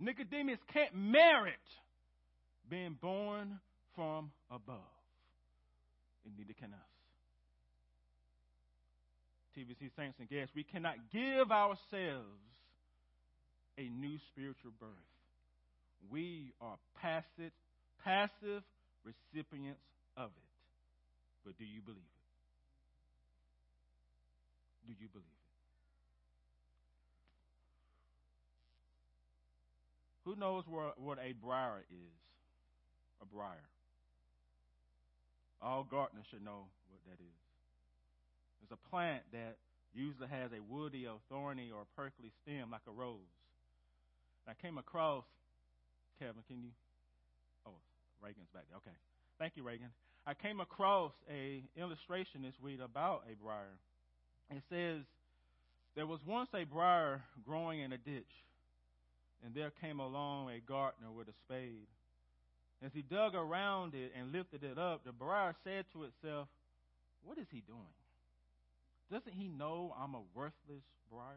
Nicodemus 0.00 0.58
can't 0.72 0.94
merit 0.94 1.54
being 2.68 2.96
born 3.00 3.60
from 3.94 4.32
above. 4.50 4.78
And 6.26 6.36
neither 6.36 6.52
can 6.52 6.72
us. 6.72 6.93
TVC 9.56 9.90
Saints 9.96 10.18
and 10.18 10.28
guests, 10.28 10.52
we 10.54 10.64
cannot 10.64 10.96
give 11.12 11.50
ourselves 11.50 12.44
a 13.78 13.88
new 13.88 14.18
spiritual 14.30 14.72
birth. 14.78 14.88
We 16.10 16.52
are 16.60 16.76
passive, 17.00 17.52
passive 18.04 18.62
recipients 19.04 19.80
of 20.16 20.30
it. 20.30 20.50
But 21.44 21.58
do 21.58 21.64
you 21.64 21.80
believe 21.80 21.98
it? 21.98 22.14
Do 24.86 24.92
you 24.98 25.08
believe 25.08 25.24
it? 25.24 25.34
Who 30.24 30.36
knows 30.36 30.64
what, 30.66 30.98
what 30.98 31.18
a 31.18 31.32
briar 31.32 31.84
is? 31.90 32.20
A 33.22 33.26
briar. 33.26 33.68
All 35.60 35.84
gardeners 35.84 36.26
should 36.30 36.44
know 36.44 36.68
what 36.88 37.00
that 37.06 37.22
is. 37.22 37.43
It's 38.62 38.72
a 38.72 38.88
plant 38.90 39.22
that 39.32 39.56
usually 39.94 40.28
has 40.28 40.50
a 40.52 40.60
woody 40.60 41.06
or 41.06 41.18
thorny 41.28 41.70
or 41.74 41.84
prickly 41.96 42.32
stem 42.42 42.70
like 42.70 42.82
a 42.88 42.92
rose. 42.92 43.18
I 44.48 44.52
came 44.60 44.76
across, 44.78 45.24
Kevin, 46.18 46.42
can 46.46 46.60
you? 46.60 46.70
Oh, 47.66 47.78
Reagan's 48.22 48.48
back 48.52 48.64
there. 48.68 48.78
Okay. 48.78 48.96
Thank 49.38 49.56
you, 49.56 49.62
Reagan. 49.62 49.88
I 50.26 50.34
came 50.34 50.60
across 50.60 51.12
a 51.30 51.62
illustration 51.76 52.42
this 52.42 52.54
week 52.62 52.80
about 52.82 53.24
a 53.30 53.36
briar. 53.42 53.78
It 54.50 54.62
says, 54.70 55.02
there 55.96 56.06
was 56.06 56.20
once 56.26 56.48
a 56.54 56.64
briar 56.64 57.22
growing 57.44 57.80
in 57.80 57.92
a 57.92 57.98
ditch, 57.98 58.32
and 59.44 59.54
there 59.54 59.72
came 59.80 60.00
along 60.00 60.50
a 60.50 60.60
gardener 60.60 61.10
with 61.10 61.28
a 61.28 61.34
spade. 61.46 61.86
As 62.84 62.90
he 62.92 63.02
dug 63.02 63.34
around 63.34 63.94
it 63.94 64.12
and 64.18 64.32
lifted 64.32 64.64
it 64.64 64.78
up, 64.78 65.04
the 65.04 65.12
briar 65.12 65.54
said 65.64 65.84
to 65.92 66.04
itself, 66.04 66.48
What 67.22 67.38
is 67.38 67.46
he 67.50 67.62
doing? 67.66 67.94
Doesn't 69.10 69.34
he 69.34 69.48
know 69.48 69.94
I'm 69.98 70.14
a 70.14 70.22
worthless 70.34 70.84
briar? 71.10 71.36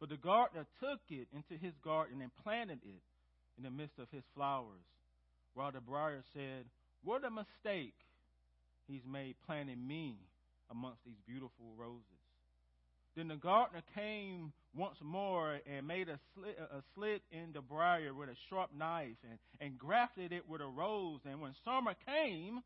But 0.00 0.08
the 0.08 0.16
gardener 0.16 0.66
took 0.80 1.00
it 1.10 1.28
into 1.32 1.62
his 1.62 1.74
garden 1.84 2.22
and 2.22 2.30
planted 2.42 2.80
it 2.84 3.02
in 3.56 3.64
the 3.64 3.70
midst 3.70 3.98
of 3.98 4.08
his 4.10 4.24
flowers, 4.34 4.84
while 5.54 5.72
the 5.72 5.80
briar 5.80 6.22
said, 6.32 6.64
What 7.04 7.24
a 7.24 7.30
mistake 7.30 7.94
he's 8.88 9.04
made 9.06 9.36
planting 9.46 9.86
me 9.86 10.16
amongst 10.70 11.04
these 11.04 11.20
beautiful 11.26 11.74
roses. 11.76 12.04
Then 13.16 13.28
the 13.28 13.36
gardener 13.36 13.82
came 13.94 14.52
once 14.74 14.96
more 15.02 15.58
and 15.66 15.86
made 15.86 16.08
a 16.08 16.18
slit, 16.34 16.56
a 16.58 16.80
slit 16.94 17.22
in 17.32 17.52
the 17.52 17.60
briar 17.60 18.14
with 18.14 18.28
a 18.28 18.36
sharp 18.48 18.70
knife 18.76 19.16
and, 19.28 19.38
and 19.60 19.78
grafted 19.78 20.32
it 20.32 20.48
with 20.48 20.60
a 20.60 20.66
rose. 20.66 21.20
And 21.24 21.40
when 21.40 21.54
summer 21.64 21.94
came, 22.06 22.60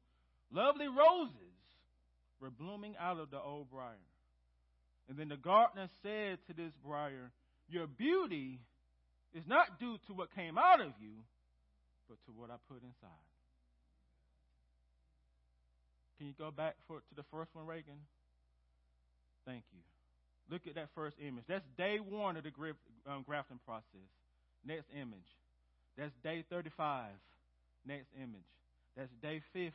lovely 0.52 0.86
roses 0.86 1.53
were 2.44 2.50
blooming 2.50 2.94
out 3.00 3.18
of 3.18 3.30
the 3.30 3.40
old 3.40 3.70
briar. 3.70 3.96
And 5.08 5.16
then 5.16 5.28
the 5.28 5.36
gardener 5.36 5.88
said 6.02 6.38
to 6.46 6.52
this 6.52 6.72
briar, 6.84 7.32
Your 7.70 7.86
beauty 7.86 8.60
is 9.34 9.44
not 9.46 9.80
due 9.80 9.96
to 10.06 10.12
what 10.12 10.34
came 10.34 10.58
out 10.58 10.80
of 10.82 10.92
you, 11.00 11.24
but 12.06 12.18
to 12.26 12.32
what 12.36 12.50
I 12.50 12.56
put 12.68 12.82
inside. 12.82 13.24
Can 16.18 16.26
you 16.26 16.34
go 16.38 16.50
back 16.50 16.76
for, 16.86 16.98
to 16.98 17.14
the 17.16 17.24
first 17.32 17.48
one, 17.54 17.66
Reagan? 17.66 17.96
Thank 19.46 19.64
you. 19.72 19.80
Look 20.50 20.66
at 20.68 20.74
that 20.74 20.88
first 20.94 21.16
image. 21.26 21.44
That's 21.48 21.64
day 21.78 21.96
one 21.96 22.36
of 22.36 22.44
the 22.44 22.52
um, 23.10 23.24
grafting 23.26 23.58
process. 23.64 24.08
Next 24.66 24.86
image. 24.92 25.32
That's 25.96 26.12
day 26.22 26.44
35. 26.50 27.06
Next 27.86 28.08
image. 28.16 28.48
That's 28.96 29.10
day 29.22 29.40
50. 29.52 29.72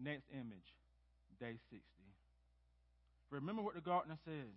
Next 0.00 0.24
image. 0.32 0.64
Day 1.40 1.56
60. 1.70 1.80
Remember 3.30 3.62
what 3.62 3.74
the 3.74 3.80
gardener 3.80 4.18
said. 4.24 4.52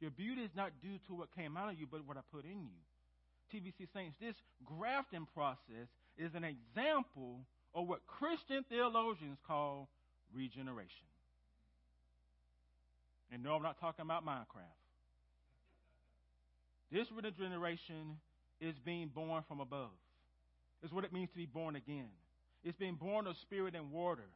Your 0.00 0.10
beauty 0.10 0.42
is 0.42 0.50
not 0.54 0.72
due 0.82 0.98
to 1.08 1.14
what 1.14 1.34
came 1.34 1.56
out 1.56 1.72
of 1.72 1.78
you, 1.78 1.86
but 1.90 2.06
what 2.06 2.16
I 2.16 2.20
put 2.32 2.44
in 2.44 2.60
you. 2.60 2.80
TVC 3.52 3.86
Saints, 3.94 4.16
this 4.20 4.34
grafting 4.64 5.26
process 5.34 5.88
is 6.18 6.34
an 6.34 6.44
example 6.44 7.40
of 7.74 7.86
what 7.86 8.06
Christian 8.06 8.64
theologians 8.68 9.38
call 9.46 9.88
regeneration. 10.34 11.06
And 13.32 13.42
no, 13.42 13.54
I'm 13.54 13.62
not 13.62 13.80
talking 13.80 14.04
about 14.04 14.24
Minecraft. 14.24 14.76
This 16.92 17.06
regeneration 17.12 18.18
is 18.60 18.74
being 18.84 19.08
born 19.08 19.42
from 19.48 19.60
above. 19.60 19.90
It's 20.82 20.92
what 20.92 21.04
it 21.04 21.12
means 21.12 21.30
to 21.30 21.36
be 21.36 21.46
born 21.46 21.76
again. 21.76 22.08
It's 22.62 22.76
being 22.78 22.94
born 22.94 23.26
of 23.26 23.36
spirit 23.42 23.74
and 23.74 23.90
water. 23.90 24.28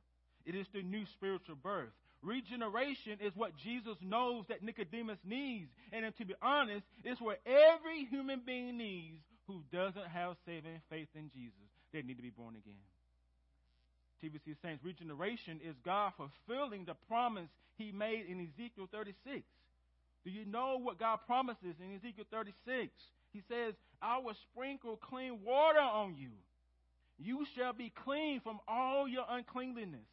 It 0.47 0.55
is 0.55 0.67
the 0.73 0.83
new 0.83 1.05
spiritual 1.17 1.57
birth. 1.57 1.91
Regeneration 2.23 3.19
is 3.25 3.33
what 3.35 3.57
Jesus 3.57 3.97
knows 4.03 4.45
that 4.49 4.63
Nicodemus 4.63 5.19
needs. 5.25 5.71
And 5.93 6.05
to 6.17 6.25
be 6.25 6.35
honest, 6.43 6.85
it's 7.05 7.21
what 7.21 7.41
every 7.47 8.05
human 8.11 8.43
being 8.45 8.77
needs 8.77 9.23
who 9.47 9.63
doesn't 9.73 10.09
have 10.13 10.37
saving 10.45 10.81
faith 10.91 11.09
in 11.15 11.31
Jesus. 11.35 11.55
They 11.93 12.03
need 12.03 12.17
to 12.17 12.23
be 12.23 12.31
born 12.31 12.57
again. 12.57 12.75
TVC 14.23 14.55
Saints, 14.63 14.85
regeneration 14.85 15.61
is 15.67 15.75
God 15.85 16.13
fulfilling 16.17 16.85
the 16.85 16.95
promise 17.09 17.49
he 17.79 17.91
made 17.91 18.27
in 18.29 18.41
Ezekiel 18.41 18.89
36. 18.93 19.43
Do 20.25 20.31
you 20.31 20.45
know 20.45 20.79
what 20.79 20.99
God 20.99 21.21
promises 21.27 21.75
in 21.81 21.97
Ezekiel 21.97 22.27
36? 22.31 22.93
He 23.33 23.43
says, 23.49 23.75
I 24.03 24.19
will 24.19 24.37
sprinkle 24.53 24.97
clean 24.97 25.41
water 25.45 25.81
on 25.81 26.15
you. 26.17 26.31
You 27.19 27.47
shall 27.57 27.73
be 27.73 27.93
clean 28.05 28.41
from 28.41 28.61
all 28.69 29.09
your 29.09 29.25
uncleanliness. 29.29 30.07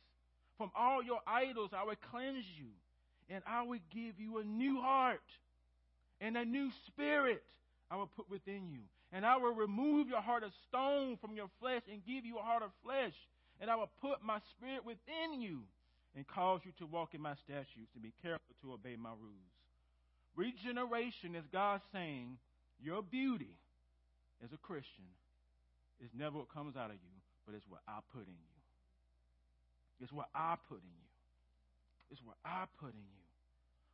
From 0.57 0.71
all 0.75 1.03
your 1.03 1.19
idols, 1.27 1.71
I 1.75 1.84
will 1.84 1.99
cleanse 2.11 2.45
you. 2.57 2.67
And 3.29 3.43
I 3.45 3.63
will 3.63 3.79
give 3.93 4.19
you 4.19 4.39
a 4.39 4.43
new 4.43 4.79
heart 4.81 5.21
and 6.21 6.38
a 6.38 6.45
new 6.45 6.69
spirit 6.88 7.43
I 7.91 7.97
will 7.97 8.07
put 8.07 8.29
within 8.29 8.69
you. 8.69 8.81
And 9.11 9.25
I 9.25 9.38
will 9.38 9.53
remove 9.53 10.07
your 10.07 10.21
heart 10.21 10.43
of 10.43 10.51
stone 10.67 11.17
from 11.21 11.35
your 11.35 11.49
flesh 11.59 11.84
and 11.91 12.05
give 12.05 12.25
you 12.25 12.38
a 12.38 12.41
heart 12.41 12.63
of 12.63 12.71
flesh. 12.84 13.13
And 13.59 13.69
I 13.69 13.75
will 13.75 13.91
put 14.01 14.23
my 14.23 14.39
spirit 14.55 14.85
within 14.85 15.41
you 15.41 15.59
and 16.15 16.27
cause 16.27 16.61
you 16.63 16.71
to 16.79 16.85
walk 16.85 17.13
in 17.13 17.21
my 17.21 17.35
statutes 17.45 17.91
and 17.93 18.03
be 18.03 18.13
careful 18.21 18.55
to 18.61 18.73
obey 18.73 18.95
my 18.95 19.11
rules. 19.11 19.53
Regeneration 20.35 21.35
is 21.35 21.43
God 21.51 21.81
saying, 21.91 22.38
Your 22.79 23.01
beauty 23.01 23.55
as 24.43 24.49
a 24.53 24.57
Christian 24.57 25.09
is 26.03 26.09
never 26.13 26.38
what 26.38 26.53
comes 26.53 26.75
out 26.75 26.91
of 26.91 26.97
you, 26.97 27.17
but 27.45 27.55
it's 27.55 27.65
what 27.69 27.81
I 27.88 27.99
put 28.13 28.27
in 28.27 28.34
you. 28.34 28.56
It's 30.02 30.11
what 30.11 30.28
I 30.36 30.56
put 30.69 30.78
in 30.78 30.90
you. 30.90 31.07
It's 32.11 32.22
what 32.24 32.38
I 32.45 32.65
put 32.80 32.94
in 32.94 32.99
you. 32.99 33.28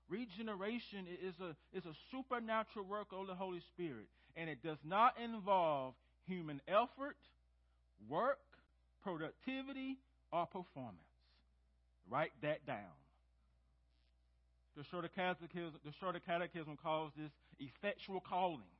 Regeneration 0.09 1.07
is 1.07 1.33
a, 1.39 1.55
is 1.75 1.85
a 1.85 1.95
supernatural 2.11 2.85
work 2.85 3.07
of 3.11 3.27
the 3.27 3.35
Holy 3.35 3.61
Spirit, 3.73 4.07
and 4.35 4.49
it 4.49 4.61
does 4.61 4.77
not 4.85 5.15
involve 5.23 5.93
human 6.27 6.61
effort, 6.67 7.17
work, 8.09 8.39
productivity, 9.01 9.97
or 10.31 10.45
performance. 10.45 10.97
Write 12.09 12.31
that 12.41 12.65
down. 12.65 12.97
The 14.75 14.83
shorter 14.89 15.09
catechism, 15.15 15.79
the 15.85 15.93
shorter 15.99 16.19
catechism 16.19 16.77
calls 16.81 17.11
this 17.17 17.31
effectual 17.59 18.19
calling. 18.19 18.73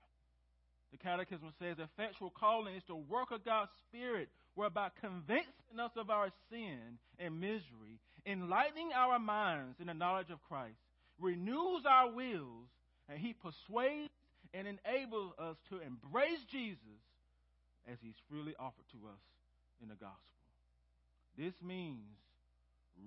The 0.91 0.98
catechism 0.98 1.54
says 1.60 1.78
effectual 1.80 2.32
calling 2.32 2.76
is 2.76 2.84
the 2.88 2.95
work 2.95 3.32
of 3.32 3.45
God's 3.45 3.72
Spirit, 3.90 4.30
whereby 4.56 4.90
convincing 5.02 5.80
us 5.80 5.92
of 5.98 6.10
our 6.10 6.30
sin 6.50 7.00
and 7.20 7.40
misery, 7.40 8.00
enlightening 8.26 8.92
our 8.96 9.20
minds 9.20 9.80
in 9.80 9.88
the 9.88 9.94
knowledge 9.94 10.30
of 10.30 10.44
Christ, 10.44 10.78
renews 11.20 11.84
our 11.90 12.12
wills, 12.12 12.70
and 13.10 13.20
He 13.20 13.34
persuades 13.34 14.14
and 14.54 14.68
enables 14.68 15.34
us 15.40 15.58
to 15.70 15.80
embrace 15.80 16.44
Jesus 16.52 17.02
as 17.92 17.98
He's 18.02 18.20
freely 18.30 18.54
offered 18.60 18.88
to 18.92 19.08
us 19.08 19.24
in 19.82 19.90
the 19.90 19.96
gospel. 19.96 20.20
This 21.38 21.54
means 21.62 22.18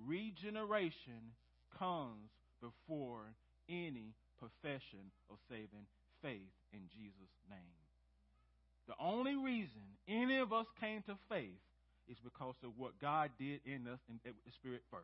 regeneration 0.05 1.33
comes 1.79 2.29
before 2.61 3.33
any 3.69 4.13
profession 4.39 5.11
of 5.29 5.37
saving 5.49 5.87
faith 6.21 6.53
in 6.73 6.81
Jesus' 6.93 7.33
name. 7.49 7.76
The 8.87 8.95
only 8.99 9.35
reason 9.35 9.81
any 10.07 10.37
of 10.37 10.53
us 10.53 10.65
came 10.79 11.01
to 11.03 11.15
faith 11.29 11.59
is 12.09 12.17
because 12.23 12.55
of 12.63 12.71
what 12.77 12.99
God 13.01 13.31
did 13.37 13.59
in 13.65 13.87
us 13.87 13.99
in 14.09 14.19
the 14.23 14.51
Spirit 14.53 14.81
first. 14.89 15.03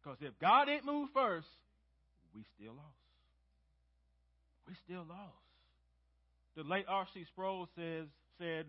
Because 0.00 0.18
if 0.20 0.38
God 0.40 0.66
didn't 0.66 0.86
move 0.86 1.08
first, 1.12 1.48
we 2.34 2.44
still 2.56 2.74
lost. 2.74 2.86
We 4.68 4.74
still 4.84 5.04
lost. 5.08 5.32
The 6.56 6.62
late 6.62 6.86
R.C. 6.88 7.24
Sproul 7.32 7.68
says 7.74 8.06
said, 8.38 8.66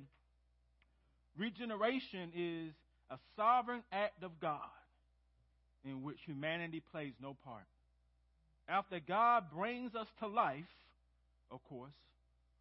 regeneration 1.37 2.31
is 2.35 2.73
a 3.11 3.17
sovereign 3.35 3.83
act 3.91 4.23
of 4.23 4.39
God 4.39 4.59
in 5.85 6.01
which 6.01 6.17
humanity 6.25 6.81
plays 6.91 7.13
no 7.21 7.35
part. 7.45 7.65
After 8.67 8.99
God 8.99 9.45
brings 9.53 9.95
us 9.95 10.07
to 10.19 10.27
life, 10.27 10.63
of 11.51 11.63
course, 11.69 11.93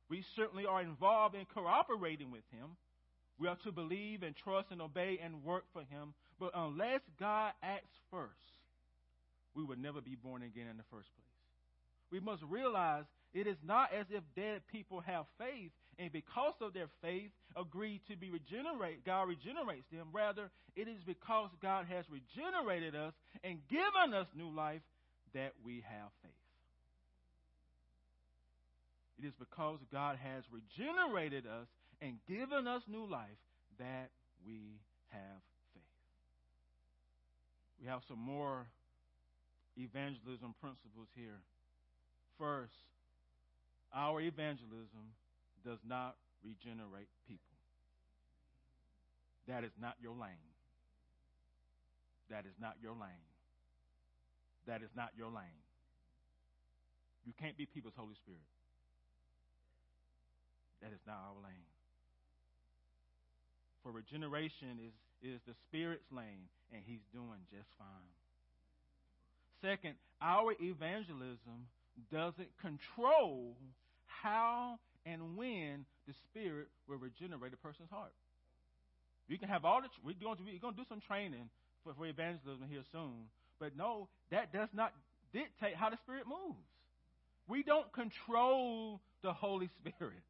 we 0.08 0.24
certainly 0.36 0.66
are 0.66 0.82
involved 0.82 1.34
in 1.34 1.44
cooperating 1.52 2.30
with 2.30 2.44
Him. 2.50 2.76
We 3.38 3.48
are 3.48 3.58
to 3.64 3.72
believe 3.72 4.22
and 4.22 4.34
trust 4.34 4.68
and 4.70 4.82
obey 4.82 5.20
and 5.22 5.44
work 5.44 5.64
for 5.72 5.82
Him. 5.82 6.14
But 6.40 6.52
unless 6.54 7.00
God 7.20 7.52
acts 7.62 7.94
first, 8.10 8.32
we 9.54 9.64
would 9.64 9.80
never 9.80 10.00
be 10.00 10.16
born 10.16 10.42
again 10.42 10.66
in 10.70 10.76
the 10.76 10.88
first 10.90 11.08
place. 11.14 11.28
We 12.10 12.20
must 12.20 12.42
realize 12.48 13.04
it 13.34 13.46
is 13.46 13.58
not 13.64 13.92
as 13.92 14.06
if 14.10 14.22
dead 14.34 14.62
people 14.72 15.00
have 15.00 15.26
faith 15.38 15.70
and 15.98 16.10
because 16.12 16.54
of 16.60 16.72
their 16.72 16.88
faith 17.02 17.30
agree 17.56 18.00
to 18.08 18.16
be 18.16 18.30
regenerated. 18.30 19.04
God 19.04 19.28
regenerates 19.28 19.86
them. 19.92 20.08
Rather, 20.12 20.50
it 20.76 20.88
is 20.88 21.02
because 21.04 21.50
God 21.60 21.86
has 21.90 22.04
regenerated 22.08 22.94
us 22.94 23.12
and 23.44 23.58
given 23.68 24.14
us 24.14 24.26
new 24.34 24.48
life 24.54 24.80
that 25.34 25.52
we 25.64 25.84
have 25.86 26.08
faith. 26.22 26.37
It 29.18 29.26
is 29.26 29.34
because 29.38 29.78
God 29.90 30.16
has 30.22 30.44
regenerated 30.50 31.44
us 31.46 31.66
and 32.00 32.18
given 32.28 32.66
us 32.66 32.82
new 32.86 33.04
life 33.04 33.42
that 33.78 34.10
we 34.46 34.78
have 35.10 35.42
faith. 35.74 35.82
We 37.82 37.88
have 37.88 38.02
some 38.06 38.18
more 38.18 38.66
evangelism 39.76 40.54
principles 40.60 41.08
here. 41.16 41.42
First, 42.38 42.78
our 43.94 44.20
evangelism 44.20 45.14
does 45.64 45.78
not 45.86 46.14
regenerate 46.44 47.08
people. 47.26 47.42
That 49.48 49.64
is 49.64 49.72
not 49.80 49.94
your 50.00 50.12
lane. 50.12 50.46
That 52.30 52.44
is 52.44 52.54
not 52.60 52.76
your 52.82 52.92
lane. 52.92 53.26
That 54.66 54.82
is 54.82 54.90
not 54.94 55.10
your 55.16 55.28
lane. 55.28 55.64
You 57.26 57.32
can't 57.40 57.56
be 57.56 57.66
people's 57.66 57.94
Holy 57.96 58.14
Spirit. 58.14 58.44
That 60.82 60.92
is 60.92 61.00
not 61.06 61.16
our 61.16 61.38
lane. 61.42 61.68
For 63.82 63.90
regeneration 63.92 64.78
is, 64.82 64.94
is 65.22 65.40
the 65.46 65.54
Spirit's 65.68 66.06
lane, 66.10 66.46
and 66.72 66.82
He's 66.86 67.02
doing 67.12 67.40
just 67.50 67.68
fine. 67.78 68.12
Second, 69.62 69.94
our 70.22 70.54
evangelism 70.60 71.66
doesn't 72.12 72.50
control 72.60 73.56
how 74.06 74.78
and 75.06 75.36
when 75.36 75.84
the 76.06 76.14
Spirit 76.30 76.68
will 76.88 76.98
regenerate 76.98 77.52
a 77.52 77.56
person's 77.56 77.90
heart. 77.90 78.12
You 79.28 79.38
can 79.38 79.48
have 79.48 79.64
all 79.64 79.82
the, 79.82 79.88
we're 80.04 80.14
going 80.20 80.36
to, 80.36 80.42
we're 80.44 80.60
going 80.60 80.74
to 80.74 80.80
do 80.80 80.86
some 80.88 81.00
training 81.06 81.50
for, 81.84 81.94
for 81.94 82.06
evangelism 82.06 82.66
here 82.68 82.82
soon, 82.92 83.28
but 83.60 83.76
no, 83.76 84.08
that 84.30 84.52
does 84.52 84.68
not 84.72 84.92
dictate 85.32 85.76
how 85.76 85.90
the 85.90 85.98
Spirit 86.04 86.24
moves. 86.26 86.64
We 87.48 87.62
don't 87.62 87.90
control 87.92 89.00
the 89.22 89.32
Holy 89.32 89.68
Spirit. 89.80 90.22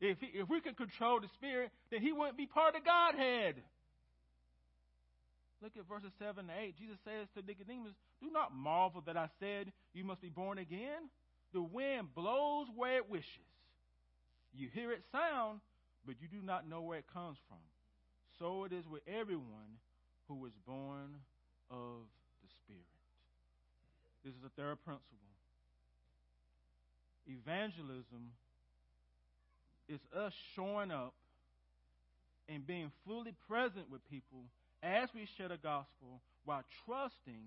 If, 0.00 0.18
he, 0.20 0.28
if 0.38 0.48
we 0.48 0.60
could 0.60 0.76
control 0.76 1.20
the 1.20 1.28
Spirit, 1.34 1.70
then 1.90 2.00
he 2.00 2.12
wouldn't 2.12 2.38
be 2.38 2.46
part 2.46 2.74
of 2.74 2.84
Godhead. 2.84 3.56
Look 5.62 5.72
at 5.76 5.86
verses 5.86 6.12
7 6.18 6.38
and 6.38 6.50
8. 6.50 6.78
Jesus 6.78 6.96
says 7.04 7.28
to 7.36 7.46
Nicodemus, 7.46 7.92
Do 8.22 8.30
not 8.32 8.54
marvel 8.54 9.02
that 9.04 9.16
I 9.16 9.28
said 9.38 9.72
you 9.92 10.04
must 10.04 10.22
be 10.22 10.30
born 10.30 10.56
again. 10.56 11.12
The 11.52 11.60
wind 11.60 12.14
blows 12.14 12.66
where 12.74 12.96
it 12.96 13.10
wishes. 13.10 13.50
You 14.54 14.68
hear 14.72 14.90
its 14.90 15.04
sound, 15.12 15.60
but 16.06 16.16
you 16.20 16.28
do 16.28 16.44
not 16.44 16.68
know 16.68 16.80
where 16.80 16.98
it 16.98 17.12
comes 17.12 17.36
from. 17.46 17.58
So 18.38 18.64
it 18.64 18.72
is 18.72 18.86
with 18.88 19.02
everyone 19.06 19.78
who 20.28 20.46
is 20.46 20.52
born 20.66 21.20
of 21.70 22.08
the 22.40 22.48
Spirit. 22.64 22.80
This 24.24 24.32
is 24.32 24.40
the 24.42 24.50
third 24.56 24.82
principle. 24.84 25.18
Evangelism 27.28 28.32
is 29.90 30.00
us 30.16 30.32
showing 30.54 30.90
up 30.90 31.14
and 32.48 32.66
being 32.66 32.90
fully 33.06 33.34
present 33.48 33.90
with 33.90 34.08
people 34.08 34.44
as 34.82 35.08
we 35.14 35.28
share 35.36 35.48
the 35.48 35.56
gospel 35.56 36.22
while 36.44 36.62
trusting 36.86 37.44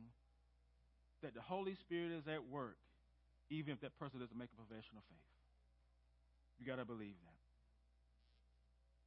that 1.24 1.34
the 1.34 1.42
Holy 1.42 1.76
Spirit 1.76 2.12
is 2.12 2.28
at 2.28 2.48
work, 2.52 2.78
even 3.50 3.74
if 3.74 3.82
that 3.82 3.98
person 3.98 4.20
doesn't 4.20 4.38
make 4.38 4.50
a 4.54 4.56
profession 4.68 4.98
of 4.98 5.04
faith. 5.10 5.18
You 6.60 6.68
got 6.68 6.78
to 6.78 6.86
believe 6.86 7.16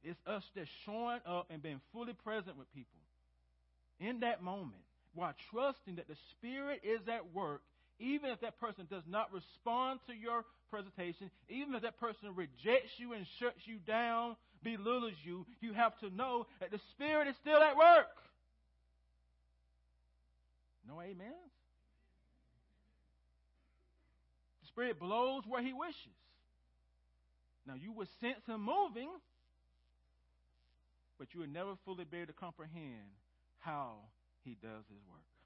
that. 0.03 0.09
It's 0.09 0.19
us 0.27 0.43
just 0.55 0.71
showing 0.85 1.19
up 1.25 1.47
and 1.49 1.61
being 1.61 1.81
fully 1.93 2.13
present 2.13 2.57
with 2.57 2.71
people 2.73 2.99
in 3.99 4.19
that 4.21 4.41
moment 4.41 4.81
while 5.13 5.33
trusting 5.51 5.95
that 5.95 6.07
the 6.07 6.15
Spirit 6.31 6.81
is 6.83 7.01
at 7.07 7.33
work, 7.33 7.61
even 7.99 8.29
if 8.29 8.41
that 8.41 8.59
person 8.59 8.87
does 8.89 9.03
not 9.07 9.33
respond 9.33 9.99
to 10.07 10.13
your 10.13 10.45
presentation, 10.69 11.31
even 11.49 11.73
if 11.75 11.81
that 11.81 11.99
person 11.99 12.29
rejects 12.35 12.91
you 12.97 13.13
and 13.13 13.25
shuts 13.39 13.59
you 13.65 13.77
down, 13.87 14.35
belittles 14.63 15.13
you, 15.23 15.45
you 15.61 15.73
have 15.73 15.97
to 15.99 16.09
know 16.09 16.45
that 16.59 16.71
the 16.71 16.79
Spirit 16.91 17.27
is 17.27 17.35
still 17.41 17.61
at 17.61 17.75
work. 17.75 18.07
No 20.87 20.95
amens? 20.95 21.53
The 24.61 24.67
Spirit 24.67 24.99
blows 24.99 25.43
where 25.47 25.61
He 25.61 25.73
wishes. 25.73 26.17
Now, 27.65 27.73
you 27.75 27.91
would 27.93 28.07
sense 28.21 28.45
Him 28.47 28.61
moving, 28.61 29.09
but 31.19 31.33
you 31.33 31.41
would 31.41 31.53
never 31.53 31.73
fully 31.83 32.05
be 32.05 32.17
able 32.17 32.27
to 32.27 32.33
comprehend 32.33 33.09
how 33.59 33.95
He 34.43 34.55
does 34.61 34.85
His 34.89 35.01
work. 35.09 35.36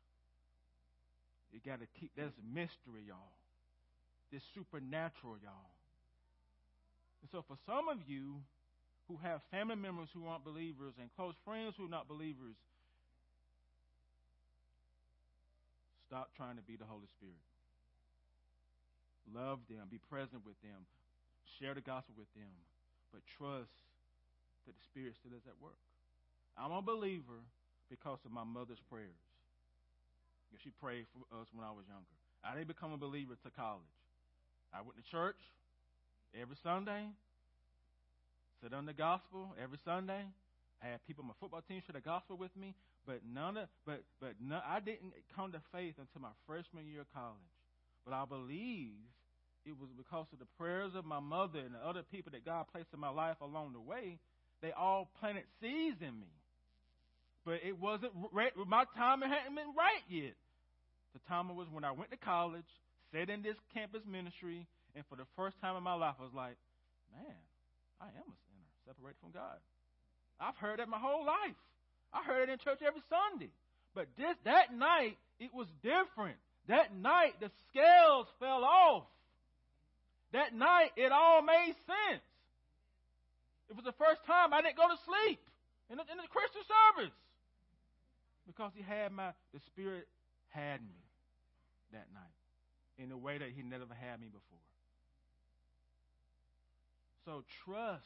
You 1.51 1.59
got 1.59 1.79
to 1.79 1.87
keep, 1.99 2.11
there's 2.15 2.35
mystery, 2.41 3.03
y'all. 3.07 3.35
This 4.31 4.41
supernatural, 4.55 5.35
y'all. 5.43 5.75
And 7.21 7.29
so, 7.29 7.43
for 7.47 7.59
some 7.67 7.91
of 7.91 7.99
you 8.07 8.39
who 9.07 9.19
have 9.21 9.41
family 9.51 9.75
members 9.75 10.07
who 10.15 10.25
aren't 10.25 10.47
believers 10.47 10.95
and 10.99 11.11
close 11.15 11.35
friends 11.43 11.75
who 11.77 11.85
are 11.85 11.91
not 11.91 12.07
believers, 12.07 12.55
stop 16.07 16.31
trying 16.35 16.55
to 16.55 16.63
be 16.63 16.79
the 16.79 16.87
Holy 16.87 17.07
Spirit. 17.19 17.43
Love 19.35 19.59
them, 19.69 19.87
be 19.91 19.99
present 20.09 20.41
with 20.47 20.59
them, 20.63 20.87
share 21.59 21.75
the 21.75 21.83
gospel 21.83 22.15
with 22.17 22.31
them, 22.33 22.51
but 23.11 23.21
trust 23.37 23.75
that 24.65 24.73
the 24.73 24.85
Spirit 24.87 25.15
still 25.19 25.35
is 25.35 25.43
at 25.45 25.59
work. 25.61 25.79
I'm 26.57 26.71
a 26.71 26.81
believer 26.81 27.43
because 27.89 28.19
of 28.25 28.31
my 28.31 28.43
mother's 28.43 28.81
prayers. 28.89 29.30
She 30.59 30.69
prayed 30.81 31.05
for 31.15 31.23
us 31.39 31.47
when 31.53 31.65
I 31.65 31.71
was 31.71 31.85
younger. 31.87 32.15
I 32.43 32.53
didn't 32.53 32.67
become 32.67 32.91
a 32.91 32.97
believer 32.97 33.33
to 33.33 33.49
college. 33.49 33.95
I 34.73 34.81
went 34.81 34.97
to 34.97 35.05
church 35.09 35.39
every 36.39 36.55
Sunday, 36.63 37.07
sit 38.61 38.73
on 38.73 38.85
the 38.85 38.93
gospel 38.93 39.55
every 39.61 39.79
Sunday. 39.83 40.21
I 40.81 40.87
had 40.87 41.05
people 41.05 41.23
on 41.23 41.29
my 41.29 41.37
football 41.39 41.61
team 41.67 41.81
share 41.85 41.93
the 41.93 42.01
gospel 42.01 42.37
with 42.37 42.55
me, 42.57 42.73
but 43.05 43.21
none 43.25 43.57
of 43.57 43.69
but 43.85 44.03
but 44.19 44.33
I 44.67 44.79
didn't 44.79 45.13
come 45.35 45.51
to 45.51 45.61
faith 45.71 45.95
until 45.99 46.21
my 46.21 46.33
freshman 46.47 46.87
year 46.87 47.01
of 47.01 47.13
college. 47.13 47.53
But 48.05 48.13
I 48.13 48.25
believe 48.25 48.97
it 49.65 49.77
was 49.77 49.89
because 49.95 50.25
of 50.33 50.39
the 50.39 50.49
prayers 50.57 50.93
of 50.95 51.05
my 51.05 51.19
mother 51.19 51.59
and 51.59 51.75
the 51.75 51.83
other 51.85 52.01
people 52.01 52.31
that 52.33 52.45
God 52.45 52.65
placed 52.71 52.89
in 52.93 52.99
my 52.99 53.09
life 53.09 53.37
along 53.41 53.73
the 53.73 53.79
way. 53.79 54.17
They 54.61 54.71
all 54.71 55.09
planted 55.19 55.43
seeds 55.61 56.01
in 56.01 56.19
me. 56.19 56.33
But 57.45 57.61
it 57.65 57.79
wasn't 57.79 58.13
right. 58.31 58.51
My 58.67 58.85
timing 58.95 59.29
hadn't 59.29 59.55
been 59.55 59.73
right 59.77 60.05
yet. 60.09 60.33
The 61.13 61.19
timing 61.27 61.55
was 61.55 61.67
when 61.71 61.83
I 61.83 61.91
went 61.91 62.11
to 62.11 62.17
college, 62.17 62.67
sat 63.11 63.29
in 63.29 63.41
this 63.41 63.57
campus 63.73 64.01
ministry, 64.07 64.67
and 64.95 65.03
for 65.07 65.15
the 65.15 65.27
first 65.35 65.59
time 65.59 65.75
in 65.75 65.83
my 65.83 65.93
life, 65.93 66.15
I 66.19 66.23
was 66.23 66.35
like, 66.35 66.55
man, 67.11 67.39
I 67.99 68.07
am 68.07 68.27
a 68.27 68.37
sinner, 68.47 68.71
separated 68.87 69.19
from 69.19 69.31
God. 69.31 69.59
I've 70.39 70.55
heard 70.55 70.79
that 70.79 70.89
my 70.89 70.99
whole 70.99 71.25
life. 71.25 71.59
I 72.13 72.23
heard 72.23 72.49
it 72.49 72.51
in 72.51 72.59
church 72.59 72.79
every 72.85 73.01
Sunday. 73.07 73.51
But 73.93 74.07
this 74.17 74.35
that 74.45 74.73
night, 74.73 75.17
it 75.39 75.53
was 75.53 75.67
different. 75.83 76.39
That 76.67 76.95
night, 76.95 77.39
the 77.39 77.51
scales 77.69 78.27
fell 78.39 78.63
off. 78.63 79.07
That 80.31 80.55
night, 80.55 80.91
it 80.95 81.11
all 81.11 81.41
made 81.41 81.75
sense. 81.85 82.23
It 83.69 83.75
was 83.75 83.83
the 83.83 83.95
first 83.95 84.23
time 84.27 84.53
I 84.53 84.61
didn't 84.61 84.79
go 84.79 84.87
to 84.87 84.99
sleep 85.03 85.39
in 85.91 85.99
the, 85.99 86.03
in 86.07 86.17
the 86.19 86.27
Christian 86.31 86.63
service 86.63 87.15
because 88.47 88.71
he 88.75 88.83
had 88.83 89.11
my 89.11 89.31
the 89.53 89.59
Spirit 89.71 90.07
had 90.51 90.81
me 90.81 90.99
that 91.91 92.07
night 92.13 92.37
in 92.97 93.11
a 93.11 93.17
way 93.17 93.37
that 93.37 93.49
he 93.55 93.63
never 93.63 93.85
had 93.89 94.19
me 94.19 94.27
before. 94.27 94.63
So 97.25 97.43
trust 97.65 98.05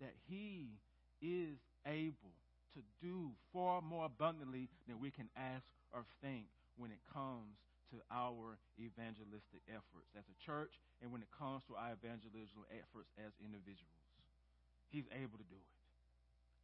that 0.00 0.14
he 0.28 0.80
is 1.22 1.58
able 1.86 2.34
to 2.74 2.80
do 3.00 3.30
far 3.52 3.80
more 3.80 4.06
abundantly 4.06 4.68
than 4.88 4.98
we 4.98 5.10
can 5.10 5.30
ask 5.36 5.64
or 5.92 6.04
think 6.20 6.50
when 6.76 6.90
it 6.90 6.98
comes 7.12 7.54
to 7.94 8.02
our 8.10 8.58
evangelistic 8.74 9.62
efforts 9.70 10.10
as 10.18 10.26
a 10.26 10.36
church 10.42 10.74
and 10.98 11.14
when 11.14 11.22
it 11.22 11.30
comes 11.30 11.62
to 11.70 11.78
our 11.78 11.94
evangelistic 11.94 12.66
efforts 12.74 13.06
as 13.20 13.30
individuals. 13.38 14.02
He's 14.90 15.06
able 15.14 15.38
to 15.38 15.46
do 15.46 15.54
it. 15.54 15.74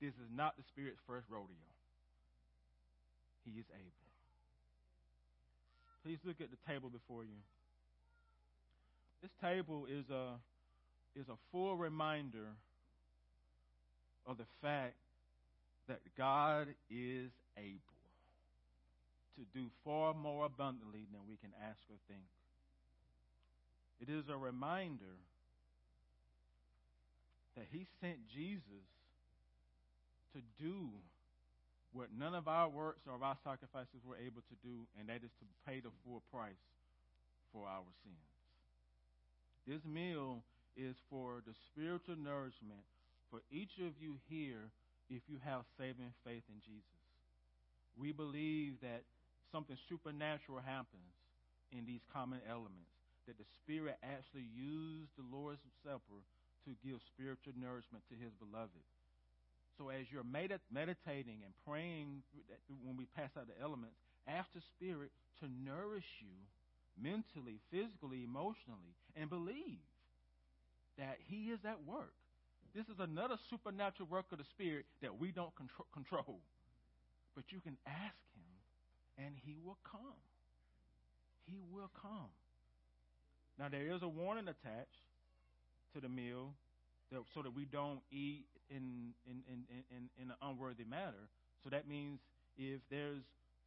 This 0.03 0.17
is 0.19 0.27
not 0.33 0.57
the 0.59 0.67
Spirit's 0.67 0.99
first 1.07 1.31
rodeo. 1.31 1.71
He 3.45 3.61
is 3.61 3.69
able. 3.71 4.10
Please 6.05 6.19
look 6.25 6.41
at 6.41 6.49
the 6.51 6.73
table 6.73 6.89
before 6.89 7.25
you. 7.25 7.37
This 9.23 9.31
table 9.43 9.87
is 9.87 10.09
a 10.09 10.41
is 11.15 11.29
a 11.29 11.37
full 11.53 11.77
reminder 11.77 12.47
of 14.27 14.39
the 14.39 14.47
fact 14.63 14.95
that 15.89 16.01
God 16.17 16.69
is 16.89 17.31
able 17.59 17.99
to 19.37 19.45
do 19.53 19.67
far 19.85 20.15
more 20.15 20.47
abundantly 20.47 21.07
than 21.11 21.21
we 21.29 21.37
can 21.37 21.51
ask 21.69 21.79
or 21.91 21.97
think. 22.09 22.23
It 24.01 24.09
is 24.09 24.29
a 24.29 24.37
reminder 24.37 25.19
that 27.57 27.67
He 27.71 27.87
sent 28.01 28.29
Jesus 28.29 28.87
to 30.33 30.41
do 30.63 30.89
what 31.93 32.09
none 32.17 32.35
of 32.35 32.47
our 32.47 32.69
works 32.69 33.03
or 33.07 33.19
our 33.23 33.37
sacrifices 33.43 34.03
were 34.07 34.17
able 34.17 34.43
to 34.47 34.57
do, 34.63 34.87
and 34.99 35.09
that 35.09 35.27
is 35.27 35.35
to 35.43 35.47
pay 35.67 35.81
the 35.81 35.91
full 36.05 36.23
price 36.31 36.63
for 37.53 37.67
our 37.67 37.87
sins. 38.07 38.31
This 39.67 39.83
meal 39.85 40.43
is 40.77 40.95
for 41.11 41.43
the 41.47 41.55
spiritual 41.71 42.17
nourishment 42.17 42.87
for 43.31 43.43
each 43.51 43.79
of 43.83 43.99
you 43.99 44.19
here 44.31 44.71
if 45.11 45.23
you 45.27 45.39
have 45.43 45.67
saving 45.79 46.15
faith 46.23 46.47
in 46.47 46.63
Jesus. 46.63 47.03
We 47.99 48.13
believe 48.15 48.79
that 48.83 49.03
something 49.51 49.77
supernatural 49.91 50.63
happens 50.63 51.11
in 51.75 51.87
these 51.87 52.03
common 52.15 52.39
elements, 52.47 52.91
that 53.27 53.39
the 53.39 53.47
Spirit 53.63 53.99
actually 54.03 54.47
used 54.55 55.11
the 55.19 55.27
Lord's 55.27 55.63
Supper 55.83 56.23
to 56.67 56.71
give 56.87 57.03
spiritual 57.15 57.55
nourishment 57.59 58.07
to 58.11 58.17
his 58.19 58.31
beloved. 58.39 58.83
So 59.81 59.89
as 59.89 60.05
you're 60.13 60.29
meditating 60.29 61.41
and 61.41 61.57
praying 61.67 62.21
when 62.85 62.99
we 62.99 63.07
pass 63.17 63.31
out 63.39 63.49
the 63.49 63.57
elements, 63.63 63.97
ask 64.29 64.53
the 64.53 64.61
Spirit 64.77 65.09
to 65.41 65.49
nourish 65.49 66.05
you 66.21 66.37
mentally, 67.01 67.61
physically, 67.73 68.23
emotionally, 68.23 68.93
and 69.17 69.31
believe 69.31 69.81
that 70.99 71.17
He 71.25 71.49
is 71.49 71.61
at 71.65 71.81
work. 71.89 72.13
This 72.77 72.85
is 72.93 73.01
another 73.01 73.37
supernatural 73.49 74.07
work 74.11 74.27
of 74.33 74.39
the 74.39 74.45
Spirit 74.53 74.85
that 75.01 75.19
we 75.19 75.33
don't 75.33 75.53
control. 75.95 76.41
But 77.35 77.45
you 77.49 77.61
can 77.61 77.79
ask 77.87 78.21
Him, 78.37 79.25
and 79.25 79.35
He 79.47 79.57
will 79.65 79.79
come. 79.91 80.21
He 81.47 81.57
will 81.73 81.91
come. 82.03 82.29
Now, 83.59 83.71
there 83.71 83.95
is 83.95 84.03
a 84.03 84.09
warning 84.09 84.45
attached 84.45 85.09
to 85.95 86.03
the 86.03 86.09
meal 86.11 86.53
that, 87.11 87.23
so 87.33 87.41
that 87.41 87.57
we 87.57 87.65
don't 87.65 88.01
eat 88.13 88.45
in, 88.71 89.13
in, 89.27 89.43
in, 89.51 89.67
in, 89.91 90.03
in 90.17 90.31
an 90.31 90.39
unworthy 90.41 90.87
manner. 90.87 91.29
So 91.63 91.69
that 91.71 91.87
means 91.87 92.23
if 92.57 92.81
there's 92.89 93.23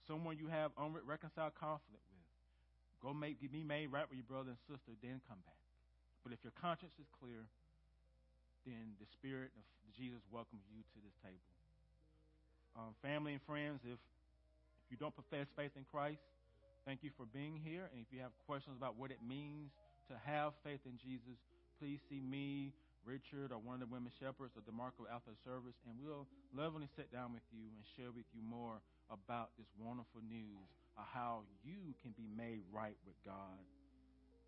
someone 0.08 0.40
you 0.40 0.48
have 0.48 0.72
unreconciled 0.80 1.54
conflict 1.60 2.04
with, 2.10 2.28
go 3.04 3.14
make 3.14 3.40
be 3.40 3.64
made 3.64 3.92
right 3.92 4.08
with 4.08 4.18
your 4.18 4.28
brother 4.28 4.56
and 4.56 4.62
sister, 4.66 4.96
then 5.04 5.20
come 5.28 5.44
back. 5.46 5.60
But 6.24 6.32
if 6.32 6.40
your 6.42 6.56
conscience 6.56 6.96
is 6.98 7.08
clear, 7.20 7.44
then 8.66 8.96
the 9.00 9.08
Spirit 9.12 9.52
of 9.60 9.64
Jesus 9.92 10.24
welcomes 10.32 10.64
you 10.72 10.80
to 10.82 10.98
this 11.04 11.14
table. 11.20 11.52
Um, 12.80 12.96
family 13.04 13.36
and 13.36 13.44
friends, 13.44 13.84
if 13.84 14.00
if 14.84 14.88
you 14.92 14.98
don't 14.98 15.14
profess 15.14 15.48
faith 15.56 15.72
in 15.76 15.86
Christ, 15.92 16.24
thank 16.86 17.04
you 17.04 17.12
for 17.16 17.26
being 17.32 17.60
here. 17.64 17.88
And 17.92 18.02
if 18.02 18.12
you 18.12 18.20
have 18.20 18.32
questions 18.48 18.76
about 18.76 18.98
what 18.98 19.12
it 19.12 19.20
means 19.24 19.72
to 20.10 20.16
have 20.26 20.54
faith 20.64 20.82
in 20.86 21.00
Jesus, 21.00 21.40
please 21.80 22.00
see 22.10 22.20
me 22.20 22.74
Richard 23.06 23.52
or 23.52 23.60
one 23.60 23.80
of 23.80 23.88
the 23.88 23.92
women 23.92 24.12
shepherds 24.20 24.56
or 24.56 24.64
DeMarco 24.64 25.06
after 25.08 25.32
service, 25.44 25.76
and 25.86 25.96
we'll 26.00 26.28
lovingly 26.56 26.90
sit 26.96 27.12
down 27.12 27.36
with 27.36 27.46
you 27.52 27.68
and 27.70 27.84
share 27.96 28.12
with 28.12 28.28
you 28.32 28.42
more 28.42 28.80
about 29.12 29.52
this 29.60 29.68
wonderful 29.78 30.24
news 30.24 30.68
of 30.98 31.06
how 31.12 31.44
you 31.64 31.94
can 32.02 32.16
be 32.16 32.28
made 32.32 32.64
right 32.72 32.98
with 33.06 33.18
God. 33.26 33.60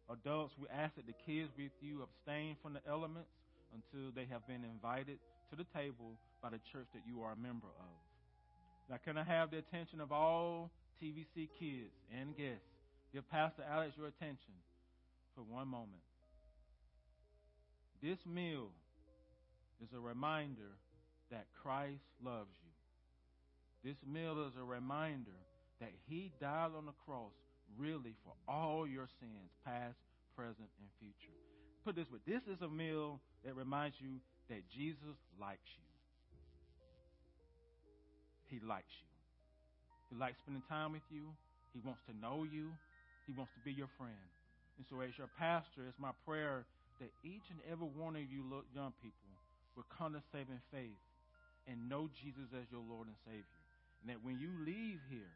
Adults, 0.07 0.53
we 0.61 0.67
ask 0.69 0.95
that 0.95 1.07
the 1.09 1.17
kids 1.25 1.49
with 1.57 1.73
you 1.81 2.05
abstain 2.05 2.55
from 2.61 2.73
the 2.73 2.83
elements 2.87 3.31
until 3.73 4.13
they 4.13 4.29
have 4.29 4.45
been 4.45 4.63
invited 4.63 5.17
to 5.49 5.55
the 5.57 5.65
table 5.73 6.15
by 6.41 6.49
the 6.49 6.61
church 6.71 6.87
that 6.93 7.01
you 7.05 7.21
are 7.21 7.33
a 7.33 7.41
member 7.41 7.69
of. 7.81 7.95
Now, 8.89 9.01
can 9.01 9.17
I 9.17 9.25
have 9.25 9.49
the 9.49 9.57
attention 9.57 9.99
of 9.99 10.11
all 10.11 10.69
TVC 11.01 11.49
kids 11.57 11.91
and 12.13 12.37
guests? 12.37 12.75
give 13.15 13.31
Pastor 13.31 13.63
Alex 13.63 13.95
your 13.95 14.07
attention 14.07 14.51
for 15.33 15.41
one 15.47 15.69
moment. 15.69 16.03
This 18.05 18.21
meal 18.29 18.69
is 19.81 19.89
a 19.97 19.99
reminder 19.99 20.77
that 21.31 21.47
Christ 21.63 22.05
loves 22.23 22.53
you. 22.61 23.89
This 23.89 23.97
meal 24.05 24.45
is 24.45 24.53
a 24.61 24.63
reminder 24.63 25.33
that 25.81 25.89
He 26.07 26.31
died 26.39 26.69
on 26.77 26.85
the 26.85 26.93
cross 27.03 27.33
really 27.79 28.13
for 28.23 28.33
all 28.47 28.85
your 28.85 29.09
sins, 29.19 29.49
past, 29.65 29.97
present, 30.37 30.69
and 30.77 30.89
future. 31.01 31.33
Put 31.83 31.95
this 31.95 32.05
way 32.13 32.19
this 32.27 32.45
is 32.45 32.61
a 32.61 32.69
meal 32.69 33.19
that 33.43 33.55
reminds 33.55 33.95
you 33.99 34.21
that 34.49 34.61
Jesus 34.69 35.17
likes 35.41 35.65
you. 35.73 35.89
He 38.53 38.63
likes 38.63 38.93
you. 39.01 40.13
He 40.13 40.21
likes 40.21 40.37
spending 40.45 40.61
time 40.69 40.91
with 40.91 41.09
you. 41.09 41.33
He 41.73 41.81
wants 41.83 42.01
to 42.05 42.13
know 42.21 42.45
you. 42.45 42.69
He 43.25 43.33
wants 43.33 43.51
to 43.57 43.65
be 43.65 43.73
your 43.73 43.89
friend. 43.97 44.29
And 44.77 44.85
so, 44.91 45.01
as 45.01 45.17
your 45.17 45.29
pastor, 45.39 45.89
it's 45.89 45.97
my 45.97 46.13
prayer 46.21 46.65
that 46.99 47.11
each 47.23 47.45
and 47.51 47.59
every 47.69 47.87
one 47.87 48.15
of 48.15 48.23
you 48.23 48.43
young 48.73 48.93
people 49.01 49.29
will 49.75 49.87
come 49.91 50.13
to 50.13 50.21
saving 50.31 50.61
faith 50.71 50.99
and 51.67 51.89
know 51.89 52.09
Jesus 52.21 52.47
as 52.55 52.65
your 52.71 52.83
Lord 52.83 53.07
and 53.07 53.19
Savior. 53.25 53.59
And 54.01 54.13
that 54.13 54.23
when 54.23 54.39
you 54.39 54.49
leave 54.63 55.01
here 55.09 55.33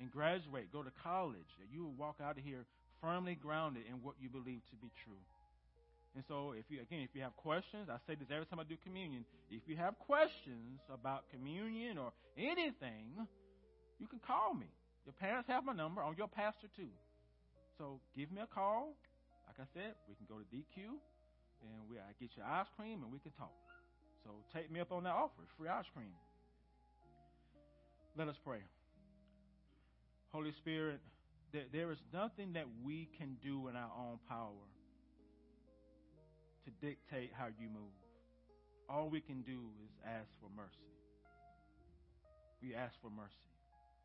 and 0.00 0.10
graduate, 0.12 0.70
go 0.72 0.82
to 0.82 0.92
college, 1.02 1.48
that 1.58 1.68
you 1.72 1.84
will 1.84 1.96
walk 1.96 2.16
out 2.22 2.38
of 2.38 2.44
here 2.44 2.64
firmly 3.00 3.34
grounded 3.34 3.82
in 3.88 4.02
what 4.02 4.14
you 4.20 4.28
believe 4.28 4.62
to 4.70 4.76
be 4.78 4.90
true. 5.02 5.24
And 6.14 6.22
so, 6.28 6.52
if 6.52 6.68
you 6.68 6.80
again, 6.82 7.00
if 7.00 7.16
you 7.16 7.22
have 7.22 7.34
questions, 7.40 7.88
I 7.88 7.96
say 8.06 8.14
this 8.14 8.28
every 8.28 8.44
time 8.44 8.60
I 8.60 8.68
do 8.68 8.76
communion. 8.84 9.24
If 9.50 9.64
you 9.66 9.76
have 9.76 9.98
questions 9.98 10.84
about 10.92 11.24
communion 11.32 11.96
or 11.96 12.12
anything, 12.36 13.16
you 13.98 14.06
can 14.06 14.20
call 14.20 14.52
me. 14.52 14.68
Your 15.06 15.14
parents 15.14 15.48
have 15.48 15.64
my 15.64 15.72
number. 15.72 16.02
I'm 16.04 16.14
your 16.18 16.28
pastor 16.28 16.68
too. 16.76 16.92
So 17.78 17.98
give 18.14 18.30
me 18.30 18.42
a 18.42 18.46
call. 18.46 18.92
Like 19.52 19.68
I 19.68 19.72
said, 19.74 19.92
we 20.08 20.14
can 20.14 20.24
go 20.24 20.40
to 20.40 20.48
DQ, 20.48 20.96
and 21.60 21.84
we 21.90 21.98
I 21.98 22.16
get 22.18 22.30
you 22.36 22.42
ice 22.42 22.68
cream, 22.74 23.02
and 23.02 23.12
we 23.12 23.18
can 23.18 23.32
talk. 23.32 23.52
So 24.24 24.30
take 24.54 24.70
me 24.70 24.80
up 24.80 24.92
on 24.92 25.04
that 25.04 25.12
offer, 25.12 25.42
free 25.58 25.68
ice 25.68 25.84
cream. 25.92 26.14
Let 28.16 28.28
us 28.28 28.36
pray. 28.42 28.64
Holy 30.32 30.52
Spirit, 30.52 31.00
there, 31.52 31.64
there 31.70 31.92
is 31.92 31.98
nothing 32.14 32.54
that 32.54 32.64
we 32.82 33.10
can 33.18 33.36
do 33.44 33.68
in 33.68 33.76
our 33.76 33.92
own 33.98 34.18
power 34.26 34.64
to 36.64 36.70
dictate 36.80 37.32
how 37.36 37.48
you 37.60 37.68
move. 37.68 37.92
All 38.88 39.10
we 39.10 39.20
can 39.20 39.42
do 39.42 39.60
is 39.84 39.90
ask 40.06 40.28
for 40.40 40.48
mercy. 40.56 40.88
We 42.62 42.74
ask 42.74 42.94
for 43.02 43.10
mercy. 43.10 43.52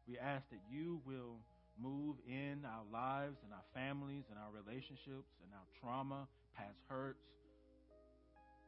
We 0.10 0.18
ask 0.18 0.44
that 0.49 0.60
you 0.69 0.99
will 1.06 1.40
move 1.80 2.18
in 2.28 2.66
our 2.66 2.86
lives 2.91 3.38
and 3.45 3.54
our 3.54 3.66
families 3.74 4.26
and 4.30 4.38
our 4.38 4.52
relationships 4.52 5.30
and 5.45 5.49
our 5.54 5.68
trauma, 5.80 6.28
past 6.58 6.78
hurts, 6.90 7.24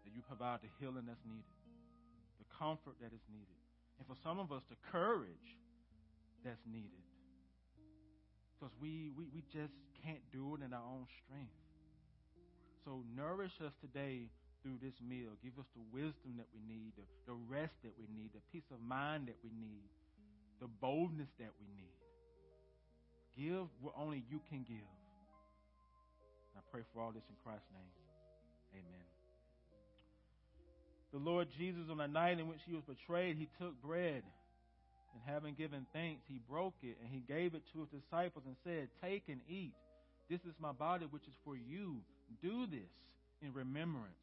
that 0.05 0.13
you 0.13 0.21
provide 0.21 0.61
the 0.61 0.71
healing 0.79 1.05
that's 1.05 1.25
needed, 1.25 1.57
the 2.37 2.47
comfort 2.53 2.95
that 3.01 3.11
is 3.13 3.25
needed, 3.29 3.59
and 3.97 4.07
for 4.07 4.15
some 4.23 4.39
of 4.39 4.51
us, 4.51 4.63
the 4.69 4.79
courage 4.91 5.57
that's 6.45 6.63
needed. 6.69 7.03
Because 8.55 8.73
we, 8.79 9.11
we, 9.15 9.27
we 9.33 9.43
just 9.51 9.75
can't 10.03 10.23
do 10.31 10.55
it 10.55 10.63
in 10.63 10.73
our 10.73 10.83
own 10.83 11.07
strength. 11.23 11.59
So 12.83 13.03
nourish 13.15 13.55
us 13.63 13.75
today 13.81 14.31
through 14.63 14.79
this 14.83 14.95
meal. 15.03 15.35
Give 15.43 15.55
us 15.59 15.67
the 15.75 15.83
wisdom 15.91 16.39
that 16.39 16.47
we 16.51 16.59
need, 16.63 16.95
the, 16.95 17.07
the 17.27 17.37
rest 17.47 17.75
that 17.83 17.95
we 17.99 18.07
need, 18.11 18.31
the 18.35 18.43
peace 18.51 18.67
of 18.71 18.79
mind 18.83 19.27
that 19.27 19.39
we 19.43 19.51
need, 19.55 19.87
the 20.59 20.67
boldness 20.67 21.31
that 21.39 21.51
we 21.59 21.67
need. 21.75 21.98
Give 23.39 23.71
what 23.79 23.95
only 23.95 24.23
you 24.29 24.41
can 24.49 24.65
give. 24.67 24.91
I 26.57 26.59
pray 26.71 26.81
for 26.93 27.01
all 27.01 27.11
this 27.11 27.23
in 27.29 27.35
Christ's 27.41 27.71
name. 27.71 27.93
Amen. 28.75 29.07
The 31.13 31.19
Lord 31.19 31.47
Jesus, 31.57 31.83
on 31.89 31.97
the 31.97 32.07
night 32.07 32.37
in 32.37 32.49
which 32.49 32.59
he 32.67 32.75
was 32.75 32.83
betrayed, 32.83 33.37
he 33.37 33.47
took 33.57 33.81
bread. 33.81 34.23
And 35.13 35.23
having 35.25 35.55
given 35.55 35.87
thanks, 35.93 36.21
he 36.27 36.39
broke 36.49 36.75
it 36.83 36.97
and 37.01 37.09
he 37.09 37.23
gave 37.27 37.55
it 37.55 37.63
to 37.73 37.79
his 37.79 37.89
disciples 37.89 38.43
and 38.45 38.55
said, 38.63 38.89
Take 39.01 39.23
and 39.27 39.39
eat. 39.49 39.73
This 40.29 40.41
is 40.41 40.53
my 40.59 40.71
body, 40.71 41.07
which 41.09 41.23
is 41.23 41.33
for 41.43 41.55
you. 41.55 41.97
Do 42.43 42.67
this 42.67 42.91
in 43.41 43.53
remembrance 43.53 44.19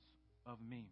of 0.47 0.59
me. 0.71 0.85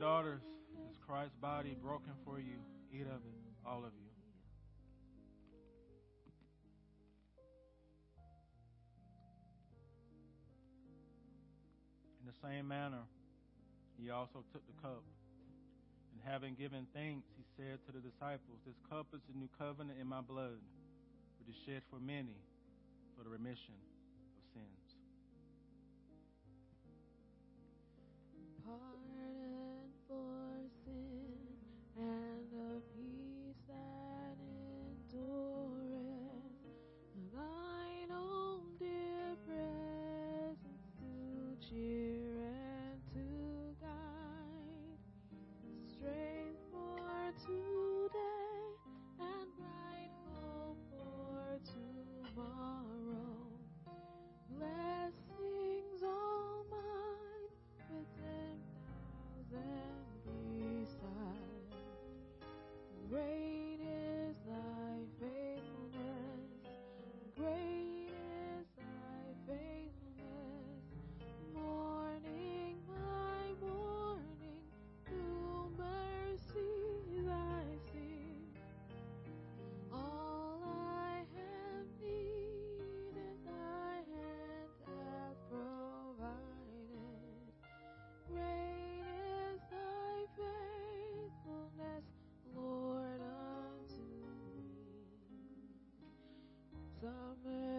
Daughters, 0.00 0.40
is 0.88 0.96
Christ's 1.06 1.36
body 1.42 1.76
broken 1.76 2.12
for 2.24 2.40
you. 2.40 2.56
Eat 2.90 3.04
of 3.04 3.20
it, 3.20 3.36
all 3.66 3.84
of 3.84 3.92
you. 3.92 4.08
In 12.18 12.26
the 12.26 12.32
same 12.40 12.66
manner, 12.66 13.04
he 14.00 14.08
also 14.08 14.42
took 14.54 14.66
the 14.66 14.80
cup. 14.80 15.04
And 16.14 16.22
having 16.24 16.54
given 16.54 16.86
thanks, 16.94 17.28
he 17.36 17.44
said 17.58 17.84
to 17.84 17.92
the 17.92 18.00
disciples, 18.00 18.56
This 18.64 18.80
cup 18.88 19.08
is 19.12 19.20
the 19.28 19.38
new 19.38 19.50
covenant 19.58 19.98
in 20.00 20.06
my 20.06 20.22
blood, 20.22 20.64
which 21.38 21.54
is 21.54 21.60
shed 21.66 21.82
for 21.90 22.00
many 22.00 22.40
for 23.18 23.22
the 23.22 23.28
remission 23.28 23.76
of 23.76 24.42
sins. 24.54 24.79
Summer 97.10 97.69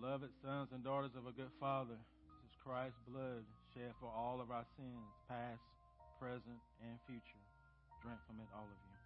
Beloved 0.00 0.32
sons 0.40 0.72
and 0.72 0.80
daughters 0.80 1.12
of 1.12 1.28
a 1.28 1.34
good 1.36 1.52
Father, 1.60 1.92
this 1.92 2.48
is 2.48 2.56
Christ's 2.64 2.96
blood 3.04 3.44
shed 3.76 3.92
for 4.00 4.08
all 4.08 4.40
of 4.40 4.48
our 4.48 4.64
sins, 4.80 5.12
past, 5.28 5.60
present, 6.16 6.56
and 6.80 6.96
future. 7.04 7.44
Drink 8.00 8.16
from 8.24 8.40
it, 8.40 8.48
all 8.56 8.64
of 8.64 8.80
you. 8.80 8.96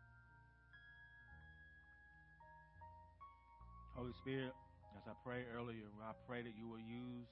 Holy 3.99 4.15
Spirit, 4.23 4.55
as 4.95 5.03
I 5.11 5.19
prayed 5.27 5.51
earlier, 5.51 5.83
I 5.99 6.15
pray 6.31 6.47
that 6.47 6.55
you 6.55 6.71
will 6.71 6.87
use 6.87 7.27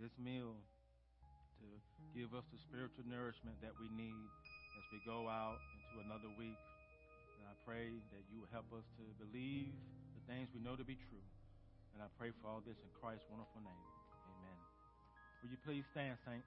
this 0.00 0.16
meal 0.16 0.56
to 0.56 1.68
give 2.16 2.32
us 2.32 2.48
the 2.48 2.56
spiritual 2.64 3.04
nourishment 3.04 3.60
that 3.60 3.76
we 3.76 3.92
need 3.92 4.24
as 4.80 4.84
we 4.88 5.04
go 5.04 5.28
out 5.28 5.60
into 5.76 6.00
another 6.08 6.32
week. 6.40 6.56
And 7.36 7.44
I 7.44 7.56
pray 7.68 7.92
that 7.92 8.24
you 8.32 8.40
will 8.40 8.52
help 8.56 8.72
us 8.72 8.88
to 8.96 9.04
believe 9.20 9.76
the 10.16 10.24
things 10.32 10.48
we 10.56 10.64
know 10.64 10.80
to 10.80 10.86
be 10.88 10.96
true. 10.96 11.20
And 11.96 12.04
I 12.04 12.08
pray 12.18 12.28
for 12.42 12.48
all 12.50 12.60
this 12.66 12.76
in 12.76 12.90
Christ's 13.00 13.24
wonderful 13.30 13.62
name. 13.64 13.72
Amen. 14.36 14.58
Will 15.42 15.48
you 15.48 15.56
please 15.64 15.82
stand, 15.92 16.18
saints? 16.26 16.44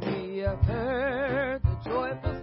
We 0.00 0.38
have 0.38 0.60
heard 0.62 1.62
the 1.62 1.76
joyful 1.84 2.37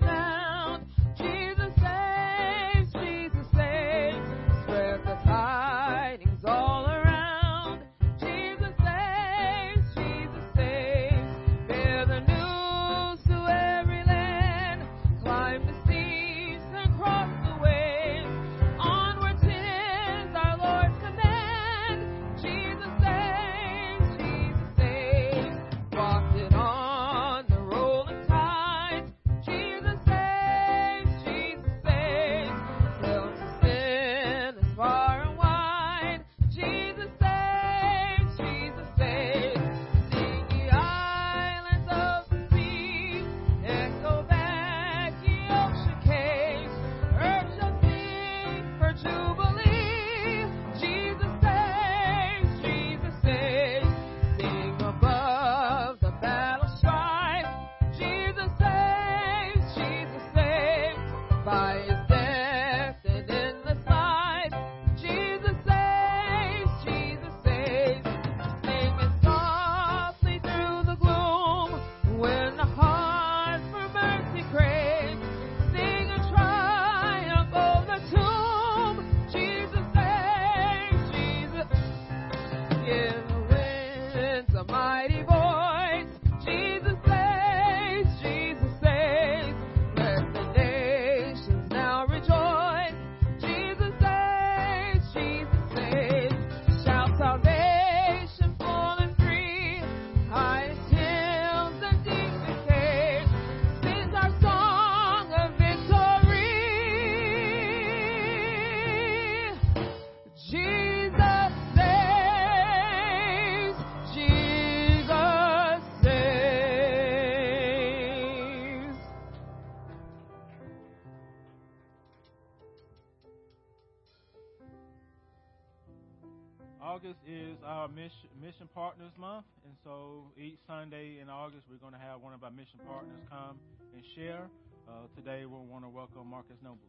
our 127.85 127.91
mission, 127.91 128.67
Partners 128.73 129.11
Month. 129.19 129.45
And 129.63 129.75
so 129.83 130.23
each 130.41 130.57
Sunday 130.65 131.19
in 131.21 131.29
August, 131.29 131.65
we're 131.69 131.77
going 131.77 131.93
to 131.93 131.99
have 131.99 132.19
one 132.19 132.33
of 132.33 132.43
our 132.43 132.49
mission 132.49 132.79
partners 132.87 133.21
come 133.29 133.59
and 133.93 134.03
share. 134.15 134.49
Uh, 134.89 135.05
today, 135.15 135.45
we 135.45 135.53
want 135.69 135.83
to 135.83 135.89
welcome 135.89 136.27
Marcus 136.27 136.57
Nobles. 136.63 136.81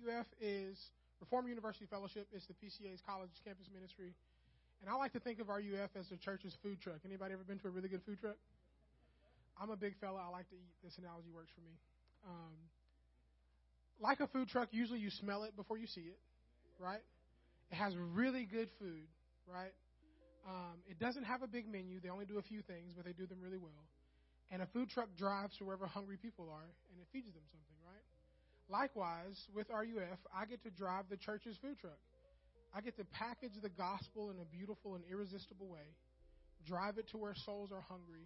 you, 0.00 0.06
ma'am. 0.06 0.16
RUF 0.18 0.26
is 0.40 0.90
Reformed 1.22 1.46
University 1.46 1.86
Fellowship. 1.86 2.26
It's 2.34 2.50
the 2.50 2.58
PCA's 2.58 2.98
college 3.06 3.30
campus 3.46 3.70
ministry. 3.70 4.10
And 4.82 4.90
I 4.90 4.98
like 4.98 5.14
to 5.14 5.22
think 5.22 5.38
of 5.38 5.46
RUF 5.46 5.94
as 5.94 6.10
the 6.10 6.18
church's 6.18 6.50
food 6.66 6.82
truck. 6.82 6.98
Anybody 7.06 7.38
ever 7.38 7.46
been 7.46 7.62
to 7.62 7.68
a 7.68 7.70
really 7.70 7.86
good 7.86 8.02
food 8.02 8.18
truck? 8.18 8.34
I'm 9.54 9.70
a 9.70 9.78
big 9.78 9.94
fella. 10.02 10.18
I 10.18 10.34
like 10.34 10.50
to 10.50 10.58
eat. 10.58 10.74
This 10.82 10.98
analogy 10.98 11.30
works 11.30 11.54
for 11.54 11.62
me. 11.62 11.78
Um, 12.26 12.58
like 14.02 14.18
a 14.18 14.26
food 14.26 14.48
truck, 14.48 14.74
usually 14.74 14.98
you 14.98 15.10
smell 15.10 15.44
it 15.44 15.54
before 15.54 15.78
you 15.78 15.86
see 15.86 16.10
it, 16.10 16.18
right? 16.82 17.06
It 17.70 17.76
has 17.76 17.94
really 17.94 18.42
good 18.42 18.66
food, 18.80 19.06
right? 19.46 19.70
Um, 20.42 20.82
it 20.90 20.98
doesn't 20.98 21.22
have 21.22 21.42
a 21.42 21.46
big 21.46 21.70
menu. 21.70 22.00
They 22.02 22.10
only 22.10 22.26
do 22.26 22.38
a 22.38 22.42
few 22.42 22.62
things, 22.62 22.90
but 22.96 23.06
they 23.06 23.12
do 23.14 23.26
them 23.26 23.38
really 23.40 23.62
well. 23.62 23.86
And 24.50 24.60
a 24.60 24.66
food 24.74 24.90
truck 24.90 25.06
drives 25.16 25.56
to 25.58 25.64
wherever 25.64 25.86
hungry 25.86 26.18
people 26.18 26.50
are, 26.50 26.66
and 26.90 26.98
it 26.98 27.06
feeds 27.14 27.30
them 27.30 27.46
something, 27.54 27.78
right? 27.86 28.02
Likewise, 28.68 29.36
with 29.54 29.68
RUF, 29.68 30.20
I 30.34 30.46
get 30.46 30.62
to 30.64 30.70
drive 30.70 31.04
the 31.10 31.16
church's 31.16 31.56
food 31.60 31.78
truck. 31.78 31.98
I 32.74 32.80
get 32.80 32.96
to 32.96 33.04
package 33.04 33.52
the 33.60 33.68
gospel 33.68 34.30
in 34.30 34.40
a 34.40 34.46
beautiful 34.48 34.94
and 34.94 35.04
irresistible 35.10 35.68
way, 35.68 35.84
drive 36.66 36.96
it 36.96 37.08
to 37.12 37.18
where 37.18 37.34
souls 37.44 37.70
are 37.70 37.84
hungry, 37.84 38.24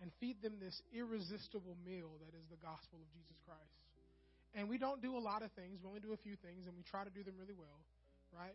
and 0.00 0.10
feed 0.20 0.40
them 0.42 0.54
this 0.60 0.80
irresistible 0.94 1.76
meal 1.84 2.10
that 2.22 2.32
is 2.38 2.46
the 2.48 2.60
gospel 2.62 3.02
of 3.02 3.08
Jesus 3.10 3.36
Christ. 3.44 3.76
And 4.54 4.68
we 4.68 4.78
don't 4.78 5.02
do 5.02 5.16
a 5.16 5.22
lot 5.22 5.42
of 5.42 5.50
things, 5.52 5.82
we 5.82 5.88
only 5.88 6.00
do 6.00 6.12
a 6.12 6.20
few 6.22 6.36
things, 6.38 6.66
and 6.66 6.74
we 6.76 6.82
try 6.86 7.02
to 7.02 7.10
do 7.10 7.22
them 7.22 7.34
really 7.38 7.54
well, 7.54 7.82
right? 8.30 8.54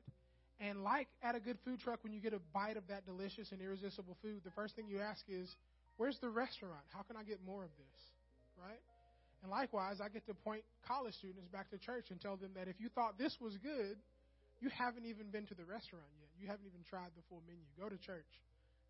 And 0.60 0.84
like 0.84 1.08
at 1.22 1.36
a 1.36 1.40
good 1.40 1.58
food 1.66 1.80
truck, 1.84 2.00
when 2.04 2.14
you 2.14 2.22
get 2.22 2.34
a 2.34 2.40
bite 2.54 2.78
of 2.78 2.88
that 2.88 3.06
delicious 3.06 3.52
and 3.52 3.60
irresistible 3.60 4.16
food, 4.22 4.40
the 4.44 4.56
first 4.56 4.76
thing 4.76 4.88
you 4.88 5.02
ask 5.02 5.24
is, 5.28 5.52
Where's 5.98 6.20
the 6.20 6.30
restaurant? 6.30 6.84
How 6.92 7.04
can 7.04 7.16
I 7.16 7.24
get 7.24 7.40
more 7.46 7.64
of 7.64 7.72
this? 7.80 8.00
Right? 8.60 8.80
And 9.46 9.52
likewise, 9.52 10.02
I 10.02 10.10
get 10.10 10.26
to 10.26 10.34
point 10.34 10.66
college 10.90 11.14
students 11.14 11.46
back 11.54 11.70
to 11.70 11.78
church 11.78 12.10
and 12.10 12.20
tell 12.20 12.36
them 12.36 12.50
that 12.58 12.68
if 12.68 12.82
you 12.82 12.90
thought 12.90 13.20
this 13.20 13.38
was 13.40 13.54
good, 13.62 13.94
you 14.60 14.74
haven't 14.74 15.06
even 15.06 15.30
been 15.30 15.46
to 15.46 15.54
the 15.54 15.62
restaurant 15.62 16.10
yet. 16.18 16.34
You 16.42 16.48
haven't 16.50 16.66
even 16.66 16.82
tried 16.90 17.14
the 17.14 17.22
full 17.30 17.46
menu. 17.46 17.62
Go 17.78 17.86
to 17.86 18.02
church. 18.02 18.26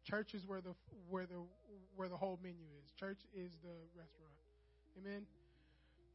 Church 0.07 0.31
is 0.33 0.47
where 0.47 0.61
the 0.61 0.71
where 1.09 1.25
the 1.25 1.43
where 1.97 2.07
the 2.07 2.15
whole 2.15 2.39
menu 2.41 2.63
is. 2.79 2.87
Church 2.95 3.19
is 3.35 3.51
the 3.67 3.75
restaurant. 3.99 4.39
Amen. 4.95 5.27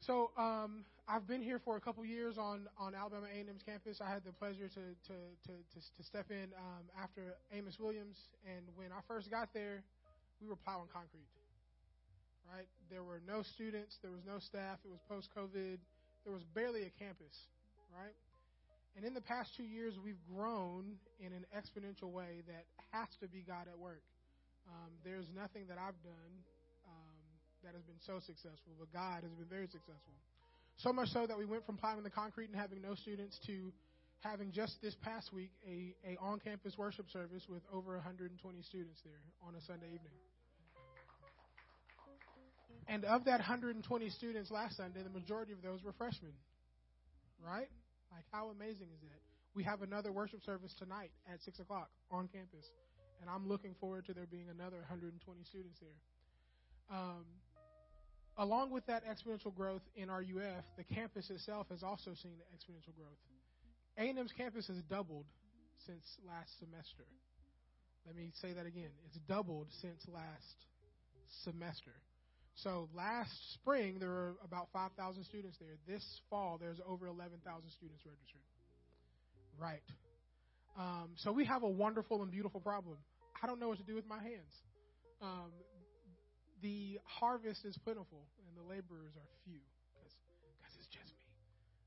So 0.00 0.30
um, 0.38 0.88
I've 1.06 1.28
been 1.28 1.42
here 1.42 1.60
for 1.60 1.76
a 1.76 1.80
couple 1.80 2.02
years 2.06 2.38
on, 2.38 2.64
on 2.78 2.94
Alabama 2.94 3.26
A&M's 3.28 3.60
campus. 3.60 4.00
I 4.00 4.08
had 4.08 4.24
the 4.24 4.32
pleasure 4.32 4.72
to 4.72 4.84
to 5.04 5.16
to, 5.44 5.52
to, 5.52 5.78
to 5.84 6.02
step 6.02 6.30
in 6.30 6.48
um, 6.56 6.88
after 6.96 7.36
Amos 7.52 7.76
Williams, 7.78 8.16
and 8.48 8.64
when 8.74 8.88
I 8.88 9.04
first 9.06 9.30
got 9.30 9.52
there, 9.52 9.82
we 10.40 10.48
were 10.48 10.56
plowing 10.56 10.88
concrete 10.90 11.28
right? 12.51 12.66
There 12.90 13.02
were 13.02 13.22
no 13.27 13.43
students, 13.55 13.97
there 14.02 14.10
was 14.10 14.27
no 14.27 14.39
staff, 14.43 14.82
it 14.85 14.90
was 14.90 15.01
post 15.09 15.31
COVID, 15.36 15.78
there 16.27 16.35
was 16.35 16.43
barely 16.55 16.82
a 16.82 16.93
campus, 16.98 17.32
right? 17.94 18.14
And 18.97 19.06
in 19.06 19.14
the 19.14 19.22
past 19.22 19.55
two 19.56 19.64
years, 19.64 19.94
we've 20.02 20.20
grown 20.35 20.98
in 21.22 21.32
an 21.32 21.47
exponential 21.55 22.10
way 22.10 22.43
that 22.51 22.66
has 22.90 23.09
to 23.22 23.28
be 23.28 23.47
God 23.47 23.70
at 23.70 23.78
work. 23.78 24.02
Um, 24.66 24.90
there's 25.06 25.27
nothing 25.35 25.70
that 25.70 25.78
I've 25.78 25.98
done 26.02 26.32
um, 26.86 27.18
that 27.62 27.72
has 27.74 27.86
been 27.86 28.02
so 28.02 28.18
successful, 28.18 28.74
but 28.78 28.90
God 28.93 29.22
has 29.22 29.32
been 29.32 29.48
very 29.48 29.70
successful. 29.70 30.14
So 30.82 30.93
much 30.93 31.09
so 31.14 31.27
that 31.27 31.39
we 31.39 31.44
went 31.44 31.64
from 31.66 31.77
plowing 31.77 32.02
the 32.02 32.10
concrete 32.10 32.51
and 32.51 32.59
having 32.59 32.82
no 32.82 32.94
students 32.94 33.39
to 33.47 33.72
having 34.20 34.52
just 34.52 34.77
this 34.82 34.94
past 35.01 35.32
week 35.32 35.52
a, 35.66 35.94
a 36.05 36.16
on-campus 36.20 36.77
worship 36.77 37.09
service 37.10 37.44
with 37.48 37.62
over 37.72 37.94
120 37.97 38.36
students 38.62 39.01
there 39.05 39.22
on 39.47 39.55
a 39.55 39.60
Sunday 39.62 39.86
evening. 39.86 40.30
And 42.90 43.04
of 43.04 43.24
that 43.26 43.38
120 43.38 43.78
students 44.10 44.50
last 44.50 44.76
Sunday, 44.76 45.04
the 45.04 45.14
majority 45.14 45.52
of 45.52 45.62
those 45.62 45.78
were 45.84 45.92
freshmen. 45.92 46.34
Right? 47.38 47.70
Like, 48.10 48.24
how 48.32 48.50
amazing 48.50 48.88
is 48.90 49.00
that? 49.02 49.20
We 49.54 49.62
have 49.62 49.82
another 49.82 50.10
worship 50.10 50.42
service 50.42 50.74
tonight 50.76 51.12
at 51.32 51.40
6 51.42 51.60
o'clock 51.60 51.88
on 52.10 52.26
campus. 52.26 52.66
And 53.20 53.30
I'm 53.30 53.46
looking 53.46 53.76
forward 53.78 54.06
to 54.06 54.12
there 54.12 54.26
being 54.26 54.50
another 54.50 54.78
120 54.90 55.22
students 55.44 55.78
there. 55.78 56.00
Um, 56.90 57.24
along 58.36 58.72
with 58.72 58.84
that 58.86 59.04
exponential 59.06 59.54
growth 59.54 59.82
in 59.94 60.10
RUF, 60.10 60.64
the 60.76 60.84
campus 60.92 61.30
itself 61.30 61.68
has 61.70 61.84
also 61.84 62.10
seen 62.20 62.42
exponential 62.50 62.94
growth. 62.98 63.22
A&M's 63.98 64.32
campus 64.36 64.66
has 64.66 64.82
doubled 64.90 65.26
since 65.86 66.02
last 66.26 66.50
semester. 66.58 67.06
Let 68.04 68.16
me 68.16 68.32
say 68.42 68.52
that 68.52 68.66
again. 68.66 68.90
It's 69.06 69.18
doubled 69.28 69.68
since 69.80 70.02
last 70.12 70.58
semester. 71.44 71.94
So 72.62 72.88
last 72.94 73.32
spring, 73.54 73.98
there 73.98 74.10
were 74.10 74.34
about 74.44 74.68
5,000 74.72 75.24
students 75.24 75.56
there. 75.58 75.76
This 75.88 76.04
fall, 76.28 76.58
there's 76.60 76.80
over 76.86 77.06
11,000 77.06 77.40
students 77.70 78.04
registered. 78.04 78.44
Right. 79.58 79.82
Um, 80.78 81.10
so 81.16 81.32
we 81.32 81.44
have 81.46 81.62
a 81.62 81.68
wonderful 81.68 82.22
and 82.22 82.30
beautiful 82.30 82.60
problem. 82.60 82.98
I 83.42 83.46
don't 83.46 83.60
know 83.60 83.68
what 83.68 83.78
to 83.78 83.84
do 83.84 83.94
with 83.94 84.06
my 84.06 84.20
hands. 84.20 84.54
Um, 85.22 85.52
the 86.62 86.98
harvest 87.04 87.64
is 87.64 87.76
plentiful, 87.82 88.28
and 88.46 88.56
the 88.56 88.68
laborers 88.68 89.16
are 89.16 89.28
few 89.44 89.60
because 90.60 90.76
it's 90.76 90.88
just 90.88 91.12
me. 91.16 91.24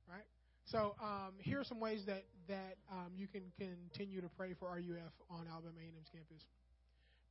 Right? 0.10 0.26
So 0.66 0.96
um, 1.02 1.34
here 1.38 1.60
are 1.60 1.64
some 1.64 1.80
ways 1.80 2.02
that, 2.08 2.26
that 2.48 2.78
um, 2.92 3.14
you 3.16 3.28
can 3.28 3.44
continue 3.58 4.22
to 4.22 4.30
pray 4.38 4.54
for 4.58 4.70
RUF 4.70 5.14
on 5.30 5.46
Alabama 5.46 5.78
A&M's 5.78 6.10
campus. 6.12 6.42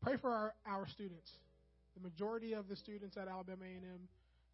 Pray 0.00 0.16
for 0.16 0.30
our, 0.30 0.54
our 0.66 0.86
students. 0.88 1.30
The 1.94 2.02
majority 2.02 2.52
of 2.54 2.68
the 2.68 2.76
students 2.76 3.16
at 3.16 3.28
Alabama 3.28 3.64
A&M 3.64 4.08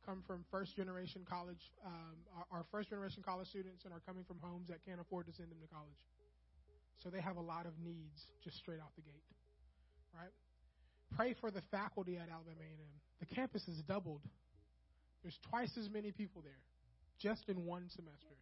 come 0.05 0.23
from 0.27 0.45
first 0.51 0.75
generation 0.75 1.23
college, 1.29 1.61
um, 1.85 2.17
are, 2.51 2.65
first 2.73 2.89
generation 2.89 3.23
college 3.23 3.49
students 3.49 3.85
and 3.85 3.93
are 3.93 4.01
coming 4.07 4.25
from 4.25 4.39
homes 4.41 4.69
that 4.69 4.85
can't 4.85 5.01
afford 5.01 5.27
to 5.27 5.33
send 5.33 5.51
them 5.51 5.59
to 5.61 5.69
college. 5.69 6.01
So 7.03 7.11
they 7.11 7.21
have 7.21 7.37
a 7.37 7.45
lot 7.45 7.67
of 7.67 7.73
needs 7.79 8.27
just 8.43 8.57
straight 8.57 8.81
out 8.81 8.91
the 8.97 9.03
gate, 9.03 9.29
right? 10.17 10.33
Pray 11.15 11.35
for 11.41 11.51
the 11.51 11.63
faculty 11.71 12.17
at 12.17 12.29
Alabama 12.29 12.65
A&M. 12.65 12.95
The 13.21 13.27
campus 13.35 13.65
has 13.67 13.77
doubled. 13.87 14.23
There's 15.23 15.39
twice 15.51 15.71
as 15.79 15.89
many 15.91 16.11
people 16.11 16.43
there, 16.43 16.63
just 17.21 17.49
in 17.49 17.65
one 17.67 17.89
semester. 17.95 18.35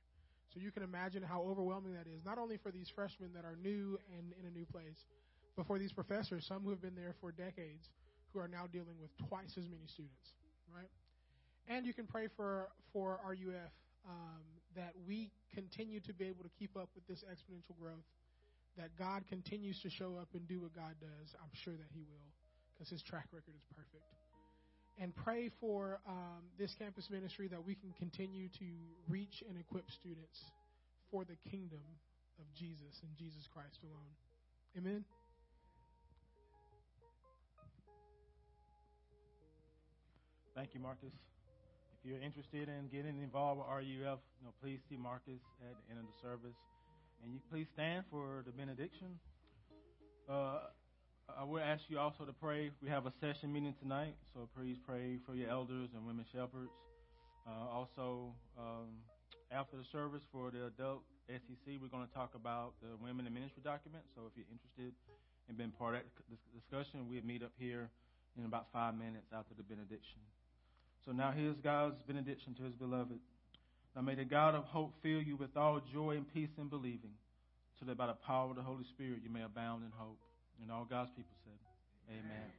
So 0.54 0.60
you 0.60 0.70
can 0.70 0.82
imagine 0.82 1.22
how 1.22 1.42
overwhelming 1.42 1.94
that 1.94 2.06
is, 2.06 2.24
not 2.24 2.38
only 2.38 2.56
for 2.56 2.70
these 2.70 2.88
freshmen 2.94 3.30
that 3.34 3.44
are 3.44 3.56
new 3.62 3.98
and 4.16 4.32
in 4.40 4.46
a 4.46 4.50
new 4.50 4.64
place, 4.64 5.04
but 5.56 5.66
for 5.66 5.78
these 5.78 5.92
professors, 5.92 6.46
some 6.46 6.62
who 6.62 6.70
have 6.70 6.80
been 6.80 6.94
there 6.94 7.14
for 7.20 7.32
decades, 7.32 7.88
who 8.32 8.40
are 8.40 8.48
now 8.48 8.66
dealing 8.70 8.96
with 9.00 9.10
twice 9.28 9.54
as 9.56 9.64
many 9.68 9.86
students, 9.86 10.34
right? 10.74 10.90
And 11.68 11.86
you 11.86 11.94
can 11.94 12.06
pray 12.06 12.28
for 12.36 12.68
for 12.92 13.18
RUF 13.26 13.72
um, 14.08 14.42
that 14.76 14.92
we 15.06 15.30
continue 15.54 16.00
to 16.00 16.12
be 16.12 16.26
able 16.26 16.44
to 16.44 16.50
keep 16.58 16.76
up 16.76 16.88
with 16.94 17.06
this 17.06 17.24
exponential 17.24 17.74
growth, 17.80 18.06
that 18.76 18.90
God 18.98 19.24
continues 19.28 19.80
to 19.82 19.90
show 19.90 20.16
up 20.20 20.28
and 20.34 20.46
do 20.46 20.60
what 20.60 20.74
God 20.74 20.94
does. 21.00 21.34
I'm 21.40 21.52
sure 21.64 21.74
that 21.74 21.90
He 21.92 22.00
will, 22.00 22.28
because 22.74 22.90
His 22.90 23.02
track 23.02 23.26
record 23.32 23.54
is 23.56 23.64
perfect. 23.74 24.04
And 24.98 25.14
pray 25.14 25.50
for 25.60 26.00
um, 26.08 26.48
this 26.58 26.74
campus 26.78 27.08
ministry 27.10 27.48
that 27.48 27.64
we 27.64 27.74
can 27.74 27.92
continue 27.98 28.48
to 28.58 28.68
reach 29.08 29.42
and 29.48 29.58
equip 29.58 29.90
students 29.90 30.40
for 31.10 31.24
the 31.24 31.36
kingdom 31.50 31.84
of 32.38 32.46
Jesus 32.54 33.00
and 33.02 33.10
Jesus 33.16 33.48
Christ 33.52 33.78
alone. 33.84 34.12
Amen. 34.76 35.04
Thank 40.56 40.72
you, 40.72 40.80
Marcus. 40.80 41.12
If 41.12 42.00
you're 42.00 42.24
interested 42.24 42.72
in 42.72 42.88
getting 42.88 43.20
involved 43.20 43.60
with 43.60 43.68
RUF, 43.68 43.84
you 43.92 44.00
know, 44.40 44.56
please 44.64 44.80
see 44.88 44.96
Marcus 44.96 45.44
at 45.60 45.76
the 45.76 45.84
end 45.92 46.00
of 46.00 46.08
the 46.08 46.16
service. 46.24 46.56
And 47.20 47.28
you 47.28 47.44
please 47.52 47.68
stand 47.76 48.08
for 48.08 48.40
the 48.40 48.56
benediction. 48.56 49.20
Uh, 50.24 50.72
I 51.28 51.44
will 51.44 51.60
ask 51.60 51.84
you 51.92 52.00
also 52.00 52.24
to 52.24 52.32
pray. 52.32 52.72
We 52.80 52.88
have 52.88 53.04
a 53.04 53.12
session 53.20 53.52
meeting 53.52 53.76
tonight, 53.84 54.16
so 54.32 54.48
please 54.56 54.80
pray 54.80 55.20
for 55.28 55.36
your 55.36 55.52
elders 55.52 55.92
and 55.92 56.08
women 56.08 56.24
shepherds. 56.32 56.72
Uh, 57.44 57.68
also, 57.68 58.32
um, 58.56 58.96
after 59.52 59.76
the 59.76 59.84
service 59.92 60.24
for 60.32 60.48
the 60.50 60.72
adult 60.72 61.04
SEC, 61.28 61.76
we're 61.76 61.92
going 61.92 62.08
to 62.08 62.14
talk 62.16 62.32
about 62.32 62.72
the 62.80 62.96
women 62.96 63.28
in 63.28 63.34
ministry 63.36 63.60
document. 63.60 64.08
So 64.16 64.24
if 64.24 64.32
you're 64.40 64.48
interested 64.48 64.96
in 65.52 65.60
being 65.60 65.76
part 65.76 66.00
of 66.00 66.08
this 66.32 66.40
discussion, 66.56 67.12
we'll 67.12 67.28
meet 67.28 67.44
up 67.44 67.52
here 67.60 67.92
in 68.40 68.48
about 68.48 68.72
five 68.72 68.96
minutes 68.96 69.28
after 69.36 69.52
the 69.52 69.62
benediction. 69.62 70.24
So 71.06 71.12
now 71.12 71.30
here's 71.30 71.56
God's 71.58 72.02
benediction 72.02 72.54
to 72.54 72.64
his 72.64 72.74
beloved. 72.74 73.20
Now 73.94 74.02
may 74.02 74.16
the 74.16 74.24
God 74.24 74.56
of 74.56 74.64
hope 74.64 74.92
fill 75.02 75.22
you 75.22 75.36
with 75.36 75.56
all 75.56 75.80
joy 75.92 76.16
and 76.16 76.26
peace 76.34 76.50
in 76.58 76.66
believing, 76.66 77.14
so 77.78 77.86
that 77.86 77.96
by 77.96 78.08
the 78.08 78.14
power 78.26 78.50
of 78.50 78.56
the 78.56 78.62
Holy 78.62 78.84
Spirit 78.84 79.20
you 79.22 79.30
may 79.30 79.42
abound 79.42 79.84
in 79.84 79.92
hope. 79.96 80.18
And 80.60 80.72
all 80.72 80.84
God's 80.84 81.10
people 81.10 81.36
said, 81.44 81.54
Amen. 82.10 82.24
Amen. 82.24 82.50